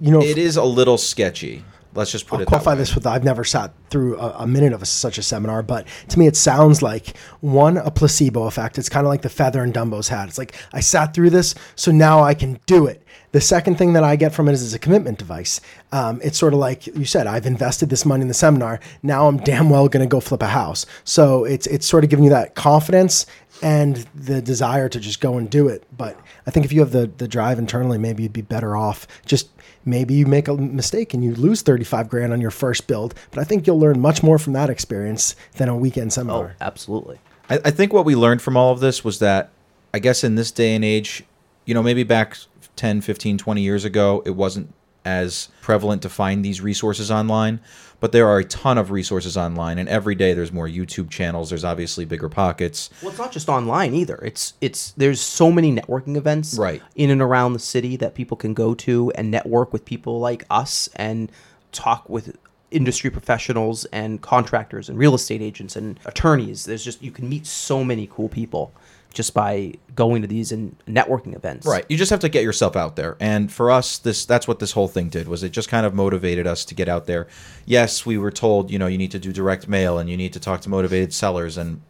You 0.00 0.12
know, 0.12 0.22
it 0.22 0.38
is 0.38 0.56
a 0.56 0.64
little 0.64 0.98
sketchy. 0.98 1.64
Let's 1.94 2.10
just 2.12 2.26
put 2.26 2.36
I'll 2.36 2.42
it 2.42 2.46
qualify 2.46 2.72
that 2.72 2.76
way. 2.76 2.82
this 2.82 2.94
with 2.94 3.06
I've 3.06 3.24
never 3.24 3.44
sat 3.44 3.72
through 3.94 4.18
a, 4.18 4.38
a 4.40 4.46
minute 4.48 4.72
of 4.72 4.82
a, 4.82 4.86
such 4.86 5.18
a 5.18 5.22
seminar, 5.22 5.62
but 5.62 5.86
to 6.08 6.18
me 6.18 6.26
it 6.26 6.34
sounds 6.34 6.82
like 6.82 7.16
one 7.40 7.76
a 7.76 7.92
placebo 7.92 8.46
effect. 8.46 8.76
It's 8.76 8.88
kind 8.88 9.06
of 9.06 9.08
like 9.08 9.22
the 9.22 9.28
feather 9.28 9.62
in 9.62 9.70
Dumbo's 9.70 10.08
hat. 10.08 10.26
It's 10.26 10.36
like 10.36 10.56
I 10.72 10.80
sat 10.80 11.14
through 11.14 11.30
this, 11.30 11.54
so 11.76 11.92
now 11.92 12.20
I 12.20 12.34
can 12.34 12.58
do 12.66 12.86
it. 12.86 13.06
The 13.30 13.40
second 13.40 13.78
thing 13.78 13.92
that 13.92 14.02
I 14.02 14.16
get 14.16 14.34
from 14.34 14.48
it 14.48 14.52
is 14.52 14.64
it's 14.64 14.74
a 14.74 14.80
commitment 14.80 15.18
device. 15.18 15.60
Um, 15.92 16.20
it's 16.24 16.36
sort 16.36 16.54
of 16.54 16.58
like 16.58 16.88
you 16.88 17.04
said, 17.04 17.28
I've 17.28 17.46
invested 17.46 17.88
this 17.88 18.04
money 18.04 18.22
in 18.22 18.28
the 18.28 18.34
seminar. 18.34 18.80
Now 19.04 19.28
I'm 19.28 19.36
damn 19.36 19.70
well 19.70 19.88
going 19.88 20.04
to 20.04 20.10
go 20.10 20.18
flip 20.18 20.42
a 20.42 20.48
house. 20.48 20.86
So 21.04 21.44
it's 21.44 21.68
it's 21.68 21.86
sort 21.86 22.02
of 22.02 22.10
giving 22.10 22.24
you 22.24 22.30
that 22.30 22.56
confidence 22.56 23.26
and 23.62 24.04
the 24.12 24.42
desire 24.42 24.88
to 24.88 24.98
just 24.98 25.20
go 25.20 25.38
and 25.38 25.48
do 25.48 25.68
it. 25.68 25.84
But 25.96 26.18
I 26.48 26.50
think 26.50 26.66
if 26.66 26.72
you 26.72 26.80
have 26.80 26.90
the 26.90 27.06
the 27.16 27.28
drive 27.28 27.60
internally, 27.60 27.98
maybe 27.98 28.24
you'd 28.24 28.32
be 28.32 28.42
better 28.42 28.76
off 28.76 29.06
just 29.24 29.50
maybe 29.84 30.14
you 30.14 30.26
make 30.26 30.48
a 30.48 30.54
mistake 30.54 31.14
and 31.14 31.24
you 31.24 31.34
lose 31.34 31.62
35 31.62 32.08
grand 32.08 32.32
on 32.32 32.40
your 32.40 32.50
first 32.50 32.86
build 32.86 33.14
but 33.30 33.40
i 33.40 33.44
think 33.44 33.66
you'll 33.66 33.78
learn 33.84 34.00
much 34.00 34.22
more 34.22 34.38
from 34.38 34.52
that 34.54 34.70
experience 34.70 35.36
than 35.56 35.68
a 35.68 35.76
weekend 35.76 36.12
seminar. 36.12 36.36
oh 36.36 36.40
seminar 36.40 36.56
absolutely 36.60 37.18
I, 37.50 37.56
I 37.66 37.70
think 37.70 37.92
what 37.92 38.04
we 38.04 38.14
learned 38.16 38.40
from 38.42 38.56
all 38.56 38.72
of 38.72 38.80
this 38.80 39.04
was 39.04 39.18
that 39.18 39.50
I 39.92 39.98
guess 39.98 40.24
in 40.24 40.34
this 40.34 40.50
day 40.50 40.74
and 40.74 40.84
age, 40.84 41.22
you 41.66 41.74
know, 41.74 41.82
maybe 41.82 42.02
back 42.02 42.36
10, 42.76 43.00
15, 43.02 43.38
20 43.38 43.60
years 43.60 43.84
ago, 43.84 44.22
it 44.26 44.30
wasn't 44.34 44.72
as 45.04 45.48
prevalent 45.60 46.00
to 46.02 46.08
find 46.08 46.42
these 46.44 46.60
resources 46.62 47.10
online, 47.10 47.60
but 48.00 48.10
there 48.12 48.26
are 48.26 48.38
a 48.38 48.44
ton 48.44 48.78
of 48.78 48.90
resources 48.90 49.36
online 49.36 49.78
and 49.78 49.86
every 49.88 50.14
day 50.14 50.32
there's 50.32 50.50
more 50.52 50.66
YouTube 50.66 51.10
channels, 51.10 51.50
there's 51.50 51.62
obviously 51.64 52.06
bigger 52.06 52.28
pockets. 52.30 52.88
Well, 53.02 53.10
it's 53.10 53.18
not 53.20 53.30
just 53.30 53.48
online 53.50 53.94
either. 53.94 54.18
It's 54.24 54.54
it's 54.62 54.92
there's 54.92 55.20
so 55.20 55.52
many 55.52 55.70
networking 55.70 56.16
events 56.16 56.56
Right. 56.58 56.80
in 56.96 57.10
and 57.10 57.20
around 57.20 57.52
the 57.52 57.58
city 57.74 57.96
that 57.96 58.14
people 58.14 58.36
can 58.38 58.54
go 58.54 58.74
to 58.86 59.12
and 59.14 59.30
network 59.30 59.72
with 59.72 59.84
people 59.84 60.18
like 60.18 60.44
us 60.48 60.88
and 60.96 61.30
talk 61.72 62.08
with 62.08 62.36
industry 62.74 63.08
professionals 63.08 63.84
and 63.86 64.20
contractors 64.20 64.88
and 64.88 64.98
real 64.98 65.14
estate 65.14 65.40
agents 65.40 65.76
and 65.76 65.98
attorneys. 66.04 66.64
There's 66.64 66.84
just 66.84 67.02
you 67.02 67.10
can 67.10 67.28
meet 67.28 67.46
so 67.46 67.84
many 67.84 68.08
cool 68.10 68.28
people 68.28 68.72
just 69.14 69.32
by 69.32 69.72
going 69.94 70.22
to 70.22 70.28
these 70.28 70.50
and 70.50 70.76
networking 70.86 71.36
events. 71.36 71.66
Right. 71.66 71.86
You 71.88 71.96
just 71.96 72.10
have 72.10 72.20
to 72.20 72.28
get 72.28 72.42
yourself 72.42 72.74
out 72.74 72.96
there. 72.96 73.16
And 73.20 73.50
for 73.50 73.70
us, 73.70 73.98
this 73.98 74.26
that's 74.26 74.48
what 74.48 74.58
this 74.58 74.72
whole 74.72 74.88
thing 74.88 75.08
did 75.08 75.28
was 75.28 75.42
it 75.42 75.50
just 75.50 75.68
kind 75.68 75.86
of 75.86 75.94
motivated 75.94 76.46
us 76.46 76.64
to 76.66 76.74
get 76.74 76.88
out 76.88 77.06
there. 77.06 77.28
Yes, 77.64 78.04
we 78.04 78.18
were 78.18 78.32
told, 78.32 78.70
you 78.70 78.78
know, 78.78 78.88
you 78.88 78.98
need 78.98 79.12
to 79.12 79.20
do 79.20 79.32
direct 79.32 79.68
mail 79.68 79.98
and 79.98 80.10
you 80.10 80.16
need 80.16 80.32
to 80.32 80.40
talk 80.40 80.60
to 80.62 80.68
motivated 80.68 81.14
sellers 81.14 81.56
and 81.56 81.80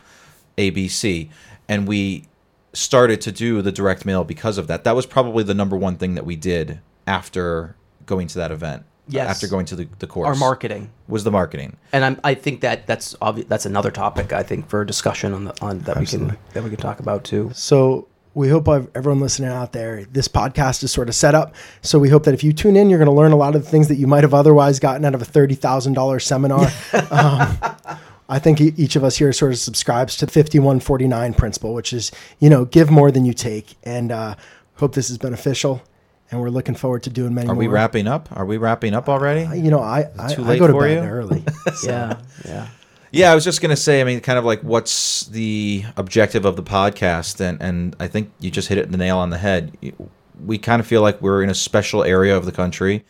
ABC. 0.59 1.31
And 1.67 1.89
we 1.89 2.27
started 2.75 3.21
to 3.23 3.33
do 3.33 3.63
the 3.63 3.73
direct 3.73 4.05
mail 4.05 4.25
because 4.25 4.59
of 4.59 4.67
that. 4.67 4.85
That 4.85 4.95
was 4.95 5.07
probably 5.07 5.45
the 5.45 5.55
number 5.55 5.77
one 5.77 5.97
thing 5.97 6.15
that 6.15 6.27
we 6.27 6.37
did 6.37 6.81
after 7.07 7.75
going 8.05 8.27
to 8.29 8.39
that 8.39 8.51
event. 8.51 8.85
Yes. 9.09 9.29
After 9.29 9.47
going 9.49 9.67
to 9.67 9.77
the, 9.77 9.89
the 9.99 10.07
course. 10.07 10.27
Our 10.29 10.35
marketing. 10.35 10.91
was 11.09 11.25
the 11.25 11.31
marketing. 11.31 11.77
And 11.93 12.05
I'm, 12.05 12.21
I 12.25 12.35
think 12.35 12.63
that 12.63 12.87
that's 12.87 13.15
obvi- 13.17 13.47
that's 13.47 13.67
another 13.67 13.91
topic 13.91 14.33
I 14.33 14.43
think 14.43 14.69
for 14.69 14.85
discussion 14.85 15.35
on 15.35 15.45
the 15.45 15.55
on 15.63 15.81
that 15.81 15.99
we 15.99 16.07
can 16.07 16.37
that 16.55 16.65
we 16.65 16.71
can 16.71 16.79
talk 16.79 17.01
about 17.01 17.23
too. 17.25 17.51
so 17.55 18.09
we 18.33 18.49
hope 18.49 18.67
ev- 18.67 18.89
everyone 18.95 19.21
listening 19.21 19.51
out 19.51 19.73
there 19.73 20.05
this 20.07 20.27
podcast 20.27 20.83
is 20.83 20.91
sort 20.91 21.09
of 21.09 21.15
set 21.15 21.35
up 21.35 21.55
so 21.83 21.99
we 21.99 22.09
hope 22.09 22.25
that 22.25 22.35
if 22.35 22.43
you 22.43 22.53
tune 22.53 22.77
in 22.77 22.89
you're 22.91 22.99
going 22.99 23.07
to 23.07 23.13
learn 23.15 23.31
a 23.33 23.37
lot 23.37 23.55
of 23.55 23.63
the 23.63 23.69
things 23.71 23.89
that 23.89 23.95
you 23.97 24.07
might 24.07 24.25
have 24.25 24.35
otherwise 24.35 24.81
gotten 24.81 25.05
out 25.05 25.15
of 25.15 25.23
a 25.23 25.25
$30000 25.27 26.23
seminar 26.23 26.67
um, 27.13 27.59
I 28.29 28.39
think 28.39 28.61
e- 28.61 28.73
each 28.77 28.97
of 28.97 29.05
us 29.05 29.17
here 29.19 29.33
sort 29.35 29.53
of 29.53 29.59
subscribes 29.59 30.17
to 30.17 30.27
the 30.27 30.33
5149 30.33 31.35
principle, 31.35 31.75
which 31.75 31.93
is, 31.93 32.11
you 32.39 32.49
know, 32.49 32.65
give 32.65 32.91
more 32.91 33.11
than 33.11 33.27
you 33.27 33.35
take. 33.35 33.77
And 33.85 34.11
uh, 34.11 34.35
hope 34.77 34.95
this 34.95 35.11
is 35.11 35.19
beneficial. 35.19 35.83
And 36.35 36.43
we're 36.43 36.51
looking 36.51 36.75
forward 36.75 37.05
to 37.05 37.11
doing 37.11 37.33
many 37.33 37.47
more. 37.47 37.53
Are 37.53 37.55
more. 37.55 37.61
we 37.61 37.69
wrapping 37.69 38.09
up? 38.09 38.29
Are 38.33 38.45
we 38.45 38.57
wrapping 38.57 38.93
up 38.93 39.09
already? 39.09 39.45
Uh, 39.45 39.55
you 39.55 39.71
know, 39.71 39.79
I, 39.79 40.11
I, 40.19 40.35
Too 40.35 40.45
I 40.45 40.59
go 40.59 40.67
to 40.67 40.77
bed 40.77 41.05
you? 41.05 41.09
early. 41.09 41.45
Yeah, 41.85 42.19
yeah. 42.45 42.69
Yeah, 43.13 43.31
I 43.31 43.37
was 43.37 43.45
just 43.45 43.63
gonna 43.63 43.77
say. 43.77 44.01
I 44.01 44.05
mean, 44.05 44.19
kind 44.21 44.37
of 44.37 44.45
like, 44.45 44.61
what's 44.63 45.27
the 45.27 45.85
objective 45.97 46.45
of 46.45 46.57
the 46.57 46.65
podcast? 46.65 47.41
And 47.41 47.63
and 47.63 47.95
I 48.01 48.09
think 48.09 48.33
you 48.41 48.51
just 48.51 48.67
hit 48.67 48.79
it 48.79 48.91
the 48.91 48.97
nail 48.97 49.19
on 49.19 49.31
the 49.31 49.39
head. 49.39 49.79
We 50.45 50.59
kind 50.59 50.81
of 50.81 50.89
feel 50.89 51.03
like 51.03 51.23
we're 51.23 51.41
in 51.41 51.51
a 51.51 51.55
special 51.55 52.03
area 52.03 52.37
of 52.37 52.47
the 52.47 52.53
country. 52.53 53.05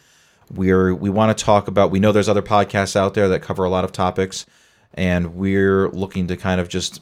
We're 0.52 0.94
we 0.94 1.08
want 1.08 1.36
to 1.36 1.42
talk 1.42 1.66
about. 1.66 1.90
We 1.90 2.00
know 2.00 2.12
there's 2.12 2.28
other 2.28 2.42
podcasts 2.42 2.94
out 2.94 3.14
there 3.14 3.30
that 3.30 3.40
cover 3.40 3.64
a 3.64 3.70
lot 3.70 3.84
of 3.84 3.92
topics, 3.92 4.44
and 4.92 5.34
we're 5.34 5.88
looking 5.88 6.26
to 6.26 6.36
kind 6.36 6.60
of 6.60 6.68
just 6.68 7.00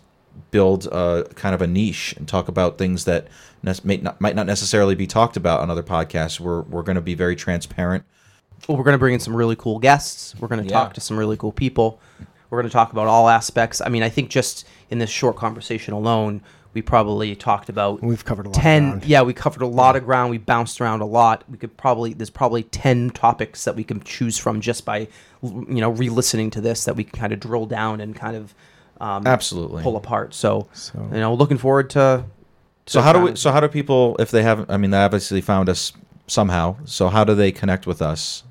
build 0.51 0.87
a 0.87 1.25
kind 1.35 1.55
of 1.55 1.62
a 1.62 1.66
niche 1.66 2.14
and 2.16 2.29
talk 2.29 2.49
about 2.49 2.79
things 2.79 3.05
that 3.07 3.29
ne- 3.62 3.73
may 3.85 3.97
not, 3.99 4.21
might 4.21 4.37
not 4.37 4.47
necessarily 4.47 4.95
be 4.95 5.07
talked 5.07 5.37
about 5.37 5.61
on 5.61 5.71
other 5.71 5.83
podcasts. 5.83 6.38
We're 6.40 6.62
we're 6.62 6.83
going 6.83 6.97
to 6.97 7.01
be 7.03 7.14
very 7.14 7.37
transparent. 7.37 8.05
Well, 8.68 8.77
we're 8.79 8.85
going 8.85 8.95
to 8.95 8.99
bring 8.99 9.14
in 9.14 9.21
some 9.21 9.35
really 9.35 9.57
cool 9.57 9.79
guests. 9.79 10.35
We're 10.38 10.49
going 10.49 10.62
to 10.62 10.68
Yeah. 10.68 10.79
talk 10.79 10.95
to 10.95 11.01
some 11.01 11.16
really 11.18 11.37
cool 11.37 11.53
people. 11.53 12.01
We're 12.51 12.61
going 12.61 12.68
to 12.68 12.73
talk 12.73 12.92
about 12.92 13.07
all 13.07 13.29
aspects. 13.29 13.81
I 13.81 13.88
mean, 13.88 14.03
I 14.03 14.09
think 14.11 14.29
just 14.31 14.66
in 14.90 14.99
this 14.99 15.09
short 15.11 15.37
conversation 15.37 15.95
alone, 15.95 16.42
we 16.75 16.83
probably 16.83 17.35
talked 17.35 17.68
about 17.71 18.03
We've 18.03 18.25
covered 18.25 18.47
a 18.47 18.51
lot 18.51 18.55
10 18.55 18.83
ground. 18.88 19.05
yeah 19.05 19.21
we 19.23 19.35
covered 19.35 19.61
a 19.62 19.66
lot 19.66 19.95
of 19.95 20.05
ground 20.07 20.31
we 20.31 20.38
bounced 20.38 20.81
around 20.81 21.03
a 21.03 21.05
lot 21.07 21.45
we 21.51 21.59
could 21.59 21.77
probably 21.77 22.14
there's 22.14 22.31
probably 22.31 22.62
10 22.62 23.11
topics 23.11 23.64
that 23.64 23.77
we 23.77 23.85
can 23.85 24.01
choose 24.05 24.38
from 24.38 24.62
just 24.62 24.87
by 24.87 25.07
you 25.42 25.66
know 25.83 25.90
re-listening 25.90 26.49
to 26.51 26.62
this 26.62 26.87
that 26.87 26.97
we 26.97 27.05
can 27.05 27.18
kind 27.18 27.31
of 27.35 27.40
drill 27.40 27.66
down 27.66 28.01
and 28.01 28.16
kind 28.16 28.37
of 28.37 28.55
um, 29.03 29.27
Absolutely. 29.27 29.83
pull 29.83 29.97
apart 29.97 30.33
so, 30.33 30.69
you 30.95 31.21
know 31.21 31.35
looking 31.35 31.59
forward 31.59 31.91
to, 31.91 32.25
to 32.87 32.93
So 32.93 33.01
how 33.03 33.12
do 33.12 33.21
we? 33.21 33.37
So 33.37 33.51
how 33.53 33.61
do 33.61 33.69
people, 33.69 34.17
if 34.19 34.31
they 34.31 34.43
haven't? 34.43 34.71
I 34.71 34.77
mean, 34.77 34.91
they 34.93 34.99
obviously 35.03 35.41
found 35.41 35.69
us 35.69 35.93
somehow. 36.27 36.77
So 36.85 37.09
how 37.09 37.25
do 37.25 37.35
they 37.35 37.51
connect 37.53 37.87
with 37.87 38.01
us? 38.01 38.45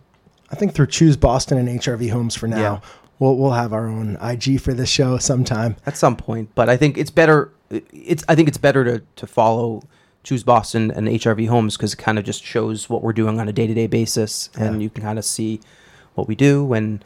I 0.52 0.56
think 0.56 0.74
through 0.76 0.88
Choose 0.88 1.16
Boston 1.18 1.58
and 1.58 1.68
HRV 1.80 2.10
Homes 2.12 2.36
for 2.36 2.48
now. 2.48 2.58
Yeah. 2.60 2.80
We'll, 3.20 3.38
we'll 3.38 3.52
have 3.52 3.72
our 3.72 3.88
own 3.88 4.18
IG 4.22 4.60
for 4.60 4.74
this 4.74 4.90
show 4.90 5.18
sometime. 5.20 5.76
at 5.86 5.96
some 5.96 6.16
point 6.16 6.50
but 6.56 6.70
i 6.70 6.76
think 6.76 6.98
it's 6.98 7.12
better 7.12 7.52
it's 7.94 8.24
i 8.28 8.34
think 8.36 8.48
it's 8.48 8.58
better 8.58 8.84
to 8.84 9.04
to 9.16 9.28
follow 9.28 9.84
choose 10.24 10.44
Boston 10.44 10.92
and 10.92 11.08
HRV 11.08 11.48
Homes 11.48 11.78
because 11.78 11.94
it 11.94 11.98
kind 11.98 12.20
of 12.20 12.26
just 12.26 12.44
shows 12.44 12.90
what 12.90 13.02
we're 13.04 13.14
doing 13.14 13.40
on 13.40 13.48
a 13.50 13.52
day 13.54 13.66
to 13.66 13.74
day 13.74 13.88
basis, 13.88 14.50
and 14.56 14.76
Yeah. 14.76 14.82
you 14.84 14.90
can 14.92 15.02
kind 15.04 15.18
of 15.18 15.26
see 15.26 15.60
what 16.14 16.28
we 16.28 16.36
do 16.36 16.74
and 16.74 17.04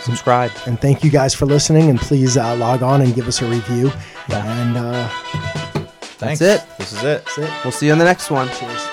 subscribe. 0.00 0.52
And 0.66 0.80
thank 0.80 1.02
you 1.04 1.10
guys 1.10 1.34
for 1.34 1.46
listening. 1.46 1.90
And 1.90 1.98
please 1.98 2.36
uh, 2.36 2.56
log 2.56 2.82
on 2.82 3.02
and 3.02 3.14
give 3.14 3.28
us 3.28 3.42
a 3.42 3.48
review. 3.48 3.92
Yeah. 4.28 4.60
And 4.62 4.76
uh, 4.76 5.08
Thanks. 6.18 6.40
it. 6.40 6.64
This 6.78 6.92
is 6.92 7.04
it. 7.04 7.24
that's 7.24 7.38
it. 7.38 7.50
We'll 7.64 7.72
see 7.72 7.86
you 7.86 7.92
on 7.92 7.98
the 7.98 8.04
next 8.04 8.30
one. 8.30 8.48
Cheers. 8.48 8.88